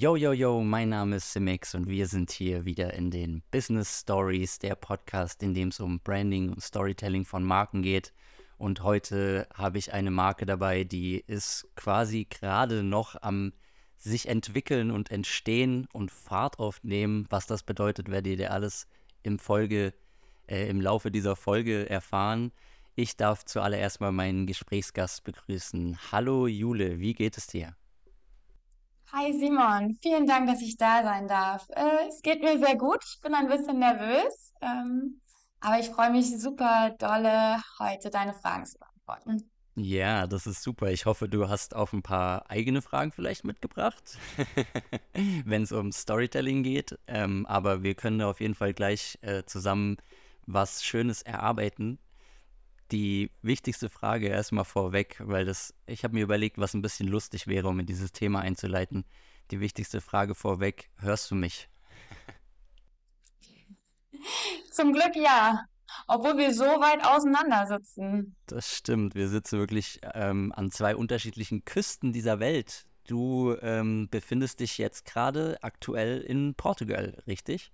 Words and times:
Yo, 0.00 0.16
yo, 0.16 0.32
yo, 0.32 0.62
mein 0.62 0.88
Name 0.88 1.16
ist 1.16 1.30
Simix 1.30 1.74
und 1.74 1.86
wir 1.86 2.06
sind 2.06 2.30
hier 2.30 2.64
wieder 2.64 2.94
in 2.94 3.10
den 3.10 3.42
Business 3.50 4.00
Stories, 4.00 4.58
der 4.58 4.74
Podcast, 4.74 5.42
in 5.42 5.52
dem 5.52 5.68
es 5.68 5.78
um 5.78 6.00
Branding 6.00 6.48
und 6.48 6.62
Storytelling 6.62 7.26
von 7.26 7.44
Marken 7.44 7.82
geht. 7.82 8.14
Und 8.56 8.82
heute 8.82 9.46
habe 9.52 9.76
ich 9.76 9.92
eine 9.92 10.10
Marke 10.10 10.46
dabei, 10.46 10.84
die 10.84 11.22
ist 11.26 11.68
quasi 11.76 12.26
gerade 12.30 12.82
noch 12.82 13.20
am 13.20 13.52
sich 13.98 14.26
entwickeln 14.26 14.90
und 14.90 15.10
entstehen 15.10 15.86
und 15.92 16.10
Fahrt 16.10 16.58
aufnehmen. 16.58 17.26
Was 17.28 17.46
das 17.46 17.62
bedeutet, 17.62 18.10
werdet 18.10 18.38
ihr 18.38 18.52
alles 18.52 18.86
im 19.22 19.38
Folge, 19.38 19.92
äh, 20.48 20.66
im 20.70 20.80
Laufe 20.80 21.10
dieser 21.10 21.36
Folge 21.36 21.90
erfahren. 21.90 22.52
Ich 22.94 23.18
darf 23.18 23.44
zuallererst 23.44 24.00
mal 24.00 24.12
meinen 24.12 24.46
Gesprächsgast 24.46 25.24
begrüßen. 25.24 25.98
Hallo 26.10 26.46
Jule, 26.46 27.00
wie 27.00 27.12
geht 27.12 27.36
es 27.36 27.48
dir? 27.48 27.76
Hi 29.12 29.32
Simon, 29.32 29.98
vielen 30.00 30.24
Dank, 30.24 30.46
dass 30.46 30.62
ich 30.62 30.76
da 30.76 31.02
sein 31.02 31.26
darf. 31.26 31.68
Äh, 31.70 32.06
es 32.08 32.22
geht 32.22 32.42
mir 32.42 32.58
sehr 32.60 32.76
gut, 32.76 33.02
ich 33.04 33.20
bin 33.20 33.34
ein 33.34 33.48
bisschen 33.48 33.80
nervös, 33.80 34.54
ähm, 34.62 35.20
aber 35.58 35.80
ich 35.80 35.88
freue 35.88 36.12
mich 36.12 36.40
super 36.40 36.94
dolle, 36.96 37.60
heute 37.80 38.10
deine 38.10 38.34
Fragen 38.34 38.66
zu 38.66 38.78
beantworten. 38.78 39.50
Ja, 39.74 40.28
das 40.28 40.46
ist 40.46 40.62
super. 40.62 40.92
Ich 40.92 41.06
hoffe, 41.06 41.28
du 41.28 41.48
hast 41.48 41.74
auch 41.74 41.92
ein 41.92 42.02
paar 42.02 42.48
eigene 42.48 42.82
Fragen 42.82 43.10
vielleicht 43.10 43.44
mitgebracht, 43.44 44.16
wenn 45.44 45.64
es 45.64 45.72
um 45.72 45.90
Storytelling 45.90 46.62
geht. 46.62 46.96
Ähm, 47.08 47.46
aber 47.46 47.82
wir 47.82 47.94
können 47.94 48.22
auf 48.22 48.40
jeden 48.40 48.54
Fall 48.54 48.74
gleich 48.74 49.18
äh, 49.22 49.42
zusammen 49.44 49.96
was 50.46 50.84
Schönes 50.84 51.22
erarbeiten 51.22 51.98
die 52.92 53.30
wichtigste 53.42 53.88
Frage 53.88 54.28
erstmal 54.28 54.64
vorweg, 54.64 55.20
weil 55.24 55.44
das, 55.44 55.74
ich 55.86 56.04
habe 56.04 56.14
mir 56.14 56.22
überlegt, 56.22 56.58
was 56.58 56.74
ein 56.74 56.82
bisschen 56.82 57.08
lustig 57.08 57.46
wäre, 57.46 57.68
um 57.68 57.78
in 57.80 57.86
dieses 57.86 58.12
Thema 58.12 58.40
einzuleiten. 58.40 59.04
Die 59.50 59.60
wichtigste 59.60 60.00
Frage 60.00 60.34
vorweg, 60.34 60.90
hörst 60.98 61.30
du 61.30 61.34
mich? 61.34 61.68
Zum 64.70 64.92
Glück 64.92 65.16
ja, 65.16 65.64
obwohl 66.06 66.38
wir 66.38 66.54
so 66.54 66.64
weit 66.64 67.04
auseinander 67.04 67.66
sitzen. 67.66 68.36
Das 68.46 68.74
stimmt, 68.74 69.14
wir 69.14 69.28
sitzen 69.28 69.58
wirklich 69.58 70.00
ähm, 70.14 70.52
an 70.54 70.70
zwei 70.70 70.94
unterschiedlichen 70.94 71.64
Küsten 71.64 72.12
dieser 72.12 72.40
Welt. 72.40 72.86
Du 73.06 73.56
ähm, 73.60 74.08
befindest 74.10 74.60
dich 74.60 74.78
jetzt 74.78 75.04
gerade 75.04 75.58
aktuell 75.62 76.20
in 76.20 76.54
Portugal, 76.54 77.20
richtig? 77.26 77.72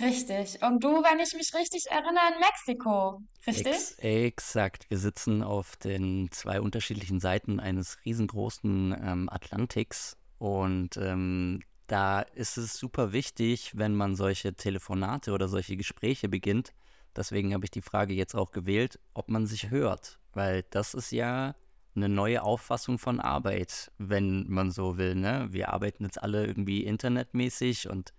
Richtig. 0.00 0.62
Und 0.62 0.82
du, 0.84 0.88
wenn 0.88 1.18
ich 1.18 1.34
mich 1.34 1.52
richtig 1.54 1.86
erinnere, 1.90 2.32
in 2.32 2.40
Mexiko. 2.40 3.20
Richtig? 3.46 3.66
Ex 3.66 3.98
exakt. 3.98 4.90
Wir 4.90 4.98
sitzen 4.98 5.42
auf 5.42 5.76
den 5.76 6.30
zwei 6.30 6.60
unterschiedlichen 6.60 7.20
Seiten 7.20 7.58
eines 7.58 7.98
riesengroßen 8.04 8.96
ähm, 9.00 9.28
Atlantiks. 9.30 10.16
Und 10.38 10.96
ähm, 10.96 11.62
da 11.88 12.20
ist 12.20 12.58
es 12.58 12.74
super 12.74 13.12
wichtig, 13.12 13.72
wenn 13.74 13.94
man 13.94 14.14
solche 14.14 14.54
Telefonate 14.54 15.32
oder 15.32 15.48
solche 15.48 15.76
Gespräche 15.76 16.28
beginnt. 16.28 16.72
Deswegen 17.16 17.52
habe 17.52 17.64
ich 17.64 17.70
die 17.70 17.82
Frage 17.82 18.14
jetzt 18.14 18.34
auch 18.36 18.52
gewählt, 18.52 19.00
ob 19.14 19.28
man 19.28 19.46
sich 19.46 19.70
hört. 19.70 20.20
Weil 20.32 20.64
das 20.70 20.94
ist 20.94 21.10
ja 21.10 21.56
eine 21.96 22.08
neue 22.08 22.42
Auffassung 22.42 22.98
von 22.98 23.20
Arbeit, 23.20 23.90
wenn 23.98 24.46
man 24.48 24.70
so 24.70 24.98
will. 24.98 25.16
Ne? 25.16 25.48
Wir 25.50 25.72
arbeiten 25.72 26.04
jetzt 26.04 26.22
alle 26.22 26.46
irgendwie 26.46 26.84
internetmäßig 26.84 27.88
und 27.88 28.12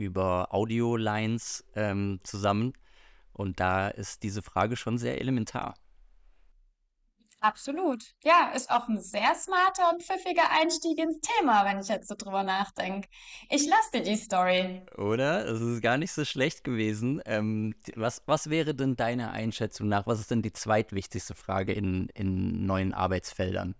über 0.00 0.48
Audio-Lines 0.54 1.64
ähm, 1.74 2.20
zusammen. 2.24 2.72
Und 3.32 3.60
da 3.60 3.88
ist 3.88 4.22
diese 4.22 4.42
Frage 4.42 4.76
schon 4.76 4.98
sehr 4.98 5.20
elementar. 5.20 5.74
Absolut. 7.42 8.04
Ja, 8.22 8.50
ist 8.54 8.70
auch 8.70 8.86
ein 8.88 9.00
sehr 9.00 9.34
smarter 9.34 9.90
und 9.90 10.02
pfiffiger 10.02 10.50
Einstieg 10.50 10.98
ins 10.98 11.20
Thema, 11.20 11.64
wenn 11.64 11.80
ich 11.80 11.88
jetzt 11.88 12.08
so 12.08 12.14
drüber 12.14 12.42
nachdenke. 12.42 13.08
Ich 13.48 13.66
lasse 13.66 13.90
dir 13.94 14.02
die 14.02 14.16
Story. 14.16 14.82
Oder? 14.98 15.46
Es 15.46 15.60
ist 15.62 15.80
gar 15.80 15.96
nicht 15.96 16.12
so 16.12 16.26
schlecht 16.26 16.64
gewesen. 16.64 17.22
Ähm, 17.24 17.74
was, 17.96 18.22
was 18.26 18.50
wäre 18.50 18.74
denn 18.74 18.94
deiner 18.94 19.30
Einschätzung 19.30 19.88
nach, 19.88 20.06
was 20.06 20.20
ist 20.20 20.30
denn 20.30 20.42
die 20.42 20.52
zweitwichtigste 20.52 21.34
Frage 21.34 21.72
in, 21.72 22.10
in 22.10 22.66
neuen 22.66 22.92
Arbeitsfeldern? 22.92 23.74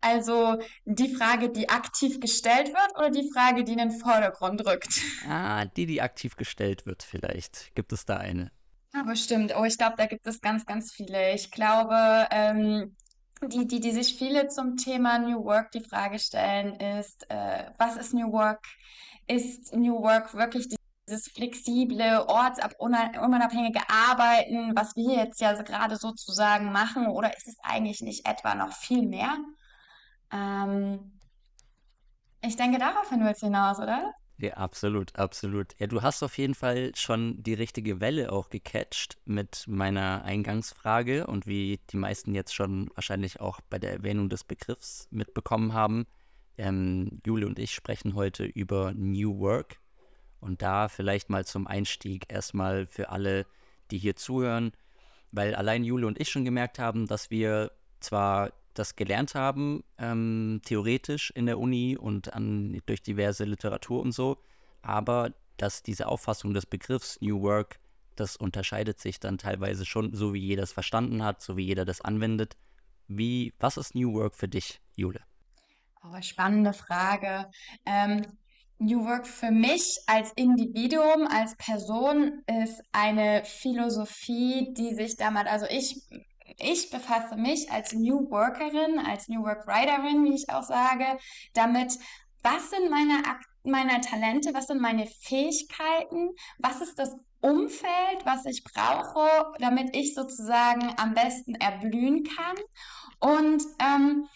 Also 0.00 0.58
die 0.84 1.14
Frage, 1.14 1.50
die 1.50 1.68
aktiv 1.68 2.20
gestellt 2.20 2.68
wird 2.68 2.96
oder 2.96 3.10
die 3.10 3.28
Frage, 3.32 3.64
die 3.64 3.72
in 3.72 3.78
den 3.78 3.90
Vordergrund 3.90 4.64
rückt? 4.66 5.00
Ah, 5.28 5.64
die, 5.64 5.86
die 5.86 6.00
aktiv 6.00 6.36
gestellt 6.36 6.86
wird 6.86 7.02
vielleicht. 7.02 7.74
Gibt 7.74 7.92
es 7.92 8.04
da 8.04 8.18
eine? 8.18 8.52
Aber 8.92 9.16
stimmt. 9.16 9.54
Oh, 9.56 9.64
ich 9.64 9.76
glaube, 9.76 9.94
da 9.96 10.06
gibt 10.06 10.26
es 10.26 10.40
ganz, 10.40 10.64
ganz 10.64 10.92
viele. 10.92 11.34
Ich 11.34 11.50
glaube, 11.50 12.28
ähm, 12.30 12.96
die, 13.42 13.66
die, 13.66 13.80
die 13.80 13.92
sich 13.92 14.16
viele 14.16 14.48
zum 14.48 14.76
Thema 14.76 15.18
New 15.18 15.44
Work 15.44 15.72
die 15.72 15.80
Frage 15.82 16.18
stellen, 16.18 16.74
ist, 16.76 17.28
äh, 17.28 17.70
was 17.78 17.96
ist 17.96 18.14
New 18.14 18.32
Work? 18.32 18.64
Ist 19.26 19.74
New 19.74 20.00
Work 20.00 20.34
wirklich 20.34 20.75
dieses 21.08 21.28
flexible, 21.28 22.24
ortsunabhängige 22.26 23.80
Arbeiten, 23.88 24.74
was 24.74 24.96
wir 24.96 25.16
jetzt 25.16 25.40
ja 25.40 25.52
gerade 25.62 25.96
sozusagen 25.96 26.72
machen, 26.72 27.06
oder 27.06 27.36
ist 27.36 27.46
es 27.46 27.56
eigentlich 27.62 28.00
nicht 28.00 28.26
etwa 28.26 28.54
noch 28.54 28.72
viel 28.72 29.06
mehr? 29.06 29.36
Ähm, 30.32 31.20
ich 32.42 32.56
denke, 32.56 32.78
daraufhin 32.78 33.24
willst 33.24 33.42
du 33.42 33.46
hinaus, 33.46 33.78
oder? 33.78 34.12
Ja, 34.38 34.52
absolut, 34.54 35.16
absolut. 35.16 35.74
Ja, 35.78 35.86
du 35.86 36.02
hast 36.02 36.22
auf 36.22 36.36
jeden 36.36 36.54
Fall 36.54 36.92
schon 36.94 37.42
die 37.42 37.54
richtige 37.54 38.00
Welle 38.00 38.30
auch 38.32 38.50
gecatcht 38.50 39.16
mit 39.24 39.64
meiner 39.66 40.24
Eingangsfrage 40.24 41.26
und 41.26 41.46
wie 41.46 41.80
die 41.90 41.96
meisten 41.96 42.34
jetzt 42.34 42.54
schon 42.54 42.90
wahrscheinlich 42.94 43.40
auch 43.40 43.60
bei 43.70 43.78
der 43.78 43.92
Erwähnung 43.92 44.28
des 44.28 44.44
Begriffs 44.44 45.08
mitbekommen 45.10 45.72
haben. 45.72 46.06
Ähm, 46.58 47.22
Jule 47.24 47.46
und 47.46 47.58
ich 47.58 47.74
sprechen 47.74 48.14
heute 48.14 48.44
über 48.44 48.92
New 48.94 49.38
Work 49.38 49.78
und 50.40 50.62
da 50.62 50.88
vielleicht 50.88 51.30
mal 51.30 51.44
zum 51.44 51.66
Einstieg 51.66 52.32
erstmal 52.32 52.86
für 52.86 53.10
alle, 53.10 53.46
die 53.90 53.98
hier 53.98 54.16
zuhören, 54.16 54.72
weil 55.32 55.54
allein 55.54 55.84
Jule 55.84 56.06
und 56.06 56.20
ich 56.20 56.28
schon 56.28 56.44
gemerkt 56.44 56.78
haben, 56.78 57.06
dass 57.06 57.30
wir 57.30 57.72
zwar 58.00 58.52
das 58.74 58.96
gelernt 58.96 59.34
haben, 59.34 59.82
ähm, 59.98 60.60
theoretisch 60.64 61.30
in 61.30 61.46
der 61.46 61.58
Uni 61.58 61.96
und 61.96 62.34
an, 62.34 62.80
durch 62.86 63.02
diverse 63.02 63.44
Literatur 63.44 64.02
und 64.02 64.12
so. 64.12 64.38
Aber 64.82 65.32
dass 65.56 65.82
diese 65.82 66.08
Auffassung 66.08 66.54
des 66.54 66.66
Begriffs 66.66 67.18
New 67.20 67.40
Work, 67.42 67.78
das 68.14 68.36
unterscheidet 68.36 69.00
sich 69.00 69.20
dann 69.20 69.38
teilweise 69.38 69.84
schon, 69.86 70.14
so 70.14 70.34
wie 70.34 70.40
jeder 70.40 70.62
es 70.62 70.72
verstanden 70.72 71.22
hat, 71.24 71.42
so 71.42 71.56
wie 71.56 71.64
jeder 71.64 71.84
das 71.84 72.00
anwendet. 72.00 72.56
Wie, 73.08 73.54
was 73.58 73.76
ist 73.76 73.94
New 73.94 74.12
Work 74.14 74.34
für 74.34 74.48
dich, 74.48 74.80
Jule? 74.94 75.20
Oh, 76.02 76.20
spannende 76.20 76.72
Frage. 76.72 77.50
Ähm, 77.84 78.22
New 78.78 79.04
Work 79.04 79.26
für 79.26 79.50
mich 79.50 79.98
als 80.06 80.32
Individuum, 80.36 81.26
als 81.28 81.56
Person 81.56 82.42
ist 82.62 82.82
eine 82.92 83.44
Philosophie, 83.44 84.74
die 84.74 84.94
sich 84.94 85.16
damit, 85.16 85.46
also 85.46 85.66
ich 85.70 86.02
ich 86.58 86.90
befasse 86.90 87.36
mich 87.36 87.70
als 87.70 87.92
New 87.92 88.30
Workerin, 88.30 88.98
als 88.98 89.28
New 89.28 89.42
Work 89.42 89.66
Writerin, 89.66 90.24
wie 90.24 90.34
ich 90.34 90.48
auch 90.50 90.62
sage, 90.62 91.18
damit, 91.52 91.92
was 92.42 92.70
sind 92.70 92.90
meine, 92.90 93.22
meine 93.64 94.00
Talente, 94.00 94.54
was 94.54 94.68
sind 94.68 94.80
meine 94.80 95.06
Fähigkeiten, 95.06 96.30
was 96.58 96.80
ist 96.80 96.98
das 96.98 97.14
Umfeld, 97.40 98.24
was 98.24 98.46
ich 98.46 98.64
brauche, 98.64 99.52
damit 99.58 99.94
ich 99.94 100.14
sozusagen 100.14 100.94
am 100.96 101.14
besten 101.14 101.54
erblühen 101.56 102.24
kann. 102.24 102.56
Und 103.20 103.62
ähm, 103.80 104.26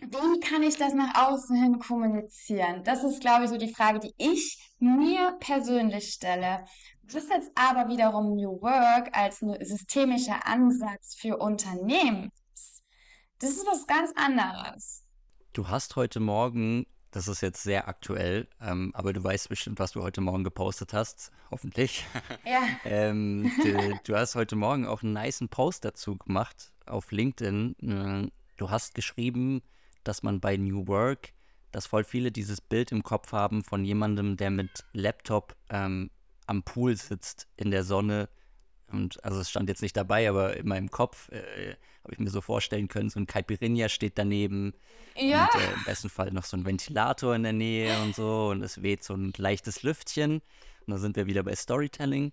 wie 0.00 0.40
kann 0.40 0.62
ich 0.62 0.76
das 0.76 0.94
nach 0.94 1.28
außen 1.28 1.56
hin 1.56 1.78
kommunizieren? 1.78 2.84
Das 2.84 3.02
ist, 3.02 3.20
glaube 3.20 3.44
ich, 3.44 3.50
so 3.50 3.56
die 3.56 3.72
Frage, 3.72 3.98
die 3.98 4.14
ich 4.18 4.72
mir 4.78 5.36
persönlich 5.40 6.12
stelle. 6.12 6.64
Das 7.02 7.22
ist 7.22 7.30
jetzt 7.30 7.50
aber 7.54 7.88
wiederum 7.88 8.34
New 8.34 8.60
Work 8.60 9.16
als 9.16 9.42
ein 9.42 9.56
systemischer 9.64 10.46
Ansatz 10.46 11.14
für 11.14 11.38
Unternehmen. 11.38 12.30
Das 13.38 13.50
ist 13.50 13.66
was 13.66 13.86
ganz 13.86 14.12
anderes. 14.16 15.04
Du 15.52 15.68
hast 15.68 15.96
heute 15.96 16.20
Morgen, 16.20 16.86
das 17.10 17.28
ist 17.28 17.40
jetzt 17.40 17.62
sehr 17.62 17.88
aktuell, 17.88 18.48
ähm, 18.60 18.90
aber 18.94 19.12
du 19.12 19.22
weißt 19.22 19.48
bestimmt, 19.48 19.78
was 19.78 19.92
du 19.92 20.02
heute 20.02 20.20
Morgen 20.20 20.44
gepostet 20.44 20.92
hast, 20.92 21.30
hoffentlich. 21.50 22.04
Ja. 22.44 22.62
ähm, 22.84 23.50
du, 23.62 23.98
du, 24.04 24.16
hast 24.16 24.34
heute 24.34 24.56
Morgen 24.56 24.86
auch 24.86 25.02
einen 25.02 25.12
niceen 25.12 25.48
Post 25.48 25.84
dazu 25.84 26.16
gemacht 26.16 26.72
auf 26.86 27.10
LinkedIn. 27.12 27.76
Äh, 27.80 28.30
du 28.56 28.70
hast 28.70 28.94
geschrieben, 28.94 29.62
dass 30.08 30.22
man 30.22 30.40
bei 30.40 30.56
New 30.56 30.86
Work, 30.86 31.32
dass 31.72 31.86
voll 31.86 32.04
viele 32.04 32.32
dieses 32.32 32.60
Bild 32.60 32.92
im 32.92 33.02
Kopf 33.02 33.32
haben 33.32 33.62
von 33.62 33.84
jemandem, 33.84 34.36
der 34.36 34.50
mit 34.50 34.84
Laptop 34.92 35.56
ähm, 35.70 36.10
am 36.46 36.62
Pool 36.62 36.96
sitzt 36.96 37.48
in 37.56 37.70
der 37.70 37.84
Sonne. 37.84 38.28
Und 38.88 39.22
also 39.24 39.40
es 39.40 39.50
stand 39.50 39.68
jetzt 39.68 39.82
nicht 39.82 39.96
dabei, 39.96 40.28
aber 40.28 40.56
in 40.56 40.68
meinem 40.68 40.90
Kopf 40.90 41.28
äh, 41.30 41.74
habe 42.04 42.12
ich 42.12 42.18
mir 42.20 42.30
so 42.30 42.40
vorstellen 42.40 42.86
können, 42.86 43.10
so 43.10 43.18
ein 43.18 43.26
Caipirinha 43.26 43.88
steht 43.88 44.16
daneben. 44.16 44.74
Ja. 45.16 45.48
Und 45.52 45.60
äh, 45.60 45.72
im 45.72 45.84
besten 45.84 46.08
Fall 46.08 46.30
noch 46.30 46.44
so 46.44 46.56
ein 46.56 46.64
Ventilator 46.64 47.34
in 47.34 47.42
der 47.42 47.52
Nähe 47.52 48.00
und 48.02 48.14
so. 48.14 48.48
Und 48.50 48.62
es 48.62 48.82
weht 48.82 49.02
so 49.02 49.14
ein 49.14 49.32
leichtes 49.36 49.82
Lüftchen. 49.82 50.34
Und 50.34 50.92
da 50.92 50.98
sind 50.98 51.16
wir 51.16 51.26
wieder 51.26 51.42
bei 51.42 51.56
Storytelling. 51.56 52.32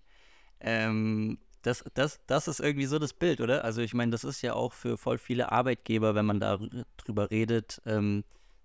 Ähm, 0.60 1.38
das, 1.64 1.82
das, 1.94 2.20
das 2.26 2.46
ist 2.46 2.60
irgendwie 2.60 2.86
so 2.86 2.98
das 2.98 3.14
Bild, 3.14 3.40
oder? 3.40 3.64
Also 3.64 3.80
ich 3.80 3.94
meine, 3.94 4.12
das 4.12 4.22
ist 4.22 4.42
ja 4.42 4.52
auch 4.52 4.72
für 4.74 4.98
voll 4.98 5.18
viele 5.18 5.50
Arbeitgeber, 5.50 6.14
wenn 6.14 6.26
man 6.26 6.38
darüber 6.38 7.30
redet, 7.30 7.80
ähm, 7.86 8.24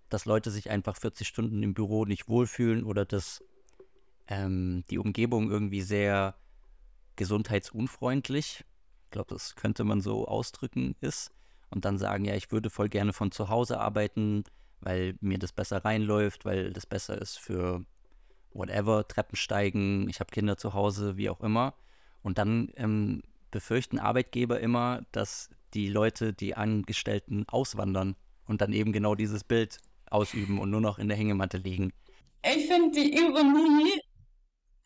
dass 0.09 0.25
Leute 0.25 0.51
sich 0.51 0.69
einfach 0.69 0.97
40 0.97 1.27
Stunden 1.27 1.63
im 1.63 1.73
Büro 1.73 2.05
nicht 2.05 2.27
wohlfühlen 2.27 2.83
oder 2.83 3.05
dass 3.05 3.41
ähm, 4.27 4.83
die 4.89 4.97
Umgebung 4.97 5.49
irgendwie 5.49 5.81
sehr 5.81 6.35
gesundheitsunfreundlich, 7.15 8.65
ich 9.05 9.11
glaube, 9.11 9.33
das 9.33 9.55
könnte 9.55 9.85
man 9.85 10.01
so 10.01 10.27
ausdrücken, 10.27 10.95
ist. 10.99 11.31
Und 11.69 11.85
dann 11.85 11.97
sagen, 11.97 12.25
ja, 12.25 12.35
ich 12.35 12.51
würde 12.51 12.69
voll 12.69 12.89
gerne 12.89 13.13
von 13.13 13.31
zu 13.31 13.49
Hause 13.49 13.79
arbeiten, 13.79 14.43
weil 14.81 15.15
mir 15.21 15.37
das 15.37 15.53
besser 15.53 15.85
reinläuft, 15.85 16.43
weil 16.43 16.73
das 16.73 16.85
besser 16.85 17.21
ist 17.21 17.37
für 17.37 17.85
whatever, 18.51 19.07
Treppensteigen, 19.07 20.09
ich 20.09 20.19
habe 20.19 20.31
Kinder 20.31 20.57
zu 20.57 20.73
Hause, 20.73 21.15
wie 21.15 21.29
auch 21.29 21.41
immer. 21.41 21.75
Und 22.21 22.37
dann 22.37 22.71
ähm, 22.75 23.21
befürchten 23.51 23.99
Arbeitgeber 23.99 24.59
immer, 24.59 25.01
dass 25.11 25.49
die 25.73 25.87
Leute, 25.89 26.33
die 26.33 26.55
Angestellten 26.55 27.45
auswandern 27.47 28.15
und 28.45 28.61
dann 28.61 28.73
eben 28.73 28.91
genau 28.91 29.15
dieses 29.15 29.43
Bild 29.43 29.77
ausüben 30.09 30.59
und 30.59 30.69
nur 30.69 30.81
noch 30.81 30.99
in 30.99 31.07
der 31.07 31.17
Hängematte 31.17 31.57
liegen. 31.57 31.93
Ich 32.43 32.67
finde 32.67 32.91
die 32.91 33.13
Ironie, 33.15 33.99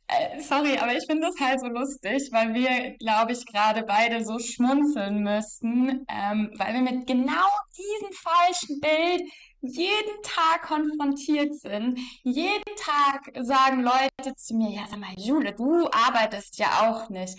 äh, 0.08 0.42
sorry, 0.42 0.78
aber 0.78 0.96
ich 0.96 1.06
finde 1.08 1.28
das 1.28 1.40
halt 1.40 1.60
so 1.62 1.68
lustig, 1.68 2.30
weil 2.32 2.54
wir, 2.54 2.98
glaube 2.98 3.32
ich, 3.32 3.46
gerade 3.46 3.84
beide 3.84 4.24
so 4.26 4.38
schmunzeln 4.40 5.24
müssen, 5.24 6.06
ähm, 6.10 6.52
weil 6.58 6.74
wir 6.74 6.82
mit 6.82 7.08
genau 7.08 7.48
diesem 7.78 8.12
falschen 8.14 8.80
Bild 8.82 9.22
jeden 9.64 10.22
Tag 10.24 10.64
konfrontiert 10.64 11.56
sind. 11.56 11.98
Jeden 12.24 12.76
Tag 12.76 13.32
sagen 13.42 13.82
Leute 13.82 14.36
zu 14.36 14.56
mir, 14.56 14.70
ja, 14.70 14.84
sag 14.90 15.00
mal, 15.00 15.14
Jule, 15.18 15.54
du 15.54 15.88
arbeitest 15.88 16.58
ja 16.58 16.90
auch 16.90 17.10
nicht. 17.10 17.38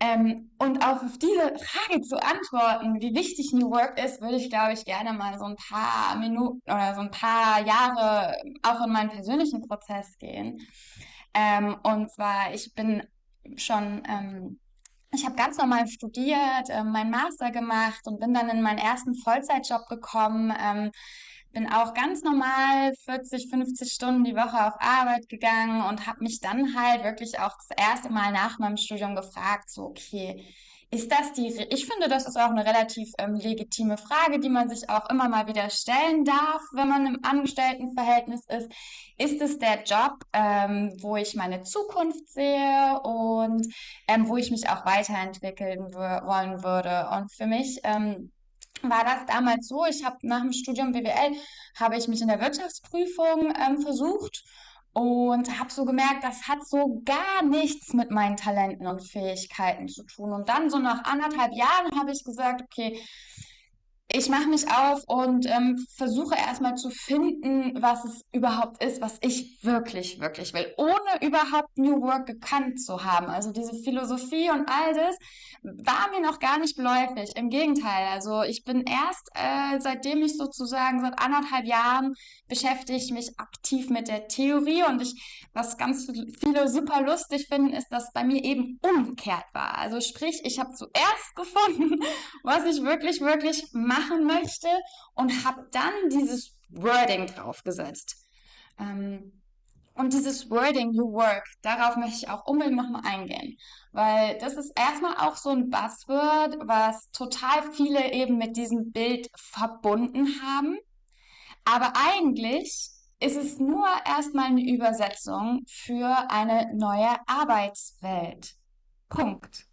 Ähm, 0.00 0.50
und 0.58 0.84
auf 0.86 1.00
diese 1.18 1.58
Frage 1.58 2.00
zu 2.02 2.22
antworten, 2.22 3.00
wie 3.00 3.14
wichtig 3.14 3.52
New 3.52 3.70
Work 3.70 3.98
ist, 4.02 4.20
würde 4.20 4.36
ich, 4.36 4.48
glaube 4.48 4.72
ich, 4.72 4.84
gerne 4.84 5.12
mal 5.12 5.38
so 5.38 5.44
ein 5.44 5.56
paar 5.56 6.16
Minuten 6.16 6.62
oder 6.70 6.94
so 6.94 7.00
ein 7.00 7.10
paar 7.10 7.66
Jahre 7.66 8.36
auch 8.62 8.84
in 8.86 8.92
meinen 8.92 9.10
persönlichen 9.10 9.60
Prozess 9.66 10.16
gehen. 10.18 10.66
Ähm, 11.34 11.76
und 11.82 12.10
zwar, 12.12 12.54
ich 12.54 12.74
bin 12.74 13.02
schon, 13.56 14.02
ähm, 14.08 14.60
ich 15.12 15.24
habe 15.24 15.34
ganz 15.34 15.58
normal 15.58 15.88
studiert, 15.88 16.68
äh, 16.68 16.84
meinen 16.84 17.10
Master 17.10 17.50
gemacht 17.50 18.02
und 18.06 18.20
bin 18.20 18.32
dann 18.32 18.50
in 18.50 18.62
meinen 18.62 18.78
ersten 18.78 19.16
Vollzeitjob 19.16 19.88
gekommen 19.88 20.52
ähm, 20.60 20.92
bin 21.52 21.70
auch 21.70 21.94
ganz 21.94 22.22
normal 22.22 22.92
40, 23.04 23.48
50 23.50 23.92
Stunden 23.92 24.24
die 24.24 24.36
Woche 24.36 24.66
auf 24.66 24.74
Arbeit 24.80 25.28
gegangen 25.28 25.82
und 25.88 26.06
habe 26.06 26.22
mich 26.22 26.40
dann 26.40 26.76
halt 26.78 27.04
wirklich 27.04 27.38
auch 27.38 27.56
das 27.56 27.76
erste 27.76 28.10
Mal 28.10 28.32
nach 28.32 28.58
meinem 28.58 28.76
Studium 28.76 29.14
gefragt, 29.14 29.70
so, 29.70 29.86
okay, 29.86 30.44
ist 30.90 31.12
das 31.12 31.34
die, 31.34 31.48
ich 31.48 31.86
finde, 31.86 32.08
das 32.08 32.26
ist 32.26 32.36
auch 32.36 32.48
eine 32.48 32.64
relativ 32.64 33.12
ähm, 33.18 33.34
legitime 33.34 33.98
Frage, 33.98 34.40
die 34.40 34.48
man 34.48 34.70
sich 34.70 34.88
auch 34.88 35.10
immer 35.10 35.28
mal 35.28 35.46
wieder 35.46 35.68
stellen 35.68 36.24
darf, 36.24 36.62
wenn 36.72 36.88
man 36.88 37.06
im 37.06 37.18
Angestelltenverhältnis 37.22 38.46
ist. 38.46 38.72
Ist 39.18 39.42
es 39.42 39.58
der 39.58 39.82
Job, 39.82 40.24
ähm, 40.32 40.96
wo 41.00 41.16
ich 41.16 41.34
meine 41.34 41.62
Zukunft 41.62 42.26
sehe 42.28 43.00
und 43.02 43.66
ähm, 44.06 44.28
wo 44.28 44.38
ich 44.38 44.50
mich 44.50 44.70
auch 44.70 44.86
weiterentwickeln 44.86 45.92
wollen 45.92 46.62
würde? 46.62 47.08
Und 47.10 47.32
für 47.32 47.46
mich 47.46 47.80
ähm, 47.84 48.32
war 48.82 49.04
das 49.04 49.26
damals 49.26 49.68
so, 49.68 49.84
ich 49.86 50.04
habe 50.04 50.16
nach 50.22 50.40
dem 50.40 50.52
Studium 50.52 50.92
BWL, 50.92 51.36
habe 51.78 51.96
ich 51.96 52.08
mich 52.08 52.20
in 52.20 52.28
der 52.28 52.40
Wirtschaftsprüfung 52.40 53.54
ähm, 53.54 53.80
versucht 53.82 54.44
und 54.92 55.58
habe 55.58 55.70
so 55.70 55.84
gemerkt, 55.84 56.24
das 56.24 56.48
hat 56.48 56.66
so 56.66 57.02
gar 57.04 57.42
nichts 57.42 57.92
mit 57.92 58.10
meinen 58.10 58.36
Talenten 58.36 58.86
und 58.86 59.00
Fähigkeiten 59.00 59.88
zu 59.88 60.04
tun. 60.04 60.32
Und 60.32 60.48
dann 60.48 60.70
so 60.70 60.78
nach 60.78 61.04
anderthalb 61.04 61.52
Jahren 61.54 61.98
habe 61.98 62.10
ich 62.10 62.24
gesagt, 62.24 62.62
okay, 62.62 63.00
ich 64.10 64.30
mache 64.30 64.48
mich 64.48 64.66
auf 64.70 65.04
und 65.06 65.46
ähm, 65.46 65.84
versuche 65.94 66.34
erstmal 66.34 66.76
zu 66.76 66.88
finden, 66.88 67.82
was 67.82 68.04
es 68.04 68.24
überhaupt 68.32 68.82
ist, 68.82 69.02
was 69.02 69.18
ich 69.20 69.62
wirklich, 69.62 70.18
wirklich 70.18 70.54
will, 70.54 70.72
ohne 70.78 71.26
überhaupt 71.26 71.76
New 71.76 72.00
Work 72.00 72.26
gekannt 72.26 72.80
zu 72.80 73.04
haben. 73.04 73.26
Also 73.26 73.52
diese 73.52 73.74
Philosophie 73.74 74.50
und 74.50 74.66
all 74.66 74.94
das 74.94 75.16
war 75.62 76.10
mir 76.10 76.20
noch 76.20 76.38
gar 76.38 76.58
nicht 76.58 76.76
geläufig. 76.76 77.36
Im 77.36 77.50
Gegenteil, 77.50 78.06
also 78.12 78.42
ich 78.42 78.64
bin 78.64 78.82
erst, 78.82 79.28
äh, 79.34 79.78
seitdem 79.80 80.22
ich 80.22 80.36
sozusagen 80.36 81.00
seit 81.00 81.18
anderthalb 81.18 81.66
Jahren 81.66 82.14
beschäftige 82.48 82.98
ich 82.98 83.10
mich 83.10 83.38
aktiv 83.38 83.90
mit 83.90 84.08
der 84.08 84.28
Theorie 84.28 84.84
und 84.84 85.02
ich, 85.02 85.48
was 85.52 85.76
ganz 85.76 86.10
viele 86.40 86.68
super 86.68 87.02
lustig 87.02 87.46
finden, 87.48 87.72
ist, 87.72 87.88
dass 87.90 88.12
bei 88.12 88.24
mir 88.24 88.42
eben 88.42 88.78
umgekehrt 88.82 89.46
war. 89.52 89.76
Also 89.76 90.00
sprich, 90.00 90.40
ich 90.44 90.58
habe 90.58 90.72
zuerst 90.72 91.34
gefunden, 91.34 92.00
was 92.42 92.64
ich 92.64 92.82
wirklich, 92.82 93.20
wirklich 93.20 93.64
machen 93.98 94.24
möchte 94.24 94.68
und 95.14 95.44
habe 95.44 95.68
dann 95.72 96.08
dieses 96.10 96.54
Wording 96.70 97.26
draufgesetzt. 97.26 98.16
Ähm, 98.78 99.32
und 99.94 100.12
dieses 100.12 100.48
Wording, 100.48 100.92
New 100.92 101.12
Work, 101.12 101.44
darauf 101.60 101.96
möchte 101.96 102.18
ich 102.18 102.28
auch 102.28 102.46
unbedingt 102.46 102.76
nochmal 102.76 103.02
eingehen. 103.04 103.58
Weil 103.90 104.38
das 104.38 104.54
ist 104.54 104.72
erstmal 104.78 105.16
auch 105.16 105.36
so 105.36 105.50
ein 105.50 105.70
Buzzword, 105.70 106.56
was 106.68 107.10
total 107.10 107.72
viele 107.72 108.12
eben 108.12 108.38
mit 108.38 108.56
diesem 108.56 108.92
Bild 108.92 109.28
verbunden 109.34 110.40
haben. 110.40 110.78
Aber 111.64 111.94
eigentlich 111.96 112.90
ist 113.18 113.36
es 113.36 113.58
nur 113.58 113.88
erstmal 114.06 114.46
eine 114.46 114.62
Übersetzung 114.62 115.64
für 115.66 116.30
eine 116.30 116.72
neue 116.76 117.16
Arbeitswelt. 117.26 118.54
Punkt. 119.08 119.67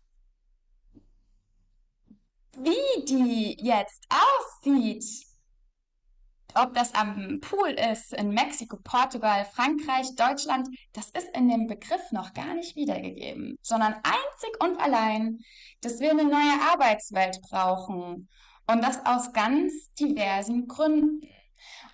Wie 2.57 3.05
die 3.05 3.57
jetzt 3.59 4.07
aussieht, 4.09 5.03
ob 6.55 6.73
das 6.73 6.93
am 6.95 7.39
Pool 7.41 7.69
ist, 7.91 8.13
in 8.13 8.29
Mexiko, 8.29 8.77
Portugal, 8.81 9.45
Frankreich, 9.45 10.15
Deutschland, 10.15 10.69
das 10.93 11.09
ist 11.09 11.35
in 11.35 11.49
dem 11.49 11.67
Begriff 11.67 12.11
noch 12.11 12.33
gar 12.33 12.53
nicht 12.53 12.77
wiedergegeben, 12.77 13.57
sondern 13.61 13.93
einzig 13.95 14.63
und 14.63 14.79
allein, 14.79 15.39
dass 15.81 15.99
wir 15.99 16.11
eine 16.11 16.23
neue 16.23 16.61
Arbeitswelt 16.71 17.41
brauchen. 17.41 18.29
Und 18.67 18.81
das 18.83 19.05
aus 19.05 19.31
ganz 19.33 19.93
diversen 19.99 20.67
Gründen. 20.67 21.21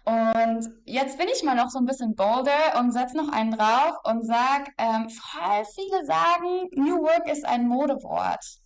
Und 0.05 0.69
jetzt 0.85 1.17
bin 1.17 1.27
ich 1.27 1.43
mal 1.43 1.55
noch 1.55 1.69
so 1.69 1.79
ein 1.79 1.85
bisschen 1.85 2.15
bolder 2.15 2.79
und 2.79 2.91
setze 2.91 3.17
noch 3.17 3.29
einen 3.29 3.51
drauf 3.51 3.97
und 4.03 4.25
sage, 4.25 4.71
ähm, 4.77 5.09
voll 5.09 5.65
viele 5.75 6.05
sagen, 6.05 6.69
New 6.73 7.01
Work 7.01 7.27
ist 7.29 7.45
ein 7.45 7.67
Modewort. 7.67 8.60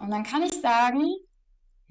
Und 0.00 0.10
dann 0.10 0.24
kann 0.24 0.42
ich 0.42 0.60
sagen, 0.60 1.04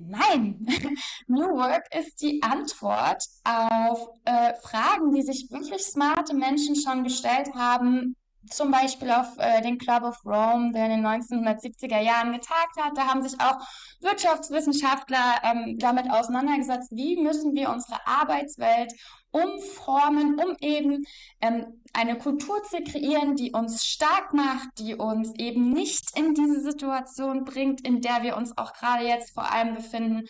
Nein, 0.02 0.66
New 1.28 1.58
Work 1.58 1.84
ist 1.94 2.22
die 2.22 2.42
Antwort 2.42 3.22
auf 3.44 4.08
äh, 4.24 4.54
Fragen, 4.62 5.12
die 5.12 5.22
sich 5.22 5.48
wirklich 5.52 5.84
smarte 5.84 6.34
Menschen 6.34 6.76
schon 6.76 7.04
gestellt 7.04 7.50
haben. 7.54 8.16
Zum 8.50 8.72
Beispiel 8.72 9.12
auf 9.12 9.38
äh, 9.38 9.62
den 9.62 9.78
Club 9.78 10.04
of 10.04 10.26
Rome, 10.26 10.72
der 10.72 10.86
in 10.86 10.92
den 10.92 11.06
1970er 11.06 12.00
Jahren 12.00 12.32
getagt 12.32 12.78
hat. 12.80 12.98
Da 12.98 13.08
haben 13.08 13.22
sich 13.22 13.38
auch 13.42 13.58
Wirtschaftswissenschaftler 14.00 15.42
ähm, 15.44 15.78
damit 15.78 16.10
auseinandergesetzt, 16.10 16.92
wie 16.92 17.22
müssen 17.22 17.54
wir 17.54 17.70
unsere 17.70 18.00
Arbeitswelt 18.08 18.94
umformen, 19.32 20.40
um 20.40 20.56
eben 20.62 21.06
ähm, 21.42 21.82
eine 21.94 22.18
Kultur 22.18 22.64
zu 22.64 22.82
kreieren, 22.84 23.36
die 23.36 23.52
uns 23.52 23.86
stark 23.86 24.34
macht, 24.34 24.68
die 24.80 24.96
uns 24.96 25.34
eben 25.36 25.72
nicht 25.72 26.18
in 26.18 26.34
diese 26.34 26.62
Situation 26.62 27.46
bringt, 27.46 27.86
in 27.86 28.02
der 28.02 28.24
wir 28.24 28.38
uns 28.38 28.58
auch 28.58 28.74
gerade 28.74 29.06
jetzt 29.06 29.34
vor 29.34 29.52
allem 29.52 29.76
befinden. 29.76 30.28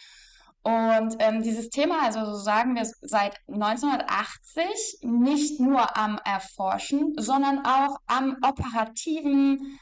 Und 0.61 1.15
ähm, 1.19 1.41
dieses 1.41 1.69
Thema, 1.69 2.03
also 2.03 2.25
so 2.25 2.35
sagen 2.35 2.75
wir 2.75 2.85
seit 3.01 3.37
1980, 3.47 4.99
nicht 5.03 5.59
nur 5.59 5.97
am 5.97 6.19
Erforschen, 6.25 7.13
sondern 7.17 7.65
auch 7.65 7.97
am 8.07 8.35
operativen 8.41 9.79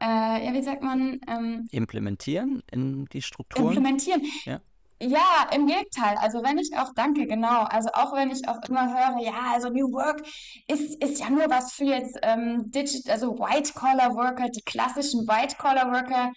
äh, 0.00 0.46
ja, 0.46 0.52
wie 0.52 0.62
sagt 0.62 0.82
man? 0.82 1.20
Ähm, 1.26 1.66
implementieren 1.72 2.62
in 2.70 3.06
die 3.06 3.22
Strukturen? 3.22 3.66
Implementieren. 3.66 4.22
Ja. 4.44 4.60
Ja, 5.00 5.46
im 5.54 5.66
Gegenteil. 5.66 6.16
Also 6.18 6.42
wenn 6.42 6.58
ich 6.58 6.76
auch, 6.76 6.92
danke, 6.94 7.26
genau. 7.26 7.62
Also 7.64 7.90
auch 7.92 8.12
wenn 8.14 8.30
ich 8.30 8.48
auch 8.48 8.60
immer 8.68 8.88
höre, 8.88 9.20
ja, 9.22 9.52
also 9.52 9.68
New 9.68 9.92
Work 9.92 10.22
ist, 10.66 11.00
ist 11.02 11.20
ja 11.20 11.30
nur 11.30 11.48
was 11.48 11.72
für 11.72 11.84
jetzt 11.84 12.18
ähm, 12.22 12.68
Digital, 12.72 13.12
also 13.12 13.38
White-Collar-Worker, 13.38 14.48
die 14.48 14.62
klassischen 14.62 15.20
White-Collar-Worker. 15.28 16.32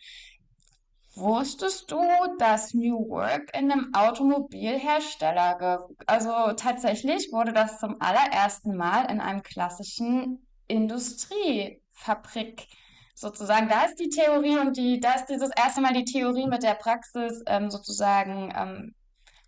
Wusstest 1.16 1.92
du, 1.92 2.00
dass 2.38 2.76
New 2.76 3.10
Work 3.10 3.50
in 3.58 3.72
einem 3.72 3.92
Automobilhersteller, 3.94 5.88
also 6.06 6.54
tatsächlich 6.56 7.32
wurde 7.32 7.54
das 7.54 7.80
zum 7.80 8.00
allerersten 8.00 8.78
Mal 8.78 9.10
in 9.12 9.20
einem 9.20 9.42
klassischen 9.42 10.46
Industriefabrik 10.68 12.68
sozusagen, 13.16 13.70
da 13.70 13.86
ist 13.86 14.00
die 14.00 14.10
Theorie 14.10 14.58
und 14.58 14.78
die, 14.78 15.00
da 15.00 15.14
ist 15.14 15.28
dieses 15.28 15.50
erste 15.56 15.82
Mal 15.82 15.94
die 15.94 16.06
Theorie 16.06 16.48
mit 16.48 16.64
der 16.64 16.76
Praxis 16.76 17.42
ähm, 17.48 17.70
sozusagen 17.70 18.54
ähm, 18.56 18.96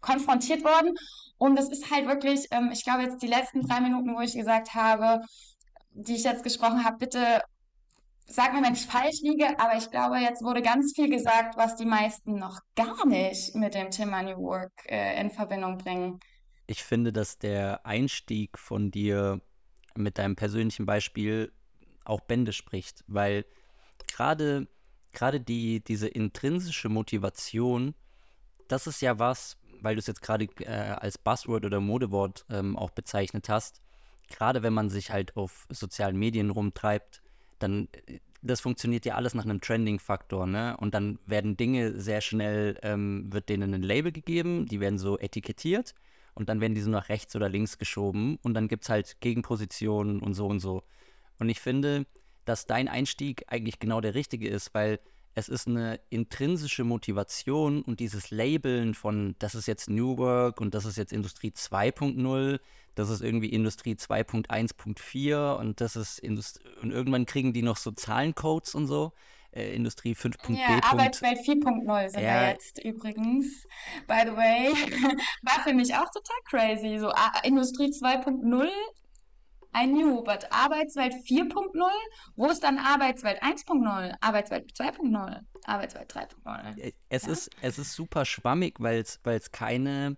konfrontiert 0.02 0.64
worden. 0.64 0.94
Und 1.38 1.58
es 1.58 1.70
ist 1.70 1.92
halt 1.92 2.08
wirklich, 2.08 2.48
ähm, 2.52 2.70
ich 2.72 2.84
glaube 2.84 3.04
jetzt 3.04 3.22
die 3.22 3.28
letzten 3.28 3.62
drei 3.68 3.82
Minuten, 3.82 4.16
wo 4.16 4.22
ich 4.22 4.34
gesagt 4.34 4.74
habe, 4.76 5.22
die 5.92 6.16
ich 6.16 6.24
jetzt 6.24 6.44
gesprochen 6.44 6.84
habe, 6.84 6.98
bitte 6.98 7.42
sag 8.26 8.54
mir, 8.54 8.64
wenn 8.64 8.74
ich 8.74 8.86
falsch 8.86 9.22
liege, 9.22 9.60
aber 9.60 9.78
ich 9.78 9.90
glaube, 9.92 10.18
jetzt 10.18 10.44
wurde 10.44 10.62
ganz 10.62 10.94
viel 10.96 11.10
gesagt, 11.10 11.58
was 11.58 11.76
die 11.76 11.86
meisten 11.86 12.40
noch 12.40 12.60
gar 12.76 13.06
nicht 13.06 13.56
mit 13.56 13.74
dem 13.76 13.92
Thema 13.92 14.24
New 14.24 14.38
Work 14.38 14.72
äh, 14.86 15.20
in 15.20 15.30
Verbindung 15.30 15.78
bringen. 15.78 16.20
ich 16.68 16.84
finde, 16.84 17.12
dass 17.12 17.38
der 17.38 17.86
Einstieg 17.86 18.58
von 18.58 18.90
dir 18.92 19.42
mit 19.96 20.18
deinem 20.18 20.36
persönlichen 20.36 20.86
Beispiel 20.86 21.52
auch 22.06 22.22
Bände 22.22 22.54
spricht, 22.54 23.04
weil 23.08 23.46
gerade 24.08 24.68
gerade 25.12 25.40
die 25.40 25.84
diese 25.84 26.08
intrinsische 26.08 26.90
Motivation, 26.90 27.94
das 28.68 28.88
ist 28.88 29.02
ja 29.02 29.20
was, 29.20 29.58
weil 29.82 29.96
du 29.96 30.00
es 30.00 30.08
jetzt 30.08 30.22
gerade 30.22 30.46
äh, 30.60 30.68
als 30.68 31.18
Buzzword 31.18 31.66
oder 31.66 31.80
Modewort 31.80 32.46
ähm, 32.50 32.76
auch 32.76 32.92
bezeichnet 32.92 33.50
hast. 33.50 33.82
Gerade 34.30 34.64
wenn 34.64 34.74
man 34.74 34.90
sich 34.90 35.12
halt 35.12 35.36
auf 35.38 35.68
sozialen 35.70 36.18
Medien 36.18 36.50
rumtreibt, 36.50 37.22
dann 37.60 37.88
äh, 38.08 38.20
das 38.46 38.60
funktioniert 38.60 39.06
ja 39.06 39.16
alles 39.16 39.36
nach 39.36 39.46
einem 39.46 39.62
Trending-Faktor, 39.62 40.46
ne? 40.46 40.76
Und 40.78 40.94
dann 40.94 41.18
werden 41.26 41.56
Dinge 41.56 42.00
sehr 42.00 42.20
schnell, 42.20 42.78
ähm, 42.84 43.32
wird 43.32 43.48
denen 43.48 43.74
ein 43.74 43.82
Label 43.82 44.12
gegeben, 44.12 44.66
die 44.66 44.82
werden 44.82 44.98
so 44.98 45.18
etikettiert 45.18 45.96
und 46.36 46.50
dann 46.50 46.60
werden 46.60 46.76
die 46.76 46.82
so 46.82 46.92
nach 46.92 47.08
rechts 47.10 47.36
oder 47.36 47.48
links 47.48 47.78
geschoben 47.78 48.38
und 48.44 48.54
dann 48.54 48.68
gibt 48.68 48.84
es 48.84 48.90
halt 48.90 49.22
Gegenpositionen 49.22 50.20
und 50.20 50.34
so 50.34 50.48
und 50.48 50.60
so. 50.60 50.84
Und 51.40 51.50
ich 51.50 51.60
finde, 51.60 52.06
dass 52.46 52.66
dein 52.66 52.88
Einstieg 52.88 53.46
eigentlich 53.48 53.80
genau 53.80 54.02
der 54.02 54.16
richtige 54.16 54.48
ist, 54.48 54.74
weil 54.74 55.00
es 55.36 55.50
ist 55.50 55.68
eine 55.68 56.00
intrinsische 56.10 56.84
Motivation 56.84 57.82
und 57.82 58.00
dieses 58.00 58.30
Labeln 58.30 58.94
von, 58.94 59.36
das 59.40 59.56
ist 59.56 59.68
jetzt 59.68 59.90
New 59.90 60.18
Work 60.18 60.62
und 60.62 60.76
das 60.76 60.86
ist 60.86 60.98
jetzt 60.98 61.12
Industrie 61.12 61.50
2.0, 61.50 62.60
das 62.96 63.10
ist 63.10 63.22
irgendwie 63.22 63.50
Industrie 63.50 63.96
2.1.4 63.96 65.56
und 65.56 65.82
das 65.82 65.96
ist 65.96 66.20
Indust 66.20 66.62
und 66.82 66.92
irgendwann 66.92 67.26
kriegen 67.26 67.54
die 67.54 67.64
noch 67.64 67.78
so 67.78 67.92
Zahlencodes 67.92 68.76
und 68.76 68.88
so. 68.88 69.14
Äh, 69.52 69.76
Industrie 69.76 70.14
5.b. 70.14 70.54
Ja, 70.54 70.80
Arbeitswelt 70.84 71.38
4.0 71.40 72.10
sind 72.10 72.22
ja. 72.22 72.42
wir 72.42 72.50
jetzt 72.50 72.84
übrigens. 72.84 73.68
By 74.08 74.22
the 74.26 74.36
way, 74.36 74.74
war 75.44 75.64
für 75.64 75.74
mich 75.74 75.94
auch 75.94 76.10
total 76.12 76.38
crazy. 76.46 76.98
So 76.98 77.10
A 77.10 77.40
Industrie 77.44 77.92
2.0 77.92 78.68
I 79.76 79.86
knew, 79.86 80.24
but 80.24 80.46
Arbeitswelt 80.52 81.14
4.0, 81.14 81.74
wo 82.36 82.48
ist 82.48 82.64
dann 82.64 82.78
Arbeitswelt 82.78 83.42
1.0, 83.42 84.16
Arbeitswelt 84.22 84.72
2.0, 84.72 85.40
Arbeitswelt 85.66 86.14
3.0? 86.14 86.78
Äh, 86.80 86.94
es, 87.10 87.26
ja? 87.26 87.32
ist, 87.32 87.50
es 87.62 87.80
ist 87.80 87.94
super 87.94 88.26
schwammig, 88.26 88.76
weil 88.80 89.00
es 89.00 89.52
keine, 89.52 90.18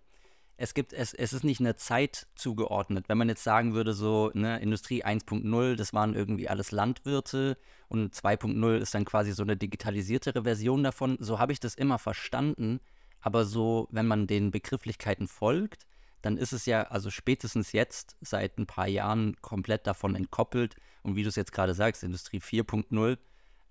es 0.57 0.73
gibt, 0.73 0.91
es, 0.93 1.13
es 1.13 1.33
ist 1.33 1.43
nicht 1.43 1.61
eine 1.61 1.75
Zeit 1.75 2.27
zugeordnet. 2.35 3.07
Wenn 3.07 3.17
man 3.17 3.29
jetzt 3.29 3.43
sagen 3.43 3.73
würde, 3.73 3.93
so, 3.93 4.31
ne, 4.33 4.59
Industrie 4.59 5.03
1.0, 5.05 5.75
das 5.75 5.93
waren 5.93 6.15
irgendwie 6.15 6.49
alles 6.49 6.71
Landwirte 6.71 7.57
und 7.87 8.13
2.0 8.13 8.77
ist 8.77 8.93
dann 8.93 9.05
quasi 9.05 9.31
so 9.31 9.43
eine 9.43 9.55
digitalisiertere 9.55 10.43
Version 10.43 10.83
davon, 10.83 11.17
so 11.19 11.39
habe 11.39 11.53
ich 11.53 11.59
das 11.59 11.75
immer 11.75 11.99
verstanden. 11.99 12.79
Aber 13.21 13.45
so, 13.45 13.87
wenn 13.89 14.05
man 14.05 14.27
den 14.27 14.51
Begrifflichkeiten 14.51 15.27
folgt, 15.27 15.87
dann 16.25 16.37
ist 16.37 16.53
es 16.53 16.65
ja 16.65 16.87
also 16.87 17.11
spätestens 17.11 17.71
jetzt 17.71 18.17
seit 18.19 18.57
ein 18.57 18.65
paar 18.65 18.87
Jahren 18.87 19.39
komplett 19.41 19.85
davon 19.85 20.15
entkoppelt. 20.15 20.75
Und 21.03 21.15
wie 21.15 21.21
du 21.21 21.29
es 21.29 21.35
jetzt 21.35 21.51
gerade 21.51 21.75
sagst, 21.75 22.03
Industrie 22.03 22.39
4.0, 22.39 23.19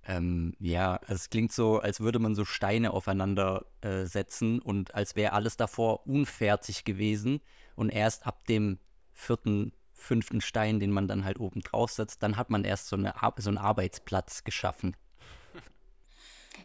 ähm, 0.07 0.55
ja, 0.61 1.01
es 1.09 1.31
klingt 1.31 1.53
so, 1.53 1.81
als 1.81 1.99
würde 1.99 2.21
man 2.21 2.37
so 2.37 2.45
Steine 2.45 2.93
aufeinander 2.93 3.67
äh, 3.81 4.05
setzen 4.05 4.61
und 4.61 4.95
als 4.95 5.17
wäre 5.17 5.33
alles 5.33 5.57
davor 5.57 6.07
unfertig 6.07 6.85
gewesen. 6.85 7.41
Und 7.75 7.91
erst 7.91 8.25
ab 8.25 8.47
dem 8.47 8.79
vierten, 9.13 9.73
fünften 9.93 10.41
Stein, 10.41 10.79
den 10.79 10.93
man 10.93 11.09
dann 11.09 11.25
halt 11.25 11.41
oben 11.41 11.61
drauf 11.61 11.91
setzt, 11.91 12.23
dann 12.23 12.37
hat 12.37 12.51
man 12.51 12.63
erst 12.63 12.87
so, 12.87 12.95
eine, 12.95 13.15
so 13.39 13.51
einen 13.51 13.59
Arbeitsplatz 13.59 14.45
geschaffen. 14.45 14.97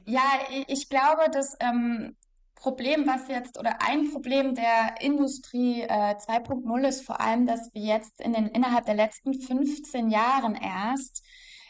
Ja, 0.05 0.21
ich 0.67 0.87
glaube, 0.89 1.31
dass 1.31 1.57
ähm, 1.59 2.15
Problem, 2.59 3.07
was 3.07 3.27
jetzt 3.29 3.57
oder 3.57 3.81
ein 3.81 4.11
Problem 4.11 4.53
der 4.53 4.95
Industrie 4.99 5.81
äh, 5.81 6.15
2.0 6.15 6.87
ist 6.87 7.05
vor 7.05 7.21
allem, 7.21 7.45
dass 7.47 7.73
wir 7.73 7.81
jetzt 7.81 8.19
in 8.19 8.33
den, 8.33 8.47
innerhalb 8.47 8.85
der 8.85 8.95
letzten 8.95 9.33
15 9.33 10.09
Jahren 10.09 10.55
erst 10.55 11.23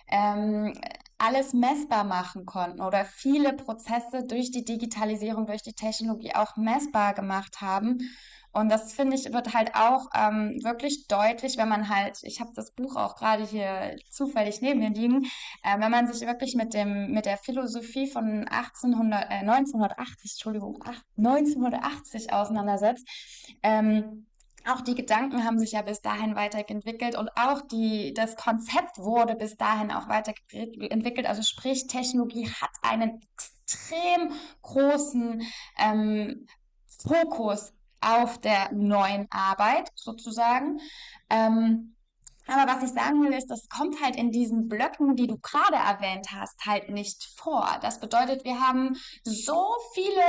ähm, 0.08 0.74
alles 1.20 1.54
messbar 1.54 2.06
machen 2.06 2.46
konnten 2.46 2.82
oder 2.82 3.06
viele 3.06 3.54
Prozesse 3.54 4.26
durch 4.26 4.52
die 4.52 4.66
Digitalisierung, 4.66 5.46
durch 5.46 5.62
die 5.62 5.74
Technologie 5.74 6.34
auch 6.34 6.56
messbar 6.56 7.14
gemacht 7.14 7.62
haben 7.62 8.00
und 8.52 8.70
das 8.70 8.94
finde 8.94 9.16
ich 9.16 9.32
wird 9.32 9.54
halt 9.54 9.76
auch 9.76 10.08
ähm, 10.16 10.60
wirklich 10.64 11.08
deutlich, 11.08 11.58
wenn 11.58 11.70
man 11.70 11.90
halt, 11.90 12.20
ich 12.24 12.40
habe 12.40 12.52
das 12.56 12.72
Buch 12.72 12.96
auch 12.96 13.16
gerade 13.16 13.46
hier 13.46 13.96
zufällig 14.10 14.62
neben 14.62 14.80
mir 14.80 14.90
liegen, 14.90 15.26
äh, 15.64 15.80
wenn 15.80 15.92
man 15.92 16.12
sich 16.12 16.26
wirklich 16.28 16.56
mit 16.56 16.74
dem 16.74 17.12
mit 17.12 17.26
der 17.26 17.38
Philosophie 17.38 18.08
von 18.08 18.48
1800, 18.48 19.26
äh, 19.30 19.34
1980, 19.40 20.32
Entschuldigung, 20.32 20.84
1980 21.18 22.34
auseinandersetzt. 22.34 23.08
Ähm, 23.62 24.26
auch 24.68 24.82
die 24.82 24.96
Gedanken 24.96 25.46
haben 25.46 25.60
sich 25.60 25.72
ja 25.72 25.82
bis 25.82 26.02
dahin 26.02 26.36
weiterentwickelt 26.36 27.16
und 27.16 27.30
auch 27.36 27.62
die, 27.62 28.14
das 28.14 28.36
Konzept 28.36 28.98
wurde 28.98 29.36
bis 29.36 29.56
dahin 29.56 29.92
auch 29.92 30.10
weiterentwickelt. 30.10 31.28
Also 31.28 31.44
sprich, 31.44 31.88
Technologie 31.88 32.50
hat 32.50 32.72
einen 32.82 33.22
extrem 33.22 34.32
großen 34.62 35.44
ähm, 35.78 36.48
Fokus 36.86 37.74
auf 38.02 38.40
der 38.40 38.72
neuen 38.74 39.28
Arbeit 39.32 39.92
sozusagen. 39.96 40.80
Ähm, 41.30 41.96
aber 42.50 42.72
was 42.72 42.84
ich 42.84 42.90
sagen 42.90 43.22
will, 43.24 43.34
ist, 43.34 43.48
das 43.48 43.70
kommt 43.70 44.02
halt 44.02 44.16
in 44.16 44.32
diesen 44.32 44.68
Blöcken, 44.68 45.16
die 45.16 45.28
du 45.28 45.38
gerade 45.38 45.76
erwähnt 45.76 46.28
hast, 46.34 46.66
halt 46.66 46.90
nicht 46.90 47.24
vor. 47.38 47.78
Das 47.82 48.00
bedeutet, 48.00 48.44
wir 48.44 48.60
haben 48.60 48.98
so 49.24 49.68
viele 49.94 50.24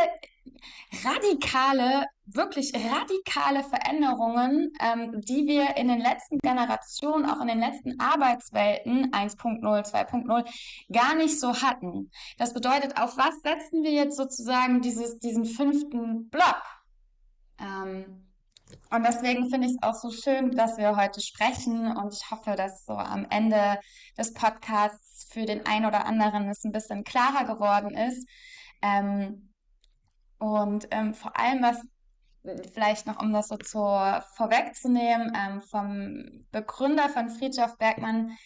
radikale, 1.05 2.05
wirklich 2.27 2.73
radikale 2.75 3.65
Veränderungen, 3.65 4.73
ähm, 4.81 5.21
die 5.23 5.47
wir 5.47 5.77
in 5.77 5.89
den 5.89 6.01
letzten 6.01 6.39
Generationen, 6.39 7.25
auch 7.25 7.41
in 7.41 7.49
den 7.49 7.61
letzten 7.61 7.99
Arbeitswelten 7.99 9.13
1.0, 9.13 9.63
2.0 9.63 10.45
gar 10.93 11.15
nicht 11.15 11.41
so 11.41 11.63
hatten. 11.63 12.11
Das 12.37 12.53
bedeutet, 12.53 13.01
auf 13.01 13.17
was 13.17 13.41
setzen 13.41 13.83
wir 13.83 13.93
jetzt 13.93 14.17
sozusagen 14.17 14.83
dieses, 14.83 15.19
diesen 15.21 15.47
fünften 15.47 16.29
Block? 16.29 16.63
Ähm, 17.61 18.27
und 18.91 19.05
deswegen 19.05 19.51
finde 19.51 19.67
ich 19.67 19.75
es 19.75 19.83
auch 19.83 19.95
so 19.95 20.11
schön, 20.11 20.53
dass 20.53 20.77
wir 20.79 20.97
heute 20.97 21.21
sprechen 21.21 21.97
und 21.97 22.15
ich 22.15 22.31
hoffe, 22.31 22.55
dass 22.57 22.85
so 22.85 22.95
am 22.95 23.27
Ende 23.31 23.79
des 24.17 24.33
Podcasts 24.33 25.27
für 25.31 25.45
den 25.45 25.67
einen 25.67 25.87
oder 25.87 26.07
anderen 26.07 26.49
es 26.49 26.65
ein 26.65 26.73
bisschen 26.73 27.05
klarer 27.05 27.45
geworden 27.45 27.97
ist. 27.97 28.27
Ähm, 28.83 29.53
und 30.39 30.89
ähm, 30.91 31.15
vor 31.15 31.39
allem, 31.39 31.63
was 31.63 31.81
vielleicht 32.73 33.07
noch, 33.07 33.21
um 33.21 33.33
das 33.33 33.49
so 33.49 33.57
zu, 33.57 33.79
vorwegzunehmen, 34.37 35.33
ähm, 35.37 35.61
vom 35.63 36.47
Begründer 36.51 37.09
von 37.09 37.29
Friedhof 37.29 37.77
Bergmann, 37.77 38.37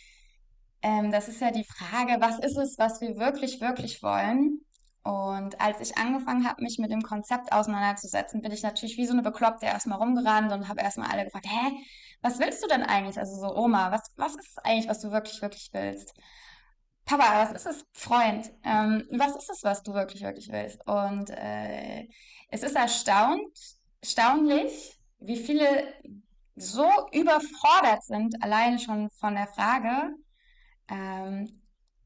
ähm, 0.83 1.11
das 1.11 1.29
ist 1.29 1.41
ja 1.41 1.51
die 1.51 1.65
Frage, 1.65 2.21
was 2.21 2.39
ist 2.41 2.57
es, 2.57 2.79
was 2.79 3.01
wir 3.01 3.17
wirklich, 3.17 3.61
wirklich 3.61 4.03
wollen? 4.03 4.64
Und 5.05 5.61
als 5.61 5.81
ich 5.81 5.99
angefangen 5.99 6.49
habe, 6.49 6.63
mich 6.63 6.79
mit 6.79 6.91
dem 6.91 7.03
Konzept 7.03 7.53
auseinanderzusetzen, 7.53 8.41
bin 8.41 8.53
ich 8.53 8.63
natürlich 8.63 8.97
wie 8.97 9.07
so 9.07 9.13
eine 9.13 9.23
Bekloppte 9.23 9.67
erstmal 9.67 9.99
rumgerannt 9.99 10.51
und 10.51 10.69
habe 10.69 10.81
erstmal 10.81 11.11
alle 11.11 11.25
gefragt, 11.25 11.47
hä, 11.47 11.73
was 12.23 12.39
willst 12.39 12.63
du 12.65 12.69
denn 12.69 12.83
eigentlich? 12.83 13.19
Also 13.19 13.37
so, 13.39 13.55
Oma, 13.55 13.93
was, 13.93 14.11
was 14.17 14.35
ist 14.35 14.65
eigentlich, 14.65 14.89
was 14.89 15.01
du 15.01 15.11
wirklich, 15.11 15.43
wirklich 15.43 15.69
willst? 15.73 16.15
Papa, 17.05 17.43
was 17.43 17.53
ist 17.53 17.67
es, 17.67 17.87
Freund? 17.93 18.51
Ähm, 18.65 19.07
was 19.11 19.37
ist 19.37 19.51
es, 19.51 19.63
was 19.63 19.83
du 19.83 19.93
wirklich, 19.93 20.23
wirklich 20.23 20.51
willst? 20.51 20.81
Und 20.89 21.29
äh, 21.29 22.09
es 22.49 22.63
ist 22.63 22.75
erstaunt, 22.75 23.59
erstaunlich, 24.01 24.99
wie 25.19 25.37
viele 25.37 25.93
so 26.57 26.89
überfordert 27.13 28.05
sind, 28.05 28.43
allein 28.43 28.79
schon 28.79 29.11
von 29.11 29.35
der 29.35 29.49
Frage, 29.49 30.15
ähm, 30.89 31.61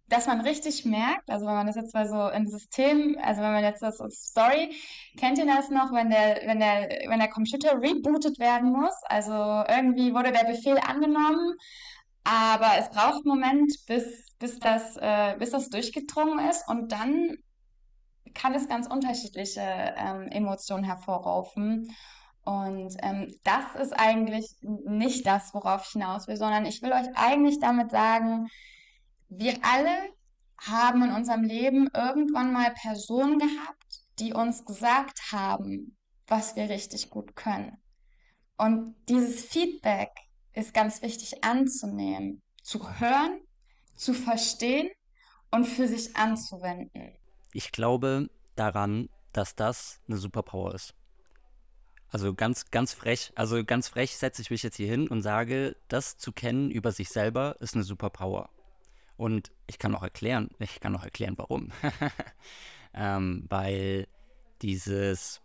dass 0.09 0.27
man 0.27 0.41
richtig 0.41 0.85
merkt, 0.85 1.29
also 1.31 1.47
wenn 1.47 1.55
man 1.55 1.67
das 1.67 1.77
jetzt 1.77 1.95
mal 1.95 2.09
so 2.09 2.29
im 2.31 2.47
System, 2.47 3.17
also 3.23 3.43
wenn 3.43 3.53
man 3.53 3.65
jetzt 3.65 3.83
das 3.83 3.99
Story, 3.99 4.75
kennt 5.19 5.39
ihr 5.39 5.47
das 5.47 5.71
noch, 5.71 5.93
wenn 5.93 6.11
der, 6.11 6.41
wenn 6.47 6.59
der, 6.59 6.89
wenn 7.09 7.19
der 7.19 7.29
Computer 7.29 7.81
rebootet 7.81 8.39
werden 8.39 8.73
muss? 8.73 8.95
Also 9.05 9.33
irgendwie 9.33 10.15
wurde 10.15 10.33
der 10.33 10.45
Befehl 10.45 10.79
angenommen, 10.79 11.55
aber 12.25 12.79
es 12.79 12.89
braucht 12.91 13.25
einen 13.25 13.27
Moment, 13.27 13.73
bis, 13.87 14.35
bis 14.39 14.59
das, 14.59 14.97
äh, 14.97 15.37
bis 15.39 15.51
das 15.51 15.69
durchgedrungen 15.69 16.49
ist 16.49 16.67
und 16.69 16.91
dann 16.91 17.37
kann 18.35 18.55
es 18.55 18.69
ganz 18.69 18.87
unterschiedliche 18.87 19.61
ähm, 19.97 20.29
Emotionen 20.29 20.85
hervorrufen. 20.85 21.95
Und 22.45 22.97
ähm, 23.03 23.35
das 23.45 23.75
ist 23.83 23.93
eigentlich 23.93 24.57
nicht 24.63 25.27
das, 25.27 25.53
worauf 25.53 25.85
ich 25.87 25.93
hinaus 25.93 26.29
will, 26.29 26.37
sondern 26.37 26.65
ich 26.65 26.81
will 26.81 26.93
euch 26.93 27.09
eigentlich 27.15 27.59
damit 27.61 27.91
sagen, 27.91 28.49
wir 29.29 29.59
alle 29.63 30.13
haben 30.61 31.03
in 31.03 31.13
unserem 31.13 31.45
Leben 31.45 31.89
irgendwann 31.95 32.53
mal 32.53 32.73
Personen 32.75 33.39
gehabt, 33.39 34.03
die 34.19 34.33
uns 34.33 34.65
gesagt 34.65 35.33
haben, 35.33 35.97
was 36.27 36.57
wir 36.57 36.69
richtig 36.69 37.11
gut 37.11 37.37
können. 37.37 37.79
Und 38.57 38.97
dieses 39.09 39.45
Feedback 39.45 40.11
ist 40.53 40.75
ganz 40.75 41.01
wichtig 41.03 41.45
anzunehmen, 41.45 42.43
zu 42.63 42.99
hören, 42.99 43.41
zu 43.97 44.13
verstehen 44.15 44.91
und 45.51 45.65
für 45.65 45.87
sich 45.87 46.17
anzuwenden. 46.17 47.17
Ich 47.53 47.71
glaube 47.71 48.29
daran, 48.57 49.09
dass 49.33 49.55
das 49.55 50.01
eine 50.09 50.17
Superpower 50.17 50.75
ist. 50.75 50.95
Also 52.11 52.35
ganz, 52.35 52.71
ganz 52.71 52.95
frech. 52.95 53.33
Also 53.35 53.63
ganz 53.65 53.89
frech 53.89 54.17
setze 54.17 54.43
ich 54.43 54.51
mich 54.51 54.63
jetzt 54.63 54.77
hier 54.77 54.89
hin 54.89 55.09
und 55.09 55.23
sage, 55.23 55.77
das 55.89 56.17
zu 56.17 56.33
kennen 56.33 56.71
über 56.71 56.91
sich 56.91 57.11
selber 57.11 57.57
ist 57.61 57.75
eine 57.75 57.85
Superpower. 57.85 58.51
Und 59.19 59.51
ich 59.67 59.79
kann 59.81 59.97
auch 59.97 60.03
erklären, 60.05 60.49
ich 60.61 60.79
kann 60.79 60.95
auch 60.97 61.03
erklären, 61.03 61.35
warum. 61.37 61.73
ähm, 62.95 63.45
weil 63.49 64.07
dieses 64.63 65.43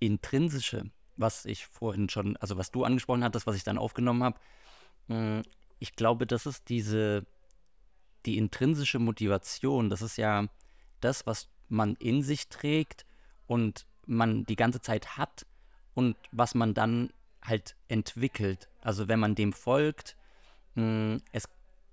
intrinsische, 0.00 0.90
was 1.16 1.44
ich 1.44 1.66
vorhin 1.66 2.08
schon, 2.08 2.36
also 2.38 2.58
was 2.58 2.72
du 2.72 2.82
angesprochen 2.82 3.22
hattest, 3.22 3.46
was 3.46 3.54
ich 3.54 3.62
dann 3.62 3.78
aufgenommen 3.78 4.24
habe, 4.24 4.40
hm, 5.06 5.42
ich 5.78 5.94
glaube, 5.94 6.26
das 6.26 6.46
ist 6.46 6.68
diese, 6.68 7.24
die 8.26 8.38
intrinsische 8.38 8.98
Motivation, 8.98 9.88
das 9.88 10.02
ist 10.02 10.16
ja 10.18 10.46
das, 11.00 11.26
was 11.26 11.48
man 11.68 11.94
in 11.94 12.22
sich 12.22 12.48
trägt 12.48 13.06
und 13.46 13.86
man 14.04 14.44
die 14.46 14.56
ganze 14.56 14.80
Zeit 14.80 15.16
hat 15.16 15.46
und 15.94 16.16
was 16.32 16.56
man 16.56 16.74
dann 16.74 17.12
halt 17.40 17.76
entwickelt. 17.86 18.68
Also 18.80 19.06
wenn 19.06 19.20
man 19.20 19.36
dem 19.36 19.52
folgt, 19.52 20.16
hm, 20.74 21.22
es, 21.30 21.48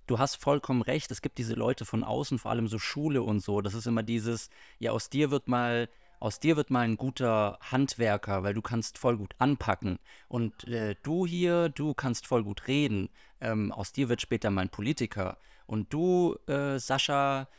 du 0.08 0.20
hast 0.20 0.36
vollkommen 0.36 0.82
recht, 0.82 1.12
es 1.12 1.22
gibt 1.22 1.38
diese 1.38 1.54
Leute 1.54 1.86
von 1.86 2.04
außen, 2.04 2.40
vor 2.40 2.52
allem 2.52 2.68
so 2.68 2.80
Schule 2.80 3.24
und 3.24 3.40
so, 3.40 3.62
das 3.62 3.74
ist 3.74 3.88
immer 3.88 4.04
dieses, 4.04 4.50
ja, 4.80 4.92
aus 4.92 5.10
dir 5.10 5.32
wird 5.32 5.48
mal 5.48 5.90
aus 6.24 6.40
dir 6.40 6.56
wird 6.56 6.70
mal 6.70 6.86
ein 6.86 6.96
guter 6.96 7.60
Handwerker, 7.60 8.44
weil 8.44 8.54
du 8.54 8.62
kannst 8.62 8.98
voll 8.98 9.18
gut 9.18 9.36
anpacken. 9.40 10.00
Und 10.30 10.66
äh, 10.70 10.96
du 11.04 11.26
hier, 11.26 11.68
du 11.68 11.94
kannst 11.94 12.28
voll 12.28 12.46
gut 12.46 12.70
reden. 12.70 13.10
Ähm, 13.42 13.74
aus 13.74 13.92
dir 13.92 14.08
wird 14.08 14.22
später 14.22 14.50
mal 14.50 14.62
ein 14.62 14.70
Politiker. 14.70 15.38
Und 15.66 15.92
du, 15.92 16.38
äh, 16.48 16.80
Sascha 16.80 17.50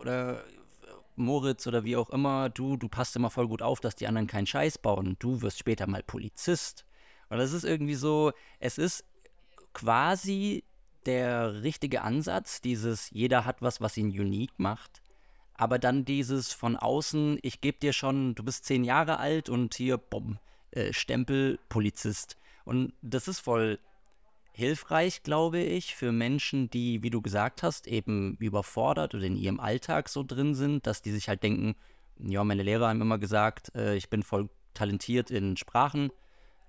oder 0.00 0.42
Moritz 1.16 1.66
oder 1.66 1.84
wie 1.84 1.96
auch 1.96 2.08
immer, 2.08 2.48
du, 2.48 2.78
du 2.78 2.88
passt 2.88 3.14
immer 3.14 3.28
voll 3.28 3.46
gut 3.46 3.60
auf, 3.60 3.80
dass 3.80 3.94
die 3.94 4.06
anderen 4.06 4.26
keinen 4.26 4.46
Scheiß 4.46 4.78
bauen. 4.78 5.16
Du 5.18 5.42
wirst 5.42 5.58
später 5.58 5.86
mal 5.86 6.02
Polizist. 6.02 6.86
Und 7.28 7.36
das 7.36 7.52
ist 7.52 7.64
irgendwie 7.64 7.94
so, 7.94 8.32
es 8.58 8.78
ist 8.78 9.04
quasi 9.74 10.64
der 11.06 11.62
richtige 11.62 12.02
Ansatz, 12.02 12.60
dieses 12.60 13.10
jeder 13.10 13.44
hat 13.44 13.62
was, 13.62 13.80
was 13.80 13.96
ihn 13.96 14.08
unique 14.08 14.58
macht 14.58 15.02
aber 15.58 15.80
dann 15.80 16.04
dieses 16.04 16.52
von 16.52 16.76
außen, 16.76 17.40
ich 17.42 17.60
gebe 17.60 17.78
dir 17.78 17.92
schon, 17.92 18.36
du 18.36 18.44
bist 18.44 18.64
zehn 18.64 18.84
Jahre 18.84 19.18
alt 19.18 19.48
und 19.48 19.74
hier, 19.74 19.98
bumm, 19.98 20.38
äh, 20.70 20.92
Stempel 20.92 21.58
Polizist. 21.68 22.38
Und 22.64 22.92
das 23.02 23.26
ist 23.26 23.40
voll 23.40 23.80
hilfreich, 24.52 25.24
glaube 25.24 25.58
ich, 25.58 25.96
für 25.96 26.12
Menschen, 26.12 26.70
die, 26.70 27.02
wie 27.02 27.10
du 27.10 27.20
gesagt 27.20 27.64
hast, 27.64 27.88
eben 27.88 28.36
überfordert 28.36 29.16
oder 29.16 29.24
in 29.24 29.36
ihrem 29.36 29.58
Alltag 29.58 30.08
so 30.08 30.22
drin 30.22 30.54
sind, 30.54 30.86
dass 30.86 31.02
die 31.02 31.10
sich 31.10 31.28
halt 31.28 31.42
denken, 31.42 31.74
ja, 32.20 32.44
meine 32.44 32.62
Lehrer 32.62 32.88
haben 32.88 33.00
immer 33.00 33.18
gesagt, 33.18 33.74
äh, 33.74 33.96
ich 33.96 34.08
bin 34.08 34.22
voll 34.22 34.48
talentiert 34.74 35.32
in 35.32 35.56
Sprachen. 35.56 36.12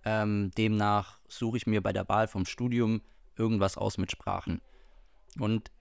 Ähm, 0.04 0.50
demnach 0.58 1.20
suche 1.28 1.58
ich 1.58 1.68
mir 1.68 1.82
bei 1.82 1.94
der 1.94 2.10
Wahl 2.10 2.28
vom 2.28 2.46
Studium 2.46 3.02
irgendwas 3.40 3.78
aus 3.78 3.98
mit 3.98 4.12
Sprachen. 4.12 4.62
Und 5.40 5.72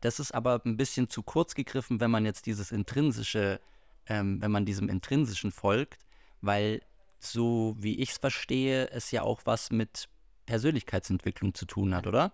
das 0.00 0.20
ist 0.20 0.32
aber 0.32 0.62
ein 0.64 0.76
bisschen 0.76 1.10
zu 1.10 1.22
kurz 1.22 1.54
gegriffen, 1.54 2.00
wenn 2.00 2.10
man 2.10 2.24
jetzt 2.24 2.46
dieses 2.46 2.72
intrinsische, 2.72 3.60
ähm, 4.06 4.40
wenn 4.40 4.50
man 4.50 4.64
diesem 4.64 4.88
intrinsischen 4.88 5.52
folgt, 5.52 6.06
weil 6.40 6.82
so 7.18 7.76
wie 7.78 8.00
ich 8.00 8.12
es 8.12 8.18
verstehe, 8.18 8.88
es 8.90 9.10
ja 9.10 9.22
auch 9.22 9.42
was 9.44 9.70
mit 9.70 10.08
Persönlichkeitsentwicklung 10.46 11.54
zu 11.54 11.66
tun 11.66 11.94
hat, 11.94 12.06
oder? 12.06 12.32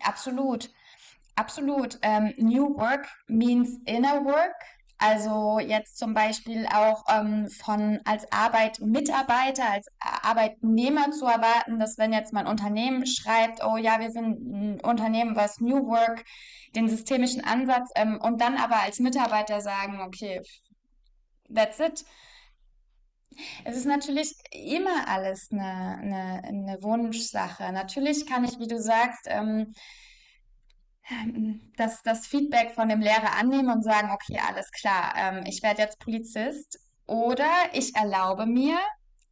Absolut. 0.00 0.70
Absolut. 1.36 1.98
Ähm, 2.02 2.34
New 2.38 2.76
Work 2.76 3.06
means 3.28 3.78
inner 3.86 4.24
work. 4.24 4.54
Also 5.02 5.58
jetzt 5.60 5.96
zum 5.96 6.12
Beispiel 6.12 6.66
auch 6.66 7.04
ähm, 7.08 7.48
von 7.48 8.00
als 8.04 8.30
Arbeitmitarbeiter, 8.30 9.64
als 9.70 9.86
Arbeitnehmer 9.98 11.10
zu 11.10 11.24
erwarten, 11.24 11.78
dass 11.78 11.96
wenn 11.96 12.12
jetzt 12.12 12.34
mein 12.34 12.46
Unternehmen 12.46 13.06
schreibt, 13.06 13.64
oh 13.64 13.78
ja, 13.78 13.98
wir 13.98 14.10
sind 14.10 14.38
ein 14.42 14.80
Unternehmen, 14.82 15.36
was 15.36 15.58
New 15.58 15.86
Work, 15.86 16.22
den 16.76 16.90
systemischen 16.90 17.42
Ansatz, 17.42 17.88
ähm, 17.94 18.20
und 18.20 18.42
dann 18.42 18.58
aber 18.58 18.82
als 18.82 18.98
Mitarbeiter 18.98 19.62
sagen, 19.62 20.02
okay, 20.02 20.42
that's 21.52 21.80
it. 21.80 22.04
Es 23.64 23.76
ist 23.76 23.86
natürlich 23.86 24.34
immer 24.52 25.08
alles 25.08 25.48
eine, 25.50 25.96
eine, 25.98 26.44
eine 26.44 26.82
Wunschsache. 26.82 27.72
Natürlich 27.72 28.26
kann 28.26 28.44
ich, 28.44 28.58
wie 28.58 28.68
du 28.68 28.78
sagst, 28.78 29.26
ähm, 29.28 29.72
das, 31.76 32.02
das 32.02 32.26
Feedback 32.26 32.72
von 32.72 32.88
dem 32.88 33.00
Lehrer 33.00 33.36
annehmen 33.38 33.70
und 33.70 33.82
sagen, 33.82 34.10
okay, 34.12 34.40
alles 34.46 34.70
klar, 34.70 35.12
ähm, 35.16 35.44
ich 35.46 35.62
werde 35.62 35.82
jetzt 35.82 35.98
Polizist 35.98 36.78
oder 37.06 37.50
ich 37.72 37.94
erlaube 37.96 38.46
mir, 38.46 38.78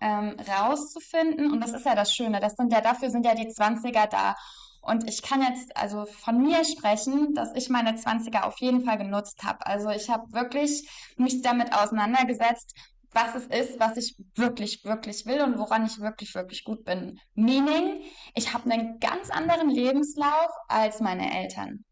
ähm, 0.01 0.37
rauszufinden, 0.41 1.51
und 1.53 1.61
das 1.61 1.73
ist 1.73 1.85
ja 1.85 1.95
das 1.95 2.15
Schöne, 2.15 2.41
das 2.41 2.55
sind 2.55 2.73
ja, 2.73 2.81
dafür 2.81 3.11
sind 3.11 3.27
ja 3.27 3.35
die 3.35 3.49
20er 3.49 4.07
da. 4.07 4.37
Und 4.81 5.09
ich 5.09 5.23
kann 5.23 5.43
jetzt 5.43 5.77
also 5.77 6.07
von 6.07 6.41
mir 6.41 6.65
sprechen, 6.65 7.35
dass 7.35 7.55
ich 7.55 7.69
meine 7.69 7.93
20er 7.93 8.43
auf 8.43 8.59
jeden 8.61 8.85
Fall 8.85 8.97
genutzt 8.97 9.43
habe. 9.45 9.67
Also 9.67 9.91
ich 9.91 10.09
habe 10.09 10.33
wirklich 10.33 10.89
mich 11.17 11.43
damit 11.43 11.75
auseinandergesetzt, 11.75 12.75
was 13.19 13.35
es 13.35 13.47
ist, 13.47 13.81
was 13.81 13.97
ich 13.97 14.17
wirklich, 14.35 14.85
wirklich 14.85 15.27
will 15.27 15.41
und 15.43 15.59
woran 15.59 15.85
ich 15.87 15.99
wirklich, 15.99 16.35
wirklich 16.35 16.65
gut 16.65 16.85
bin. 16.85 17.19
Meaning, 17.35 18.03
ich 18.35 18.53
habe 18.55 18.71
einen 18.71 19.01
ganz 19.01 19.31
anderen 19.31 19.71
Lebenslauf 19.71 20.51
als 20.69 21.01
meine 21.01 21.33
Eltern. 21.43 21.85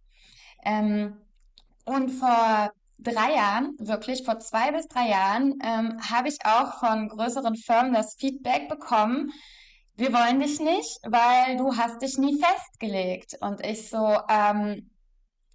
Ähm, 0.64 1.16
und 1.84 2.10
vor 2.10 2.70
drei 2.98 3.34
Jahren, 3.34 3.74
wirklich 3.78 4.24
vor 4.24 4.38
zwei 4.38 4.72
bis 4.72 4.86
drei 4.88 5.08
Jahren, 5.08 5.54
ähm, 5.62 6.00
habe 6.10 6.28
ich 6.28 6.38
auch 6.44 6.78
von 6.78 7.08
größeren 7.08 7.56
Firmen 7.56 7.92
das 7.92 8.14
Feedback 8.14 8.68
bekommen, 8.68 9.32
wir 9.96 10.12
wollen 10.12 10.40
dich 10.40 10.60
nicht, 10.60 10.98
weil 11.04 11.56
du 11.56 11.74
hast 11.74 12.02
dich 12.02 12.18
nie 12.18 12.38
festgelegt. 12.38 13.38
Und 13.40 13.64
ich 13.64 13.88
so, 13.88 14.18
ähm, 14.28 14.90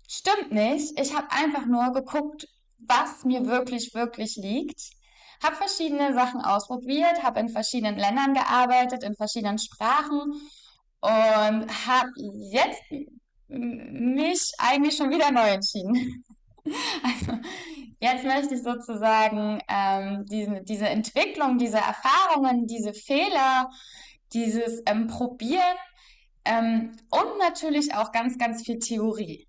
stimmt 0.07 0.51
nicht. 0.51 0.99
Ich 0.99 1.15
habe 1.15 1.27
einfach 1.29 1.67
nur 1.67 1.93
geguckt, 1.93 2.47
was 2.79 3.23
mir 3.23 3.45
wirklich, 3.45 3.93
wirklich 3.93 4.37
liegt 4.37 4.81
habe 5.43 5.55
verschiedene 5.55 6.13
Sachen 6.13 6.41
ausprobiert, 6.41 7.23
habe 7.23 7.39
in 7.39 7.49
verschiedenen 7.49 7.97
Ländern 7.97 8.33
gearbeitet, 8.33 9.03
in 9.03 9.15
verschiedenen 9.15 9.57
Sprachen 9.57 10.33
und 11.01 11.87
habe 11.87 12.11
jetzt 12.51 12.81
mich 13.47 14.53
eigentlich 14.57 14.95
schon 14.95 15.09
wieder 15.09 15.31
neu 15.31 15.49
entschieden. 15.49 16.23
Also 17.03 17.39
jetzt 17.99 18.23
möchte 18.23 18.53
ich 18.53 18.61
sozusagen 18.61 19.59
ähm, 19.67 20.25
diese, 20.29 20.61
diese 20.61 20.87
Entwicklung, 20.87 21.57
diese 21.57 21.79
Erfahrungen, 21.79 22.67
diese 22.67 22.93
Fehler, 22.93 23.67
dieses 24.31 24.83
ähm, 24.85 25.07
Probieren 25.07 25.77
ähm, 26.45 26.95
und 27.09 27.39
natürlich 27.39 27.95
auch 27.95 28.11
ganz, 28.11 28.37
ganz 28.37 28.63
viel 28.63 28.77
Theorie. 28.77 29.47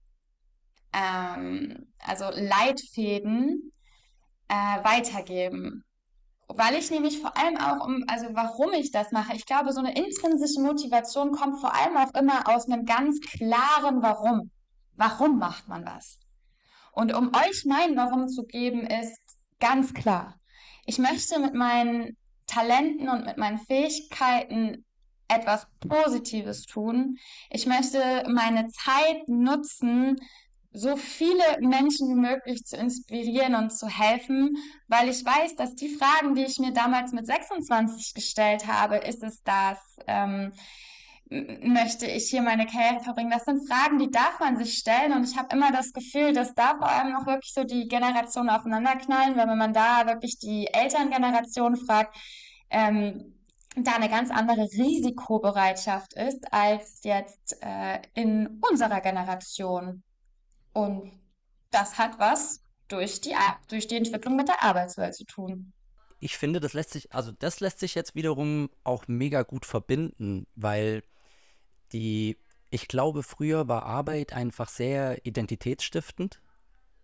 Ähm, 0.95 1.93
also 1.99 2.31
Leitfäden 2.33 3.73
äh, 4.53 4.85
weitergeben. 4.85 5.85
Weil 6.49 6.75
ich 6.75 6.91
nämlich 6.91 7.19
vor 7.21 7.37
allem 7.39 7.57
auch 7.57 7.87
um, 7.87 8.05
also 8.09 8.27
warum 8.33 8.73
ich 8.75 8.91
das 8.93 9.11
mache, 9.11 9.35
ich 9.35 9.47
glaube, 9.47 9.73
so 9.73 9.81
eine 9.81 9.97
intrinsische 9.97 10.61
Motivation 10.61 11.33
kommt 11.33 11.61
vor 11.61 11.75
allem 11.75 11.97
auch 11.97 12.13
immer 12.15 12.47
aus 12.49 12.67
einem 12.67 12.85
ganz 12.85 13.21
klaren 13.21 14.03
Warum. 14.03 14.51
Warum 14.95 15.39
macht 15.39 15.69
man 15.69 15.87
was? 15.87 16.19
Und 16.93 17.15
um 17.15 17.33
euch 17.35 17.65
mein 17.65 17.97
Warum 17.97 18.29
zu 18.29 18.45
geben, 18.45 18.87
ist 18.87 19.19
ganz 19.59 19.95
klar. 19.95 20.39
Ich 20.85 20.99
möchte 20.99 21.39
mit 21.39 21.55
meinen 21.55 22.19
Talenten 22.47 23.09
und 23.09 23.25
mit 23.25 23.39
meinen 23.39 23.59
Fähigkeiten 23.59 24.85
etwas 25.29 25.67
Positives 25.81 26.67
tun. 26.67 27.17
Ich 27.49 27.67
möchte 27.67 28.25
meine 28.29 28.69
Zeit 28.69 29.27
nutzen, 29.29 30.17
so 30.73 30.97
viele 30.97 31.43
Menschen 31.61 32.09
wie 32.09 32.21
möglich 32.21 32.65
zu 32.65 32.77
inspirieren 32.77 33.55
und 33.55 33.71
zu 33.71 33.89
helfen, 33.89 34.57
weil 34.89 35.09
ich 35.09 35.25
weiß, 35.25 35.57
dass 35.57 35.75
die 35.75 35.95
Fragen, 35.95 36.35
die 36.35 36.45
ich 36.45 36.59
mir 36.59 36.73
damals 36.73 37.13
mit 37.13 37.27
26 37.27 38.15
gestellt 38.15 38.67
habe, 38.67 38.97
ist 38.97 39.23
es 39.23 39.43
das, 39.43 39.79
ähm, 40.07 40.53
möchte 41.29 42.07
ich 42.07 42.29
hier 42.29 42.43
meine 42.43 42.67
Karriere 42.67 43.01
verbringen? 43.01 43.31
Das 43.31 43.45
sind 43.45 43.67
Fragen, 43.69 43.99
die 43.99 44.11
darf 44.11 44.39
man 44.41 44.57
sich 44.57 44.75
stellen 44.75 45.13
und 45.13 45.25
ich 45.25 45.37
habe 45.37 45.55
immer 45.55 45.73
das 45.73 45.93
Gefühl, 45.93 46.33
dass 46.33 46.55
da 46.55 46.77
vor 46.77 46.89
allem 46.89 47.13
noch 47.13 47.27
wirklich 47.27 47.53
so 47.55 47.65
die 47.65 47.89
Generationen 47.89 48.51
aufeinanderknallen, 48.51 49.37
weil 49.37 49.49
wenn 49.49 49.59
man 49.59 49.73
da 49.73 50.07
wirklich 50.07 50.39
die 50.39 50.69
Elterngeneration 50.73 51.77
fragt, 51.77 52.17
ähm, 52.71 53.35
da 53.77 53.93
eine 53.93 54.11
ganz 54.11 54.31
andere 54.31 54.63
Risikobereitschaft 54.63 56.15
ist 56.15 56.53
als 56.53 57.01
jetzt 57.05 57.57
äh, 57.63 58.01
in 58.15 58.61
unserer 58.71 59.01
Generation. 59.01 60.03
Und 60.73 61.13
das 61.71 61.99
hat 61.99 62.19
was 62.19 62.63
durch 62.89 63.21
die, 63.21 63.35
durch 63.69 63.87
die 63.87 63.97
Entwicklung 63.97 64.37
mit 64.37 64.49
der 64.49 64.63
Arbeitswelt 64.63 65.15
zu 65.15 65.25
tun. 65.25 65.73
Ich 66.21 66.37
finde, 66.37 66.61
das 66.61 66.73
lässt 66.73 66.91
sich, 66.91 67.13
also 67.13 67.33
das 67.33 67.61
lässt 67.61 67.81
sich 67.81 67.95
jetzt 67.95 68.15
wiederum 68.15 68.71
auch 68.85 69.09
mega 69.09 69.43
gut 69.43 69.67
verbinden, 69.67 70.47
weil 70.55 71.03
die, 71.93 72.39
ich 72.71 72.87
glaube, 72.87 73.23
früher 73.23 73.67
war 73.67 73.85
Arbeit 73.85 74.33
einfach 74.33 74.69
sehr 74.69 75.27
identitätsstiftend. 75.27 76.41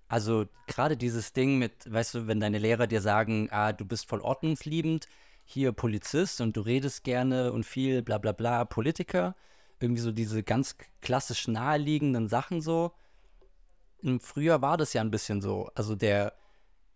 Also 0.09 0.47
gerade 0.67 0.97
dieses 0.97 1.33
Ding 1.33 1.59
mit, 1.59 1.93
weißt 1.93 2.15
du, 2.15 2.27
wenn 2.27 2.41
deine 2.41 2.59
Lehrer 2.59 2.87
dir 2.87 3.01
sagen, 3.01 3.49
ah, 3.51 3.73
du 3.73 3.85
bist 3.85 4.09
voll 4.09 4.21
ordnungsliebend, 4.21 5.07
hier 5.45 5.73
Polizist 5.73 6.41
und 6.41 6.57
du 6.57 6.61
redest 6.61 7.05
gerne 7.05 7.53
und 7.53 7.65
viel 7.65 8.03
bla 8.03 8.19
bla 8.19 8.33
bla 8.33 8.65
Politiker. 8.65 9.35
Irgendwie 9.81 10.03
so 10.03 10.13
diese 10.13 10.43
ganz 10.43 10.77
klassisch 11.01 11.49
naheliegenden 11.49 12.29
Sachen 12.29 12.61
so. 12.61 12.93
Im 14.01 14.21
Frühjahr 14.21 14.63
war 14.63 14.77
das 14.77 14.93
ja 14.93 15.01
ein 15.01 15.11
bisschen 15.11 15.41
so. 15.41 15.71
Also 15.75 15.95
der, 15.95 16.35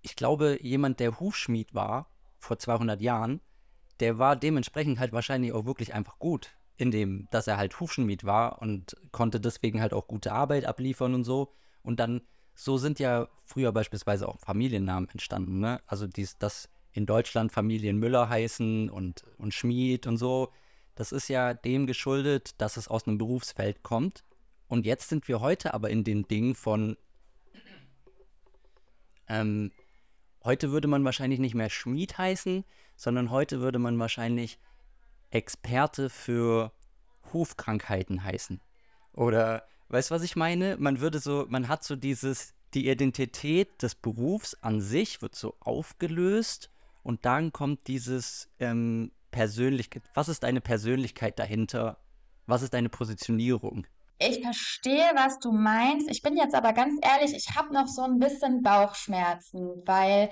ich 0.02 0.16
glaube, 0.16 0.58
jemand, 0.62 1.00
der 1.00 1.18
Hufschmied 1.18 1.74
war, 1.74 2.08
vor 2.38 2.58
200 2.58 3.00
Jahren, 3.00 3.40
der 4.00 4.18
war 4.18 4.36
dementsprechend 4.36 4.98
halt 4.98 5.12
wahrscheinlich 5.12 5.52
auch 5.52 5.64
wirklich 5.64 5.94
einfach 5.94 6.18
gut 6.18 6.50
in 6.76 6.90
dem, 6.90 7.28
dass 7.30 7.46
er 7.46 7.56
halt 7.56 7.78
Hufschmied 7.78 8.24
war 8.24 8.60
und 8.60 8.96
konnte 9.12 9.40
deswegen 9.40 9.80
halt 9.80 9.92
auch 9.92 10.08
gute 10.08 10.32
Arbeit 10.32 10.64
abliefern 10.64 11.14
und 11.14 11.24
so. 11.24 11.52
Und 11.82 12.00
dann, 12.00 12.22
so 12.54 12.78
sind 12.78 12.98
ja 12.98 13.28
früher 13.44 13.72
beispielsweise 13.72 14.28
auch 14.28 14.38
Familiennamen 14.40 15.08
entstanden, 15.10 15.60
ne? 15.60 15.80
Also 15.86 16.06
dies, 16.06 16.38
dass 16.38 16.68
in 16.92 17.06
Deutschland 17.06 17.52
Familien 17.52 17.98
Müller 17.98 18.28
heißen 18.28 18.90
und, 18.90 19.24
und 19.38 19.54
Schmied 19.54 20.06
und 20.06 20.16
so. 20.16 20.52
Das 20.94 21.12
ist 21.12 21.28
ja 21.28 21.54
dem 21.54 21.86
geschuldet, 21.86 22.60
dass 22.60 22.76
es 22.76 22.88
aus 22.88 23.06
einem 23.06 23.18
Berufsfeld 23.18 23.82
kommt. 23.82 24.24
Und 24.72 24.86
jetzt 24.86 25.10
sind 25.10 25.28
wir 25.28 25.40
heute 25.40 25.74
aber 25.74 25.90
in 25.90 26.02
den 26.02 26.26
Dingen 26.26 26.54
von, 26.54 26.96
ähm, 29.28 29.70
heute 30.44 30.72
würde 30.72 30.88
man 30.88 31.04
wahrscheinlich 31.04 31.40
nicht 31.40 31.54
mehr 31.54 31.68
Schmied 31.68 32.16
heißen, 32.16 32.64
sondern 32.96 33.30
heute 33.30 33.60
würde 33.60 33.78
man 33.78 33.98
wahrscheinlich 33.98 34.58
Experte 35.28 36.08
für 36.08 36.72
Hufkrankheiten 37.34 38.24
heißen. 38.24 38.62
Oder, 39.12 39.66
weißt 39.90 40.10
du, 40.10 40.14
was 40.14 40.22
ich 40.22 40.36
meine? 40.36 40.78
Man 40.78 41.00
würde 41.00 41.18
so, 41.18 41.44
man 41.50 41.68
hat 41.68 41.84
so 41.84 41.94
dieses, 41.94 42.54
die 42.72 42.88
Identität 42.88 43.82
des 43.82 43.94
Berufs 43.94 44.54
an 44.62 44.80
sich 44.80 45.20
wird 45.20 45.34
so 45.34 45.54
aufgelöst 45.60 46.70
und 47.02 47.26
dann 47.26 47.52
kommt 47.52 47.88
dieses 47.88 48.48
ähm, 48.58 49.12
Persönlichkeit. 49.32 50.02
Was 50.14 50.30
ist 50.30 50.44
deine 50.44 50.62
Persönlichkeit 50.62 51.38
dahinter? 51.38 51.98
Was 52.46 52.62
ist 52.62 52.72
deine 52.72 52.88
Positionierung? 52.88 53.86
Ich 54.18 54.42
verstehe, 54.42 55.10
was 55.14 55.38
du 55.38 55.52
meinst. 55.52 56.08
Ich 56.10 56.22
bin 56.22 56.36
jetzt 56.36 56.54
aber 56.54 56.72
ganz 56.72 56.94
ehrlich, 57.02 57.34
ich 57.34 57.56
habe 57.56 57.72
noch 57.72 57.86
so 57.86 58.02
ein 58.02 58.18
bisschen 58.18 58.62
Bauchschmerzen, 58.62 59.82
weil 59.84 60.30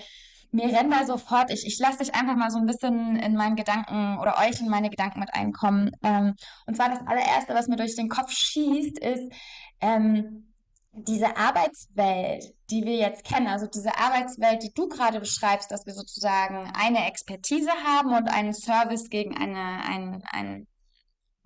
mir 0.53 0.67
rennt 0.77 0.93
da 0.93 1.07
sofort, 1.07 1.51
ich, 1.51 1.65
ich 1.67 1.79
lasse 1.79 1.99
dich 1.99 2.15
einfach 2.15 2.37
mal 2.37 2.51
so 2.51 2.59
ein 2.59 2.67
bisschen 2.67 3.17
in 3.17 3.35
meinen 3.35 3.57
Gedanken 3.57 4.19
oder 4.19 4.39
euch 4.39 4.61
in 4.61 4.69
meine 4.69 4.91
Gedanken 4.91 5.21
mit 5.21 5.33
einkommen. 5.35 5.93
Ähm, 6.03 6.35
und 6.67 6.77
zwar 6.77 6.89
das 6.89 7.07
allererste, 7.07 7.55
was 7.55 7.69
mir 7.69 7.77
durch 7.77 7.95
den 7.95 8.09
Kopf 8.09 8.33
schießt, 8.33 8.99
ist 8.99 9.33
ähm, 9.81 10.53
diese 10.93 11.37
Arbeitswelt, 11.37 12.53
die 12.71 12.85
wir 12.85 12.97
jetzt 12.97 13.25
kennen, 13.25 13.47
also 13.47 13.67
diese 13.67 13.97
Arbeitswelt, 13.97 14.63
die 14.63 14.73
du 14.75 14.89
gerade 14.89 15.21
beschreibst, 15.21 15.71
dass 15.71 15.87
wir 15.87 15.95
sozusagen 15.95 16.71
eine 16.75 17.07
Expertise 17.07 17.71
haben 17.87 18.13
und 18.13 18.29
einen 18.29 18.55
Service 18.55 19.09
gegen 19.09 19.37
eine, 19.37 19.85
einen, 19.85 20.23
einen 20.33 20.67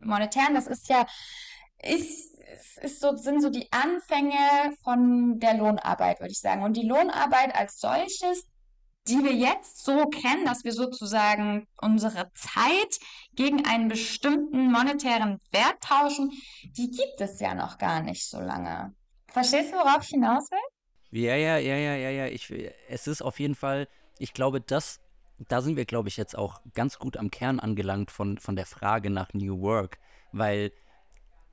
monetären, 0.00 0.54
das 0.54 0.66
ist 0.66 0.88
ja, 0.88 1.06
ist 1.86 2.34
ist 2.82 3.00
so, 3.00 3.16
sind 3.16 3.40
so 3.40 3.50
die 3.50 3.68
Anfänge 3.70 4.74
von 4.82 5.38
der 5.38 5.54
Lohnarbeit, 5.54 6.20
würde 6.20 6.32
ich 6.32 6.40
sagen. 6.40 6.64
Und 6.64 6.76
die 6.76 6.86
Lohnarbeit 6.86 7.54
als 7.54 7.78
solches 7.78 8.44
die 9.06 9.22
wir 9.22 9.34
jetzt 9.34 9.84
so 9.84 10.06
kennen, 10.06 10.46
dass 10.46 10.64
wir 10.64 10.72
sozusagen 10.72 11.66
unsere 11.80 12.30
Zeit 12.32 12.98
gegen 13.34 13.66
einen 13.66 13.88
bestimmten 13.88 14.72
monetären 14.72 15.40
Wert 15.52 15.80
tauschen, 15.80 16.32
die 16.76 16.90
gibt 16.90 17.20
es 17.20 17.38
ja 17.40 17.54
noch 17.54 17.78
gar 17.78 18.02
nicht 18.02 18.28
so 18.28 18.40
lange. 18.40 18.94
Verstehst 19.28 19.72
du, 19.72 19.76
worauf 19.76 20.02
ich 20.02 20.08
hinaus 20.08 20.50
will? 20.50 20.58
Ja, 21.10 21.36
ja, 21.36 21.58
ja, 21.58 21.76
ja, 21.76 21.94
ja, 21.96 22.10
ja. 22.10 22.26
Ich, 22.26 22.52
es 22.88 23.06
ist 23.06 23.22
auf 23.22 23.38
jeden 23.38 23.54
Fall, 23.54 23.88
ich 24.18 24.32
glaube, 24.32 24.60
das, 24.60 25.00
da 25.48 25.60
sind 25.60 25.76
wir, 25.76 25.84
glaube 25.84 26.08
ich, 26.08 26.16
jetzt 26.16 26.36
auch 26.36 26.60
ganz 26.72 26.98
gut 26.98 27.16
am 27.16 27.30
Kern 27.30 27.60
angelangt 27.60 28.10
von, 28.10 28.38
von 28.38 28.56
der 28.56 28.66
Frage 28.66 29.10
nach 29.10 29.34
New 29.34 29.60
Work, 29.60 29.98
weil 30.32 30.72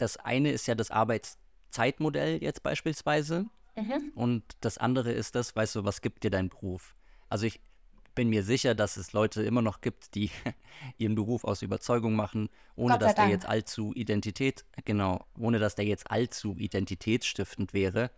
das 0.01 0.17
eine 0.17 0.51
ist 0.51 0.67
ja 0.67 0.75
das 0.75 0.89
Arbeitszeitmodell 0.89 2.41
jetzt 2.41 2.63
beispielsweise. 2.63 3.45
Mhm. 3.75 4.11
Und 4.15 4.43
das 4.61 4.77
andere 4.77 5.11
ist 5.11 5.35
das, 5.35 5.55
weißt 5.55 5.75
du, 5.75 5.85
was 5.85 6.01
gibt 6.01 6.23
dir 6.23 6.31
dein 6.31 6.49
Beruf? 6.49 6.95
Also 7.29 7.45
ich 7.45 7.61
bin 8.15 8.29
mir 8.29 8.43
sicher, 8.43 8.75
dass 8.75 8.97
es 8.97 9.13
Leute 9.13 9.43
immer 9.43 9.61
noch 9.61 9.79
gibt, 9.79 10.15
die 10.15 10.31
ihren 10.97 11.15
Beruf 11.15 11.43
aus 11.43 11.61
Überzeugung 11.61 12.15
machen, 12.15 12.49
ohne 12.75 12.97
dass 12.97 13.15
der 13.15 13.29
jetzt 13.29 13.45
allzu 13.45 13.93
Identität, 13.93 14.65
genau, 14.85 15.23
ohne 15.39 15.59
dass 15.59 15.75
der 15.75 15.85
jetzt 15.85 16.09
allzu 16.09 16.55
identitätsstiftend 16.57 17.73
wäre. 17.73 18.11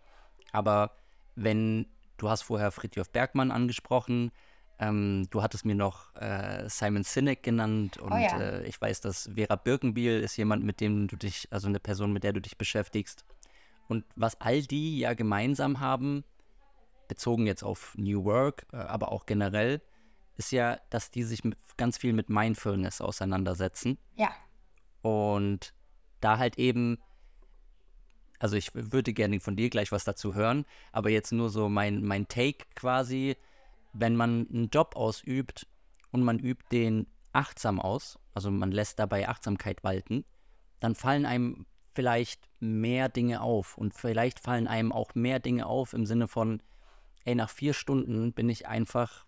Aber 0.52 0.98
wenn, 1.36 1.86
du 2.18 2.30
hast 2.30 2.44
vorher 2.44 2.72
Fritjof 2.72 3.10
Bergmann 3.10 3.52
angesprochen, 3.52 4.32
ähm, 4.84 5.28
du 5.30 5.42
hattest 5.42 5.66
mir 5.66 5.76
noch 5.76 6.16
äh, 6.16 6.68
Simon 6.70 7.04
Sinek 7.04 7.44
genannt 7.44 7.98
und 7.98 8.12
oh 8.12 8.18
ja. 8.18 8.40
äh, 8.40 8.68
ich 8.68 8.80
weiß, 8.80 9.02
dass 9.02 9.30
Vera 9.34 9.56
Birkenbiel 9.56 10.20
ist 10.20 10.38
jemand, 10.38 10.64
mit 10.64 10.82
dem 10.82 11.08
du 11.08 11.16
dich, 11.16 11.48
also 11.52 11.68
eine 11.68 11.80
Person, 11.80 12.12
mit 12.12 12.24
der 12.24 12.34
du 12.34 12.42
dich 12.42 12.58
beschäftigst. 12.58 13.26
Und 13.88 14.06
was 14.16 14.40
all 14.42 14.62
die 14.62 15.00
ja 15.00 15.14
gemeinsam 15.14 15.80
haben, 15.80 16.24
bezogen 17.08 17.48
jetzt 17.48 17.64
auf 17.64 17.94
New 17.98 18.24
Work, 18.26 18.66
äh, 18.74 18.78
aber 18.78 19.12
auch 19.12 19.26
generell, 19.26 19.82
ist 20.36 20.52
ja, 20.52 20.80
dass 20.90 21.12
die 21.12 21.24
sich 21.24 21.42
ganz 21.78 21.98
viel 21.98 22.14
mit 22.14 22.30
Mindfulness 22.30 23.02
auseinandersetzen. 23.02 23.98
Ja. 24.16 24.30
Und 25.02 25.74
da 26.22 26.40
halt 26.40 26.58
eben, 26.58 26.98
also 28.40 28.56
ich 28.56 28.72
würde 28.74 29.14
gerne 29.14 29.40
von 29.40 29.56
dir 29.56 29.70
gleich 29.70 29.92
was 29.92 30.06
dazu 30.06 30.34
hören, 30.34 30.66
aber 30.92 31.10
jetzt 31.10 31.32
nur 31.32 31.50
so 31.50 31.70
mein, 31.70 32.04
mein 32.04 32.28
Take 32.28 32.66
quasi, 32.76 33.38
wenn 33.94 34.16
man 34.16 34.48
einen 34.52 34.70
Job 34.70 34.96
ausübt 34.96 35.68
und 36.12 36.24
man 36.24 36.40
übt 36.40 36.66
den 36.72 37.08
achtsam 37.32 37.80
aus, 37.80 38.20
also 38.34 38.52
man 38.52 38.72
lässt 38.72 39.00
dabei 39.00 39.28
Achtsamkeit 39.28 39.84
walten, 39.84 40.26
dann 40.80 40.96
fallen 40.96 41.26
einem 41.26 41.66
vielleicht 41.94 42.50
mehr 42.60 43.10
Dinge 43.10 43.42
auf 43.42 43.78
und 43.78 43.94
vielleicht 43.94 44.40
fallen 44.40 44.68
einem 44.68 44.92
auch 44.92 45.16
mehr 45.16 45.40
Dinge 45.40 45.66
auf 45.66 45.94
im 45.94 46.06
Sinne 46.06 46.28
von, 46.28 46.62
ey, 47.26 47.36
nach 47.36 47.50
vier 47.50 47.74
Stunden 47.74 48.34
bin 48.34 48.50
ich 48.50 48.68
einfach 48.68 49.26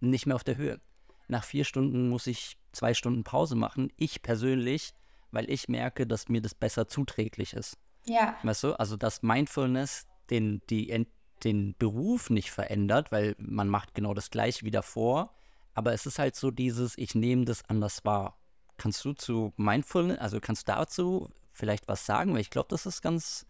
nicht 0.00 0.26
mehr 0.26 0.36
auf 0.36 0.44
der 0.44 0.56
Höhe. 0.56 0.80
Nach 1.28 1.44
vier 1.44 1.64
Stunden 1.64 2.08
muss 2.08 2.26
ich 2.26 2.58
zwei 2.72 2.94
Stunden 2.94 3.24
Pause 3.24 3.54
machen, 3.54 3.92
ich 3.96 4.22
persönlich, 4.22 4.92
weil 5.30 5.48
ich 5.48 5.68
merke, 5.68 6.06
dass 6.06 6.28
mir 6.28 6.40
das 6.40 6.54
besser 6.54 6.88
zuträglich 6.88 7.54
ist. 7.54 7.78
Ja. 8.06 8.36
Weißt 8.42 8.64
du, 8.64 8.72
also 8.74 8.96
dass 8.96 9.22
Mindfulness 9.22 10.06
den, 10.30 10.62
die, 10.68 11.06
den 11.44 11.74
Beruf 11.78 12.30
nicht 12.30 12.50
verändert, 12.50 13.12
weil 13.12 13.34
man 13.38 13.68
macht 13.68 13.94
genau 13.94 14.14
das 14.14 14.30
gleiche 14.30 14.64
wie 14.64 14.70
davor, 14.70 15.34
aber 15.74 15.92
es 15.92 16.06
ist 16.06 16.18
halt 16.18 16.36
so 16.36 16.50
dieses, 16.50 16.96
ich 16.98 17.14
nehme 17.14 17.44
das 17.44 17.64
anders 17.68 18.04
wahr. 18.04 18.36
Kannst 18.76 19.04
du 19.04 19.12
zu 19.12 19.52
Mindfulness, 19.56 20.18
also 20.18 20.40
kannst 20.40 20.68
du 20.68 20.72
dazu 20.72 21.30
vielleicht 21.52 21.88
was 21.88 22.06
sagen? 22.06 22.32
Weil 22.32 22.40
ich 22.40 22.50
glaube, 22.50 22.68
das 22.70 22.86
ist 22.86 23.02
ganz, 23.02 23.46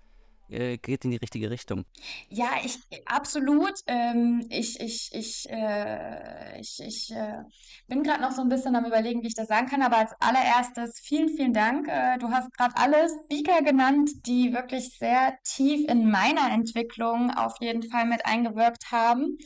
äh, 0.51 0.79
geht 0.79 1.05
in 1.05 1.11
die 1.11 1.17
richtige 1.17 1.51
Richtung. 1.51 1.85
Ja, 2.29 2.51
ich 2.65 2.79
absolut. 3.07 3.75
Ähm, 3.87 4.47
ich 4.51 4.81
ich, 4.81 5.11
ich, 5.13 5.49
äh, 5.51 6.61
ich, 6.61 6.81
ich 6.81 7.13
äh, 7.13 7.43
bin 7.87 8.03
gerade 8.03 8.23
noch 8.23 8.33
so 8.33 8.43
ein 8.43 8.49
bisschen 8.49 8.77
am 8.77 8.85
überlegen, 8.85 9.23
wie 9.23 9.29
ich 9.29 9.35
das 9.35 9.49
sagen 9.49 9.69
kann, 9.69 9.83
aber 9.83 9.99
als 9.99 10.13
allererstes 10.21 10.99
vielen, 11.01 11.29
vielen 11.29 11.53
Dank. 11.53 11.89
Äh, 11.89 12.19
du 12.19 12.31
hast 12.31 12.53
gerade 12.53 12.77
alle 12.77 13.09
Speaker 13.25 13.63
genannt, 13.63 14.11
die 14.27 14.53
wirklich 14.53 14.99
sehr 14.99 15.39
tief 15.45 15.89
in 15.89 16.11
meiner 16.11 16.51
Entwicklung 16.53 17.31
auf 17.31 17.55
jeden 17.61 17.83
Fall 17.83 18.07
mit 18.07 18.27
eingewirkt 18.27 18.93
haben. 18.93 19.39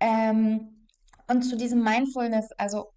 Ähm, 0.00 0.86
und 1.28 1.42
zu 1.42 1.56
diesem 1.56 1.82
Mindfulness, 1.82 2.50
also 2.58 2.92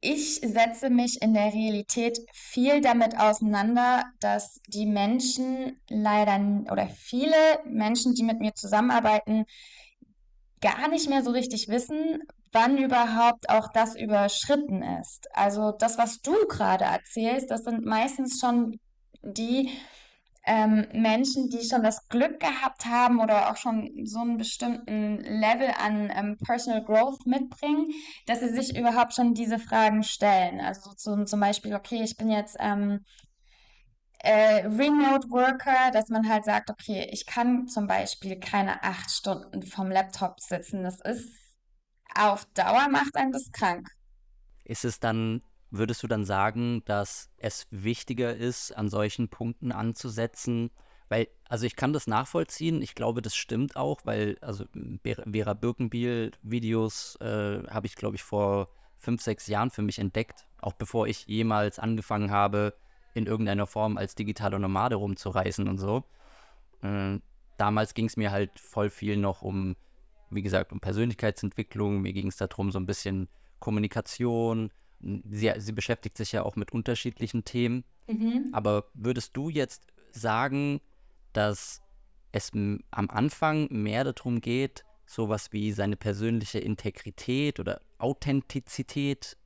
ich 0.00 0.36
setze 0.36 0.88
mich 0.88 1.20
in 1.20 1.34
der 1.34 1.52
Realität 1.52 2.18
viel 2.32 2.80
damit 2.80 3.18
auseinander, 3.18 4.04
dass 4.20 4.60
die 4.66 4.86
Menschen 4.86 5.78
leider 5.88 6.40
oder 6.70 6.86
viele 6.86 7.36
Menschen, 7.66 8.14
die 8.14 8.22
mit 8.22 8.40
mir 8.40 8.54
zusammenarbeiten, 8.54 9.44
gar 10.60 10.88
nicht 10.88 11.08
mehr 11.08 11.22
so 11.22 11.30
richtig 11.30 11.68
wissen, 11.68 12.22
wann 12.52 12.78
überhaupt 12.78 13.48
auch 13.48 13.68
das 13.72 13.94
überschritten 13.94 14.82
ist. 14.82 15.28
Also 15.32 15.72
das, 15.72 15.98
was 15.98 16.20
du 16.20 16.34
gerade 16.48 16.84
erzählst, 16.84 17.50
das 17.50 17.64
sind 17.64 17.84
meistens 17.84 18.40
schon 18.40 18.80
die 19.22 19.70
ähm, 20.46 20.86
Menschen, 20.92 21.50
die 21.50 21.62
schon 21.62 21.82
das 21.82 22.08
Glück 22.08 22.40
gehabt 22.40 22.86
haben 22.86 23.20
oder 23.20 23.50
auch 23.50 23.56
schon 23.56 23.90
so 24.04 24.20
einen 24.20 24.38
bestimmten 24.38 25.18
Level 25.18 25.70
an 25.78 26.10
ähm, 26.14 26.38
Personal 26.44 26.82
Growth 26.84 27.26
mitbringen, 27.26 27.90
dass 28.26 28.40
sie 28.40 28.48
sich 28.48 28.76
überhaupt 28.76 29.14
schon 29.14 29.34
diese 29.34 29.58
Fragen 29.58 30.02
stellen. 30.02 30.60
Also 30.60 30.92
zum, 30.94 31.26
zum 31.26 31.40
Beispiel, 31.40 31.74
okay, 31.74 32.02
ich 32.02 32.16
bin 32.16 32.30
jetzt 32.30 32.56
ähm, 32.58 33.04
äh, 34.20 34.66
Remote 34.66 35.30
Worker, 35.30 35.90
dass 35.92 36.08
man 36.08 36.28
halt 36.28 36.44
sagt, 36.44 36.70
okay, 36.70 37.08
ich 37.10 37.26
kann 37.26 37.68
zum 37.68 37.86
Beispiel 37.86 38.38
keine 38.38 38.82
acht 38.82 39.10
Stunden 39.10 39.62
vom 39.62 39.90
Laptop 39.90 40.40
sitzen. 40.40 40.82
Das 40.82 41.00
ist 41.00 41.28
auf 42.14 42.44
Dauer 42.54 42.88
macht 42.88 43.14
einen 43.16 43.32
das 43.32 43.50
krank. 43.52 43.88
Ist 44.64 44.84
es 44.84 45.00
dann 45.00 45.42
Würdest 45.70 46.02
du 46.02 46.06
dann 46.08 46.24
sagen, 46.24 46.82
dass 46.84 47.30
es 47.36 47.66
wichtiger 47.70 48.34
ist, 48.34 48.76
an 48.76 48.88
solchen 48.88 49.28
Punkten 49.28 49.72
anzusetzen? 49.72 50.70
Weil, 51.08 51.28
also 51.48 51.66
ich 51.66 51.76
kann 51.76 51.92
das 51.92 52.06
nachvollziehen, 52.06 52.82
ich 52.82 52.94
glaube, 52.94 53.22
das 53.22 53.34
stimmt 53.34 53.76
auch, 53.76 54.00
weil, 54.04 54.36
also 54.40 54.64
Vera 55.02 55.54
Birkenbiel-Videos 55.54 57.16
äh, 57.20 57.66
habe 57.68 57.86
ich, 57.86 57.96
glaube 57.96 58.16
ich, 58.16 58.22
vor 58.22 58.68
fünf, 58.96 59.22
sechs 59.22 59.46
Jahren 59.46 59.70
für 59.70 59.82
mich 59.82 59.98
entdeckt, 59.98 60.46
auch 60.60 60.74
bevor 60.74 61.06
ich 61.06 61.26
jemals 61.26 61.78
angefangen 61.78 62.30
habe, 62.30 62.74
in 63.14 63.26
irgendeiner 63.26 63.66
Form 63.66 63.96
als 63.96 64.14
digitale 64.14 64.58
Nomade 64.58 64.96
rumzureisen 64.96 65.68
und 65.68 65.78
so. 65.78 66.04
Äh, 66.82 67.18
damals 67.56 67.94
ging 67.94 68.06
es 68.06 68.16
mir 68.16 68.30
halt 68.30 68.58
voll 68.58 68.90
viel 68.90 69.16
noch 69.16 69.42
um, 69.42 69.76
wie 70.30 70.42
gesagt, 70.42 70.72
um 70.72 70.80
Persönlichkeitsentwicklung. 70.80 72.02
Mir 72.02 72.12
ging 72.12 72.28
es 72.28 72.36
darum, 72.36 72.70
so 72.70 72.78
ein 72.78 72.86
bisschen 72.86 73.28
Kommunikation. 73.58 74.70
Sie, 75.00 75.52
sie 75.56 75.72
beschäftigt 75.72 76.16
sich 76.16 76.32
ja 76.32 76.42
auch 76.42 76.56
mit 76.56 76.72
unterschiedlichen 76.72 77.44
Themen. 77.44 77.84
Mhm. 78.06 78.50
Aber 78.52 78.84
würdest 78.94 79.36
du 79.36 79.48
jetzt 79.48 79.86
sagen, 80.12 80.80
dass 81.32 81.80
es 82.32 82.52
am 82.52 83.10
Anfang 83.10 83.68
mehr 83.70 84.04
darum 84.04 84.40
geht, 84.40 84.84
sowas 85.06 85.52
wie 85.52 85.72
seine 85.72 85.96
persönliche 85.96 86.58
Integrität 86.58 87.58
oder 87.58 87.80
Authentizität 87.98 89.36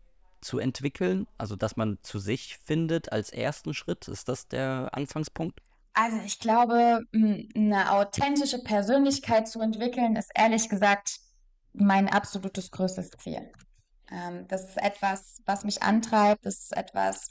zu 0.40 0.58
entwickeln? 0.58 1.26
Also, 1.38 1.56
dass 1.56 1.76
man 1.76 1.98
zu 2.02 2.18
sich 2.18 2.58
findet 2.58 3.12
als 3.12 3.30
ersten 3.30 3.74
Schritt? 3.74 4.08
Ist 4.08 4.28
das 4.28 4.48
der 4.48 4.90
Anfangspunkt? 4.92 5.60
Also, 5.94 6.18
ich 6.26 6.40
glaube, 6.40 7.00
eine 7.12 7.92
authentische 7.92 8.58
Persönlichkeit 8.58 9.48
zu 9.48 9.60
entwickeln, 9.60 10.16
ist 10.16 10.30
ehrlich 10.34 10.68
gesagt 10.68 11.20
mein 11.72 12.08
absolutes 12.08 12.70
größtes 12.70 13.10
Ziel. 13.10 13.50
Ähm, 14.10 14.46
das 14.48 14.64
ist 14.68 14.78
etwas, 14.78 15.42
was 15.46 15.64
mich 15.64 15.82
antreibt, 15.82 16.44
das 16.46 16.60
ist 16.64 16.76
etwas, 16.76 17.28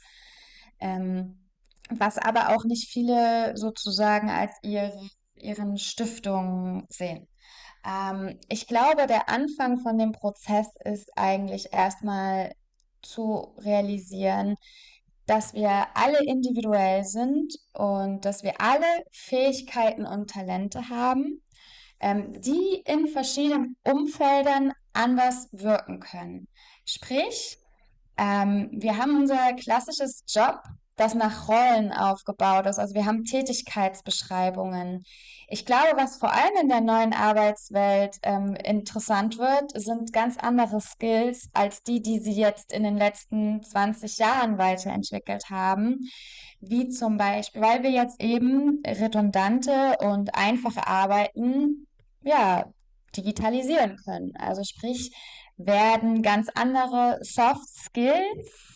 ähm, 0.80 1.38
was 1.90 2.18
aber 2.18 2.50
auch 2.50 2.64
nicht 2.64 2.88
viele 2.90 3.56
sozusagen 3.56 4.30
als 4.30 4.52
ihre, 4.62 4.92
ihren 5.36 5.78
Stiftung 5.78 6.86
sehen. 6.88 7.28
Ähm, 7.86 8.38
ich 8.48 8.66
glaube, 8.66 9.06
der 9.06 9.28
Anfang 9.28 9.78
von 9.78 9.98
dem 9.98 10.12
Prozess 10.12 10.68
ist 10.84 11.10
eigentlich 11.16 11.72
erstmal 11.72 12.54
zu 13.02 13.54
realisieren, 13.58 14.56
dass 15.26 15.54
wir 15.54 15.86
alle 15.94 16.22
individuell 16.24 17.04
sind 17.04 17.54
und 17.72 18.24
dass 18.24 18.42
wir 18.42 18.60
alle 18.60 18.86
Fähigkeiten 19.10 20.06
und 20.06 20.30
Talente 20.30 20.88
haben, 20.88 21.42
ähm, 22.00 22.40
die 22.40 22.82
in 22.86 23.06
verschiedenen 23.08 23.76
Umfeldern 23.84 24.72
anders 24.94 25.48
wirken 25.52 26.00
können. 26.00 26.48
Sprich, 26.86 27.58
ähm, 28.16 28.70
wir 28.72 28.96
haben 28.96 29.16
unser 29.16 29.52
klassisches 29.54 30.24
Job, 30.28 30.60
das 30.96 31.14
nach 31.14 31.48
Rollen 31.48 31.92
aufgebaut 31.92 32.66
ist. 32.66 32.78
Also 32.78 32.94
wir 32.94 33.04
haben 33.04 33.24
Tätigkeitsbeschreibungen. 33.24 35.04
Ich 35.48 35.66
glaube, 35.66 35.96
was 35.96 36.18
vor 36.18 36.32
allem 36.32 36.56
in 36.62 36.68
der 36.68 36.80
neuen 36.80 37.12
Arbeitswelt 37.12 38.16
ähm, 38.22 38.54
interessant 38.54 39.38
wird, 39.38 39.72
sind 39.74 40.12
ganz 40.12 40.36
andere 40.38 40.80
Skills 40.80 41.48
als 41.52 41.82
die, 41.82 42.00
die 42.00 42.20
sie 42.20 42.34
jetzt 42.34 42.72
in 42.72 42.84
den 42.84 42.96
letzten 42.96 43.62
20 43.62 44.18
Jahren 44.18 44.58
weiterentwickelt 44.58 45.50
haben. 45.50 46.08
Wie 46.60 46.88
zum 46.88 47.16
Beispiel, 47.16 47.60
weil 47.60 47.82
wir 47.82 47.90
jetzt 47.90 48.22
eben 48.22 48.80
redundante 48.86 49.96
und 50.00 50.34
einfache 50.34 50.86
Arbeiten, 50.86 51.88
ja, 52.22 52.72
digitalisieren 53.16 53.96
können. 54.04 54.32
Also 54.36 54.62
sprich, 54.64 55.10
werden 55.56 56.22
ganz 56.22 56.48
andere 56.54 57.18
Soft 57.22 57.68
Skills 57.68 58.74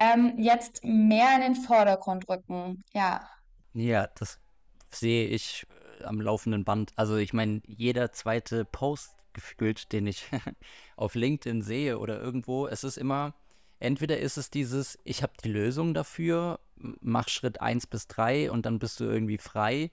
ähm, 0.00 0.34
jetzt 0.38 0.84
mehr 0.84 1.34
in 1.36 1.40
den 1.42 1.54
Vordergrund 1.54 2.28
rücken. 2.28 2.82
Ja. 2.92 3.28
Ja, 3.72 4.08
das 4.18 4.40
sehe 4.88 5.26
ich 5.26 5.66
äh, 6.00 6.04
am 6.04 6.20
laufenden 6.20 6.64
Band. 6.64 6.92
Also 6.96 7.16
ich 7.16 7.32
meine, 7.32 7.60
jeder 7.66 8.12
zweite 8.12 8.64
Post 8.64 9.14
gefühlt, 9.32 9.92
den 9.92 10.06
ich 10.06 10.24
auf 10.96 11.14
LinkedIn 11.14 11.62
sehe 11.62 11.98
oder 11.98 12.20
irgendwo, 12.20 12.66
es 12.66 12.84
ist 12.84 12.96
immer, 12.96 13.34
entweder 13.80 14.18
ist 14.18 14.36
es 14.36 14.50
dieses, 14.50 14.98
ich 15.04 15.22
habe 15.22 15.32
die 15.42 15.50
Lösung 15.50 15.94
dafür, 15.94 16.60
mach 16.76 17.28
Schritt 17.28 17.60
1 17.60 17.86
bis 17.88 18.06
3 18.08 18.50
und 18.50 18.66
dann 18.66 18.78
bist 18.78 19.00
du 19.00 19.04
irgendwie 19.04 19.38
frei. 19.38 19.90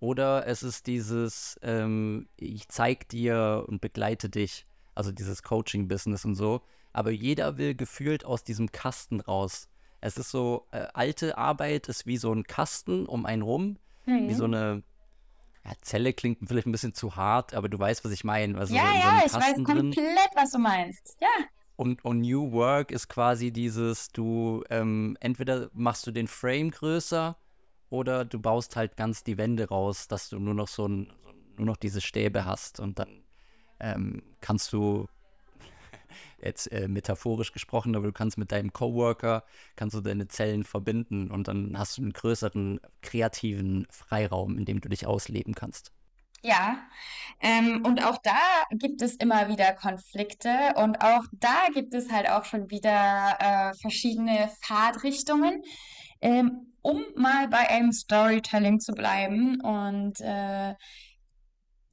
Oder 0.00 0.46
es 0.46 0.62
ist 0.62 0.86
dieses, 0.86 1.58
ähm, 1.62 2.28
ich 2.36 2.68
zeig 2.68 3.08
dir 3.08 3.64
und 3.66 3.80
begleite 3.80 4.28
dich, 4.28 4.66
also 4.94 5.12
dieses 5.12 5.42
Coaching-Business 5.42 6.24
und 6.24 6.34
so 6.34 6.62
aber 6.98 7.12
jeder 7.12 7.58
will 7.58 7.76
gefühlt 7.76 8.24
aus 8.24 8.42
diesem 8.42 8.72
Kasten 8.72 9.20
raus. 9.20 9.68
Es 10.00 10.16
ist 10.16 10.30
so, 10.30 10.66
äh, 10.72 10.86
alte 10.94 11.38
Arbeit 11.38 11.88
ist 11.88 12.06
wie 12.06 12.16
so 12.16 12.32
ein 12.32 12.44
Kasten 12.44 13.06
um 13.06 13.26
einen 13.26 13.42
rum, 13.42 13.78
mhm. 14.06 14.28
wie 14.28 14.34
so 14.34 14.44
eine 14.44 14.82
ja, 15.64 15.72
Zelle 15.80 16.12
klingt 16.12 16.38
vielleicht 16.46 16.66
ein 16.66 16.72
bisschen 16.72 16.94
zu 16.94 17.16
hart, 17.16 17.54
aber 17.54 17.68
du 17.68 17.78
weißt, 17.78 18.04
was 18.04 18.10
ich 18.12 18.24
meine. 18.24 18.58
Also 18.58 18.74
ja, 18.74 18.80
so, 18.80 18.98
ja, 18.98 19.22
ich 19.26 19.32
weiß 19.32 19.64
komplett, 19.64 20.30
was 20.34 20.50
du 20.50 20.58
meinst. 20.58 21.16
Ja. 21.20 21.28
Und, 21.76 22.04
und 22.04 22.20
New 22.20 22.50
Work 22.50 22.90
ist 22.90 23.08
quasi 23.08 23.52
dieses, 23.52 24.08
du 24.08 24.64
ähm, 24.68 25.16
entweder 25.20 25.70
machst 25.74 26.04
du 26.06 26.10
den 26.10 26.26
Frame 26.26 26.72
größer 26.72 27.36
oder 27.90 28.24
du 28.24 28.40
baust 28.40 28.76
halt 28.76 28.96
ganz 28.96 29.24
die 29.24 29.38
Wände 29.38 29.68
raus, 29.68 30.08
dass 30.08 30.28
du 30.28 30.38
nur 30.38 30.54
noch 30.54 30.68
so 30.68 30.86
ein, 30.86 31.12
nur 31.56 31.66
noch 31.66 31.76
diese 31.76 32.00
Stäbe 32.00 32.44
hast 32.44 32.80
und 32.80 32.98
dann 32.98 33.24
ähm, 33.80 34.22
kannst 34.40 34.72
du 34.72 35.06
jetzt 36.42 36.70
äh, 36.72 36.88
metaphorisch 36.88 37.52
gesprochen, 37.52 37.96
aber 37.96 38.06
du 38.06 38.12
kannst 38.12 38.38
mit 38.38 38.52
deinem 38.52 38.72
Coworker, 38.72 39.44
kannst 39.76 39.96
du 39.96 40.00
deine 40.00 40.28
Zellen 40.28 40.64
verbinden 40.64 41.30
und 41.30 41.48
dann 41.48 41.78
hast 41.78 41.98
du 41.98 42.02
einen 42.02 42.12
größeren 42.12 42.80
kreativen 43.02 43.86
Freiraum, 43.90 44.58
in 44.58 44.64
dem 44.64 44.80
du 44.80 44.88
dich 44.88 45.06
ausleben 45.06 45.54
kannst. 45.54 45.92
Ja, 46.42 46.78
ähm, 47.40 47.84
und 47.84 48.04
auch 48.04 48.18
da 48.22 48.38
gibt 48.70 49.02
es 49.02 49.16
immer 49.16 49.48
wieder 49.48 49.72
Konflikte 49.72 50.74
und 50.76 51.00
auch 51.02 51.24
da 51.32 51.66
gibt 51.74 51.94
es 51.94 52.12
halt 52.12 52.28
auch 52.30 52.44
schon 52.44 52.70
wieder 52.70 53.36
äh, 53.40 53.74
verschiedene 53.80 54.48
Fahrtrichtungen. 54.60 55.62
Ähm, 56.20 56.67
um 56.82 57.02
mal 57.16 57.48
bei 57.48 57.68
einem 57.68 57.92
Storytelling 57.92 58.80
zu 58.80 58.92
bleiben 58.92 59.60
und 59.60 60.20
äh, 60.20 60.74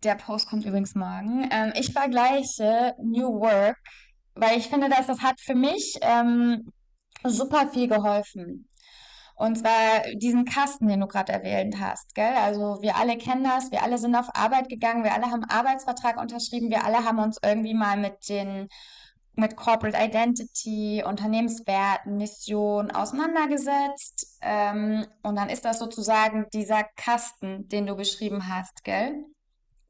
der 0.03 0.15
Post 0.15 0.47
kommt 0.47 0.65
übrigens 0.65 0.95
morgen. 0.95 1.47
Ähm, 1.51 1.73
ich 1.75 1.91
vergleiche 1.91 2.95
New 3.01 3.39
Work 3.39 3.77
weil 4.35 4.57
ich 4.57 4.67
finde, 4.67 4.89
dass 4.89 5.07
das 5.07 5.21
hat 5.21 5.39
für 5.39 5.55
mich 5.55 5.97
ähm, 6.01 6.71
super 7.23 7.67
viel 7.69 7.87
geholfen. 7.87 8.69
Und 9.37 9.57
zwar 9.57 10.03
diesen 10.15 10.45
Kasten, 10.45 10.87
den 10.87 11.01
du 11.01 11.07
gerade 11.07 11.33
erwähnt 11.33 11.75
hast, 11.79 12.15
gell? 12.15 12.35
Also 12.35 12.77
wir 12.81 12.95
alle 12.95 13.17
kennen 13.17 13.43
das, 13.43 13.69
wir 13.71 13.83
alle 13.83 13.97
sind 13.97 14.15
auf 14.15 14.29
Arbeit 14.33 14.69
gegangen, 14.69 15.03
wir 15.03 15.13
alle 15.13 15.25
haben 15.25 15.43
einen 15.43 15.49
Arbeitsvertrag 15.49 16.21
unterschrieben, 16.21 16.69
wir 16.69 16.85
alle 16.85 17.03
haben 17.03 17.19
uns 17.19 17.37
irgendwie 17.43 17.73
mal 17.73 17.97
mit 17.97 18.29
den 18.29 18.69
mit 19.37 19.55
Corporate 19.55 19.97
Identity, 19.97 21.03
Unternehmenswerten, 21.05 22.17
Mission 22.17 22.91
auseinandergesetzt. 22.91 24.37
Ähm, 24.41 25.05
und 25.23 25.35
dann 25.35 25.49
ist 25.49 25.65
das 25.65 25.79
sozusagen 25.79 26.47
dieser 26.53 26.83
Kasten, 26.95 27.67
den 27.69 27.85
du 27.85 27.95
beschrieben 27.95 28.47
hast, 28.47 28.83
gell? 28.83 29.25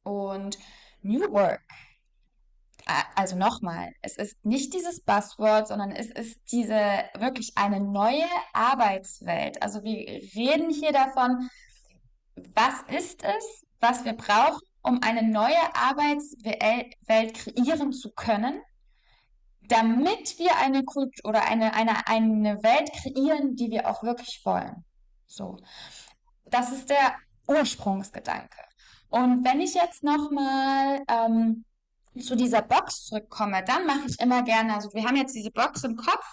Und 0.03 0.57
New 1.01 1.31
Work 1.31 1.61
also 3.15 3.35
nochmal, 3.35 3.93
es 4.01 4.17
ist 4.17 4.43
nicht 4.45 4.73
dieses 4.73 5.01
Buzzword, 5.01 5.67
sondern 5.67 5.91
es 5.91 6.07
ist 6.07 6.39
diese 6.51 7.03
wirklich 7.17 7.53
eine 7.55 7.79
neue 7.79 8.25
Arbeitswelt. 8.53 9.61
Also 9.61 9.83
wir 9.83 10.05
reden 10.35 10.69
hier 10.69 10.91
davon, 10.91 11.49
was 12.53 12.83
ist 12.95 13.23
es, 13.23 13.65
was 13.79 14.05
wir 14.05 14.13
brauchen, 14.13 14.61
um 14.83 15.01
eine 15.01 15.23
neue 15.23 15.57
Arbeitswelt 15.73 17.33
kreieren 17.33 17.91
zu 17.91 18.11
können, 18.11 18.61
damit 19.67 20.37
wir 20.39 20.55
eine 20.57 20.83
Kultur 20.83 21.29
oder 21.29 21.43
eine, 21.43 21.73
eine, 21.73 22.07
eine 22.07 22.63
Welt 22.63 22.91
kreieren, 22.93 23.55
die 23.55 23.71
wir 23.71 23.89
auch 23.89 24.03
wirklich 24.03 24.41
wollen. 24.43 24.83
So. 25.27 25.57
Das 26.45 26.71
ist 26.71 26.89
der 26.89 27.15
Ursprungsgedanke. 27.47 28.57
Und 29.09 29.45
wenn 29.45 29.61
ich 29.61 29.73
jetzt 29.73 30.03
nochmal 30.03 31.03
ähm, 31.07 31.65
zu 32.19 32.35
dieser 32.35 32.61
Box 32.61 33.05
zurückkomme, 33.05 33.63
dann 33.63 33.85
mache 33.85 34.07
ich 34.07 34.19
immer 34.19 34.43
gerne, 34.43 34.75
also 34.75 34.93
wir 34.93 35.03
haben 35.03 35.15
jetzt 35.15 35.35
diese 35.35 35.51
Box 35.51 35.83
im 35.83 35.95
Kopf 35.95 36.25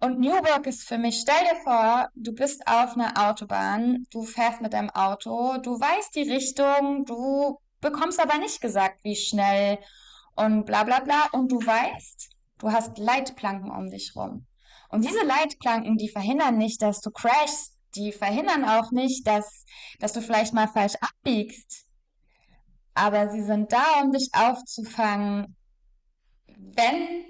und 0.00 0.18
New 0.18 0.32
Work 0.32 0.66
ist 0.66 0.82
für 0.82 0.98
mich, 0.98 1.20
stell 1.20 1.44
dir 1.44 1.60
vor, 1.62 2.08
du 2.16 2.32
bist 2.32 2.66
auf 2.66 2.94
einer 2.94 3.12
Autobahn, 3.28 4.04
du 4.10 4.24
fährst 4.24 4.60
mit 4.60 4.72
deinem 4.72 4.90
Auto, 4.90 5.58
du 5.58 5.78
weißt 5.78 6.16
die 6.16 6.28
Richtung, 6.28 7.04
du 7.04 7.60
bekommst 7.80 8.20
aber 8.20 8.38
nicht 8.38 8.60
gesagt, 8.60 9.04
wie 9.04 9.14
schnell 9.14 9.78
und 10.34 10.64
bla 10.64 10.82
bla 10.82 11.00
bla 11.00 11.28
und 11.30 11.52
du 11.52 11.58
weißt, 11.58 12.31
du 12.62 12.72
hast 12.72 12.96
Leitplanken 12.96 13.70
um 13.70 13.90
dich 13.90 14.16
rum. 14.16 14.46
Und 14.88 15.04
diese 15.04 15.24
Leitplanken, 15.24 15.98
die 15.98 16.08
verhindern 16.08 16.56
nicht, 16.56 16.80
dass 16.80 17.00
du 17.00 17.10
crashst, 17.10 17.76
die 17.94 18.12
verhindern 18.12 18.64
auch 18.64 18.90
nicht, 18.90 19.26
dass, 19.26 19.64
dass 20.00 20.14
du 20.14 20.22
vielleicht 20.22 20.54
mal 20.54 20.68
falsch 20.68 20.94
abbiegst 21.00 21.86
aber 22.94 23.30
sie 23.30 23.42
sind 23.42 23.72
da, 23.72 24.02
um 24.02 24.12
dich 24.12 24.30
aufzufangen, 24.32 25.56
wenn 26.56 27.24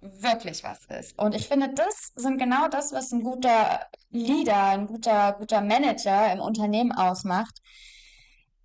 wirklich 0.00 0.64
was 0.64 0.84
ist. 0.86 1.18
Und 1.18 1.34
ich 1.34 1.46
finde, 1.46 1.72
das 1.74 2.12
sind 2.16 2.38
genau 2.38 2.68
das, 2.68 2.92
was 2.92 3.12
ein 3.12 3.22
guter 3.22 3.86
Leader, 4.10 4.64
ein 4.66 4.86
guter, 4.86 5.34
guter 5.34 5.60
Manager 5.60 6.32
im 6.32 6.40
Unternehmen 6.40 6.92
ausmacht. 6.92 7.60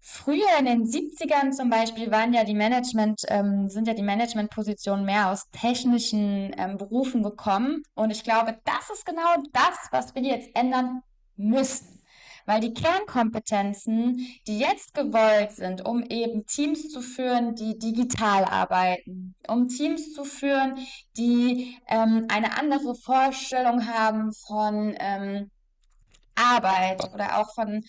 Früher 0.10 0.58
in 0.58 0.64
den 0.64 0.86
70ern 0.86 1.52
zum 1.52 1.70
Beispiel 1.70 2.10
waren 2.12 2.34
ja 2.34 2.46
die 2.46 2.54
Management, 2.54 3.24
ähm, 3.28 3.68
sind 3.68 3.90
ja 3.90 3.94
die 3.94 4.04
Managementpositionen 4.04 5.04
mehr 5.04 5.30
aus 5.30 5.50
technischen 5.52 6.56
ähm, 6.58 6.78
Berufen 6.78 7.24
gekommen. 7.24 7.84
Und 7.94 8.12
ich 8.12 8.24
glaube, 8.24 8.58
das 8.64 8.90
ist 8.90 9.06
genau 9.06 9.36
das, 9.52 9.90
was 9.92 10.16
wir 10.16 10.22
jetzt 10.22 10.50
ändern 10.56 11.02
müssen. 11.36 12.02
Weil 12.46 12.62
die 12.62 12.74
Kernkompetenzen, 12.74 14.26
die 14.48 14.60
jetzt 14.60 14.94
gewollt 14.94 15.52
sind, 15.52 15.86
um 15.86 16.02
eben 16.04 16.46
Teams 16.46 16.90
zu 16.90 17.02
führen, 17.02 17.56
die 17.56 17.78
digital 17.78 18.46
arbeiten, 18.46 19.36
um 19.50 19.68
Teams 19.68 20.14
zu 20.14 20.24
führen, 20.24 20.78
die 21.18 21.76
ähm, 21.90 22.28
eine 22.30 22.58
andere 22.58 22.96
Vorstellung 22.96 23.86
haben 23.86 24.32
von 24.32 24.96
ähm, 25.02 25.52
Arbeit 26.38 27.04
oder 27.14 27.40
auch 27.40 27.54
von 27.54 27.84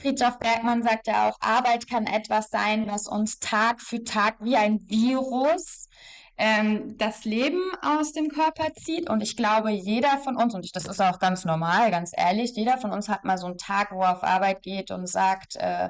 Friedrich 0.00 0.34
Bergmann 0.38 0.82
sagt 0.82 1.08
ja 1.08 1.28
auch, 1.28 1.36
Arbeit 1.40 1.88
kann 1.88 2.06
etwas 2.06 2.50
sein, 2.50 2.86
was 2.86 3.08
uns 3.08 3.38
Tag 3.40 3.80
für 3.80 4.04
Tag 4.04 4.36
wie 4.40 4.56
ein 4.56 4.78
Virus 4.88 5.88
ähm, 6.36 6.96
das 6.96 7.24
Leben 7.24 7.60
aus 7.82 8.12
dem 8.12 8.28
Körper 8.28 8.72
zieht. 8.74 9.10
Und 9.10 9.22
ich 9.22 9.36
glaube, 9.36 9.70
jeder 9.70 10.18
von 10.18 10.36
uns, 10.36 10.54
und 10.54 10.74
das 10.74 10.86
ist 10.86 11.00
auch 11.00 11.18
ganz 11.18 11.44
normal, 11.44 11.90
ganz 11.90 12.12
ehrlich, 12.16 12.52
jeder 12.54 12.78
von 12.78 12.92
uns 12.92 13.08
hat 13.08 13.24
mal 13.24 13.38
so 13.38 13.46
einen 13.46 13.58
Tag, 13.58 13.90
wo 13.90 14.02
er 14.02 14.12
auf 14.12 14.22
Arbeit 14.22 14.62
geht 14.62 14.92
und 14.92 15.08
sagt, 15.08 15.56
äh, 15.56 15.88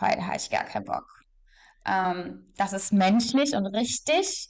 heute 0.00 0.26
habe 0.26 0.36
ich 0.36 0.50
gar 0.50 0.64
keinen 0.64 0.84
Bock. 0.84 1.22
Ähm, 1.86 2.52
das 2.56 2.72
ist 2.72 2.92
menschlich 2.92 3.54
und 3.54 3.66
richtig. 3.66 4.48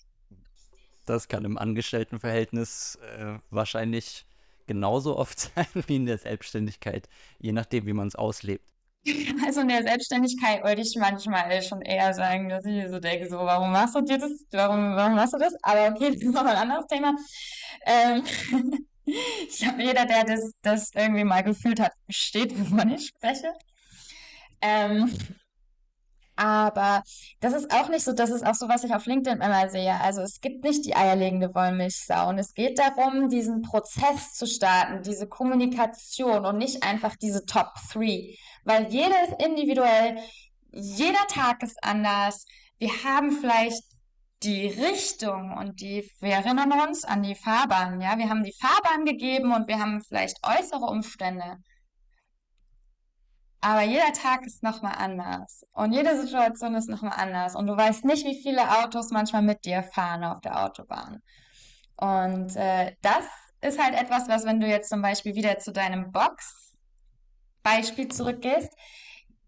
Das 1.04 1.28
kann 1.28 1.44
im 1.44 1.58
Angestelltenverhältnis 1.58 2.96
äh, 2.96 3.38
wahrscheinlich 3.50 4.24
genauso 4.72 5.16
oft 5.16 5.38
sein 5.54 5.66
wie 5.86 5.96
in 5.96 6.06
der 6.06 6.18
Selbstständigkeit, 6.18 7.08
je 7.38 7.52
nachdem, 7.52 7.86
wie 7.86 7.92
man 7.92 8.08
es 8.08 8.16
auslebt. 8.16 8.64
Also 9.44 9.62
in 9.62 9.68
der 9.68 9.82
Selbstständigkeit 9.82 10.62
wollte 10.62 10.82
ich 10.82 10.94
manchmal 10.96 11.60
schon 11.62 11.82
eher 11.82 12.14
sagen, 12.14 12.48
dass 12.48 12.64
ich 12.64 12.88
so 12.88 13.00
denke, 13.00 13.28
so, 13.28 13.36
warum 13.36 13.72
machst 13.72 13.96
du 13.96 14.00
dir 14.00 14.18
das? 14.18 14.30
Warum, 14.52 14.94
warum 14.94 15.16
machst 15.16 15.34
du 15.34 15.38
das? 15.38 15.54
Aber 15.62 15.88
okay, 15.88 16.10
das 16.12 16.22
ist 16.22 16.32
noch 16.32 16.44
ein 16.44 16.56
anderes 16.56 16.86
Thema. 16.86 17.12
Ähm, 17.84 18.22
ich 19.04 19.58
glaube, 19.58 19.82
jeder, 19.82 20.06
der 20.06 20.24
das, 20.24 20.52
das 20.62 20.90
irgendwie 20.94 21.24
mal 21.24 21.42
gefühlt 21.42 21.80
hat, 21.80 21.92
versteht, 22.04 22.56
wovon 22.58 22.92
ich 22.92 23.08
spreche. 23.08 23.52
Ähm, 24.60 25.10
aber 26.42 27.04
das 27.38 27.52
ist 27.52 27.72
auch 27.72 27.88
nicht 27.88 28.02
so, 28.02 28.12
das 28.12 28.30
ist 28.30 28.44
auch 28.44 28.56
so, 28.56 28.68
was 28.68 28.82
ich 28.82 28.92
auf 28.92 29.06
LinkedIn 29.06 29.40
immer 29.40 29.68
sehe. 29.68 29.94
Also 30.00 30.22
es 30.22 30.40
gibt 30.40 30.64
nicht 30.64 30.84
die 30.84 30.96
eierlegende 30.96 31.54
Wollmilchsau. 31.54 32.28
Und 32.30 32.38
es 32.38 32.52
geht 32.52 32.80
darum, 32.80 33.28
diesen 33.28 33.62
Prozess 33.62 34.34
zu 34.34 34.46
starten, 34.46 35.02
diese 35.04 35.28
Kommunikation 35.28 36.44
und 36.44 36.58
nicht 36.58 36.82
einfach 36.82 37.14
diese 37.14 37.46
Top 37.46 37.68
3. 37.92 38.34
Weil 38.64 38.88
jeder 38.88 39.22
ist 39.22 39.40
individuell, 39.40 40.18
jeder 40.72 41.26
Tag 41.28 41.62
ist 41.62 41.78
anders. 41.84 42.44
Wir 42.78 42.90
haben 43.04 43.30
vielleicht 43.30 43.84
die 44.42 44.66
Richtung 44.66 45.56
und 45.56 45.80
die, 45.80 46.10
wir 46.18 46.32
erinnern 46.32 46.72
uns 46.88 47.04
an 47.04 47.22
die 47.22 47.36
Fahrbahn, 47.36 48.00
ja. 48.00 48.18
Wir 48.18 48.28
haben 48.28 48.42
die 48.42 48.56
Fahrbahn 48.60 49.04
gegeben 49.04 49.54
und 49.54 49.68
wir 49.68 49.78
haben 49.78 50.02
vielleicht 50.02 50.38
äußere 50.44 50.86
Umstände. 50.86 51.58
Aber 53.64 53.82
jeder 53.82 54.12
Tag 54.12 54.44
ist 54.44 54.64
nochmal 54.64 54.96
anders. 54.98 55.64
Und 55.72 55.92
jede 55.92 56.20
Situation 56.20 56.74
ist 56.74 56.88
nochmal 56.88 57.14
anders. 57.16 57.54
Und 57.54 57.68
du 57.68 57.76
weißt 57.76 58.04
nicht, 58.04 58.26
wie 58.26 58.42
viele 58.42 58.82
Autos 58.82 59.10
manchmal 59.10 59.42
mit 59.42 59.64
dir 59.64 59.84
fahren 59.84 60.24
auf 60.24 60.40
der 60.40 60.64
Autobahn. 60.64 61.22
Und 61.96 62.56
äh, 62.56 62.96
das 63.02 63.24
ist 63.60 63.80
halt 63.80 63.94
etwas, 63.94 64.28
was, 64.28 64.44
wenn 64.44 64.58
du 64.58 64.66
jetzt 64.66 64.88
zum 64.88 65.00
Beispiel 65.00 65.36
wieder 65.36 65.60
zu 65.60 65.70
deinem 65.70 66.10
Box-Beispiel 66.10 68.08
zurückgehst, 68.08 68.72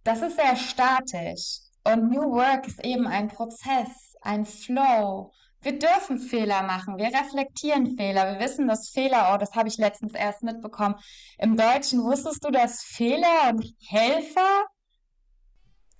das 0.05 0.23
ist 0.23 0.37
sehr 0.37 0.55
statisch. 0.55 1.59
Und 1.83 2.13
New 2.13 2.31
Work 2.31 2.69
ist 2.69 2.85
eben 2.85 3.09
ein 3.09 3.27
Prozess, 3.27 4.15
ein 4.23 4.47
Flow. 4.47 5.33
Wir 5.65 5.79
dürfen 5.79 6.19
Fehler 6.19 6.63
machen, 6.63 6.99
wir 6.99 7.07
reflektieren 7.07 7.97
Fehler. 7.97 8.33
Wir 8.33 8.41
wissen, 8.41 8.69
dass 8.69 8.91
Fehler, 8.91 9.33
oh, 9.33 9.39
das 9.39 9.55
habe 9.55 9.69
ich 9.69 9.79
letztens 9.79 10.13
erst 10.13 10.43
mitbekommen. 10.43 10.97
Im 11.39 11.57
Deutschen 11.57 12.03
wusstest 12.03 12.45
du, 12.45 12.51
dass 12.51 12.83
Fehler 12.83 13.51
und 13.51 13.65
Helfer 13.89 14.67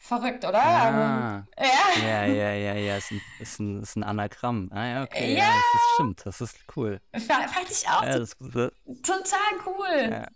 Verrückt, 0.05 0.45
oder? 0.45 0.63
Ah, 0.63 1.47
ja. 1.57 2.03
ja, 2.05 2.25
ja, 2.27 2.53
ja, 2.53 2.75
ja, 2.75 2.97
ist 2.99 3.11
ein, 3.11 3.23
ist 3.41 3.59
ein, 3.59 3.83
ist 3.83 3.97
ein 3.97 4.05
Anagramm. 4.05 4.69
Ah, 4.71 4.87
ja, 4.87 5.03
okay, 5.03 5.33
ja, 5.33 5.45
ja 5.45 5.47
das 5.47 5.57
ist, 5.57 5.95
stimmt, 5.95 6.27
das 6.27 6.41
ist 6.43 6.59
cool. 6.77 7.01
Fand 7.27 7.71
ich 7.71 7.89
auch 7.89 8.03
ja, 8.03 8.19
das, 8.19 8.37
das, 8.39 8.73
total 9.03 9.39
cool. 9.65 10.11
Ja. 10.11 10.29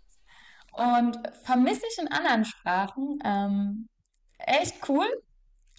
Und 0.71 1.19
vermisse 1.43 1.83
ich 1.87 1.99
in 1.99 2.07
anderen 2.07 2.45
Sprachen. 2.45 3.19
Ähm, 3.23 3.89
echt 4.39 4.89
cool. 4.89 5.05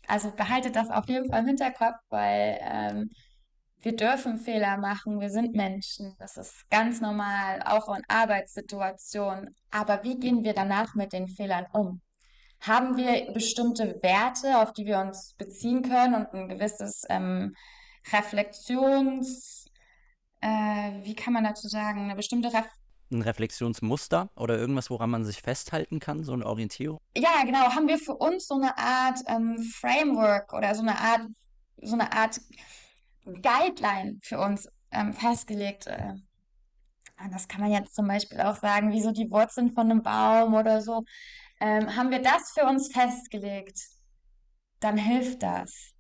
Also 0.07 0.31
behaltet 0.37 0.77
das 0.77 0.89
auf 0.89 1.09
jeden 1.09 1.29
Fall 1.29 1.41
im 1.41 1.47
Hinterkopf, 1.47 1.99
weil 2.11 2.61
ähm, 2.63 3.11
wir 3.83 3.97
dürfen 3.97 4.39
Fehler 4.39 4.77
machen, 4.77 5.21
wir 5.21 5.31
sind 5.31 5.55
Menschen, 5.55 6.15
das 6.19 6.37
ist 6.37 6.69
ganz 6.71 7.01
normal, 7.01 7.63
auch 7.65 7.89
in 7.95 8.03
Arbeitssituationen. 8.09 9.55
Aber 9.71 10.03
wie 10.03 10.19
gehen 10.19 10.45
wir 10.45 10.53
danach 10.53 10.95
mit 10.95 11.13
den 11.13 11.29
Fehlern 11.29 11.67
um? 11.73 12.01
Haben 12.61 12.97
wir 12.97 13.33
bestimmte 13.33 13.99
Werte, 14.03 14.59
auf 14.59 14.73
die 14.73 14.85
wir 14.85 14.99
uns 14.99 15.35
beziehen 15.39 15.83
können 15.83 16.15
und 16.15 16.35
ein 16.35 16.49
gewisses 16.49 17.05
ähm, 17.09 17.55
Reflexions, 18.13 19.67
äh, 20.43 20.93
wie 21.03 21.15
kann 21.15 21.33
man 21.33 21.45
dazu 21.45 21.69
sagen, 21.69 22.05
eine 22.05 22.17
bestimmte 22.17 22.53
Ref 22.53 22.67
ein 23.13 23.23
Reflexionsmuster 23.23 24.31
oder 24.37 24.57
irgendwas, 24.57 24.89
woran 24.89 25.11
man 25.11 25.25
sich 25.25 25.43
festhalten 25.43 25.99
kann, 25.99 26.23
so 26.23 26.33
eine 26.33 26.47
Orientierung? 26.47 27.01
Ja, 27.17 27.43
genau. 27.45 27.75
Haben 27.75 27.89
wir 27.89 27.99
für 27.99 28.15
uns 28.15 28.47
so 28.47 28.55
eine 28.55 28.79
Art 28.79 29.19
ähm, 29.27 29.59
Framework 29.59 30.53
oder 30.53 30.77
so 30.77 30.83
eine 30.83 30.97
Art, 30.97 31.23
so 31.83 31.95
eine 31.95 32.13
Art 32.13 32.41
Guideline 33.25 34.19
für 34.23 34.39
uns 34.39 34.69
ähm, 34.91 35.13
festgelegt. 35.13 35.87
Äh, 35.87 36.15
das 37.31 37.49
kann 37.49 37.61
man 37.61 37.71
jetzt 37.71 37.95
zum 37.95 38.07
Beispiel 38.07 38.41
auch 38.41 38.57
sagen, 38.57 38.93
wie 38.93 39.03
so 39.03 39.13
die 39.13 39.31
Wurzeln 39.31 39.71
von 39.73 39.91
einem 39.91 40.03
Baum 40.03 40.55
oder 40.55 40.81
so. 40.81 41.05
Ähm, 41.61 41.95
haben 41.95 42.11
wir 42.11 42.23
das 42.23 42.53
für 42.53 42.65
uns 42.65 42.91
festgelegt, 42.93 43.79
dann 44.81 44.97
hilft 44.97 45.43
das. 45.43 45.93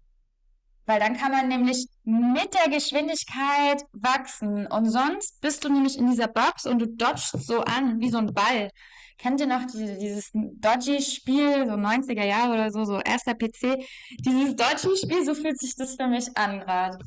Weil 0.90 0.98
dann 0.98 1.16
kann 1.16 1.30
man 1.30 1.46
nämlich 1.46 1.86
mit 2.02 2.52
der 2.52 2.68
Geschwindigkeit 2.68 3.84
wachsen. 3.92 4.66
Und 4.66 4.90
sonst 4.90 5.40
bist 5.40 5.62
du 5.62 5.68
nämlich 5.68 5.96
in 5.96 6.10
dieser 6.10 6.26
Box 6.26 6.66
und 6.66 6.80
du 6.80 6.88
dodgst 6.88 7.46
so 7.46 7.60
an, 7.60 8.00
wie 8.00 8.10
so 8.10 8.18
ein 8.18 8.34
Ball. 8.34 8.72
Kennt 9.16 9.40
ihr 9.40 9.46
noch 9.46 9.64
diese, 9.72 9.96
dieses 9.98 10.32
Dodgy-Spiel, 10.34 11.66
so 11.66 11.74
90er 11.74 12.24
Jahre 12.24 12.54
oder 12.54 12.72
so, 12.72 12.84
so 12.84 12.98
erster 12.98 13.34
PC? 13.34 13.86
Dieses 14.18 14.56
Dodgy-Spiel, 14.56 15.24
so 15.24 15.36
fühlt 15.36 15.60
sich 15.60 15.76
das 15.76 15.94
für 15.94 16.08
mich 16.08 16.36
an 16.36 16.58
gerade. 16.58 16.98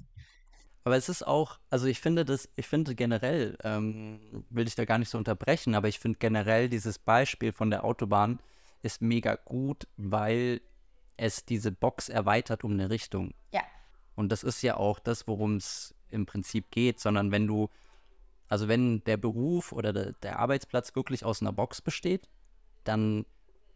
Aber 0.85 0.95
es 0.95 1.09
ist 1.09 1.27
auch, 1.27 1.59
also 1.69 1.85
ich 1.87 1.99
finde 1.99 2.23
das, 2.23 2.47
ich 2.55 2.67
finde 2.67 2.95
generell, 2.95 3.57
ähm, 3.65 4.45
will 4.49 4.65
ich 4.65 4.75
da 4.75 4.85
gar 4.85 4.97
nicht 4.97 5.09
so 5.09 5.17
unterbrechen, 5.17 5.75
aber 5.75 5.89
ich 5.89 5.99
finde 5.99 6.19
generell 6.19 6.69
dieses 6.69 6.99
Beispiel 6.99 7.51
von 7.51 7.69
der 7.69 7.83
Autobahn 7.83 8.39
ist 8.81 9.01
mega 9.01 9.35
gut, 9.35 9.89
weil 9.97 10.61
es 11.17 11.43
diese 11.43 11.73
Box 11.73 12.07
erweitert 12.07 12.63
um 12.63 12.71
eine 12.71 12.89
Richtung. 12.89 13.33
Ja. 13.53 13.61
Und 14.15 14.31
das 14.31 14.43
ist 14.43 14.61
ja 14.61 14.77
auch 14.77 14.99
das, 14.99 15.27
worum 15.27 15.57
es 15.57 15.93
im 16.09 16.25
Prinzip 16.25 16.69
geht, 16.71 16.99
sondern 16.99 17.31
wenn 17.31 17.47
du, 17.47 17.69
also 18.47 18.67
wenn 18.67 19.03
der 19.05 19.17
Beruf 19.17 19.71
oder 19.71 19.93
der, 19.93 20.13
der 20.13 20.39
Arbeitsplatz 20.39 20.95
wirklich 20.95 21.25
aus 21.25 21.41
einer 21.41 21.51
Box 21.51 21.81
besteht, 21.81 22.29
dann 22.83 23.25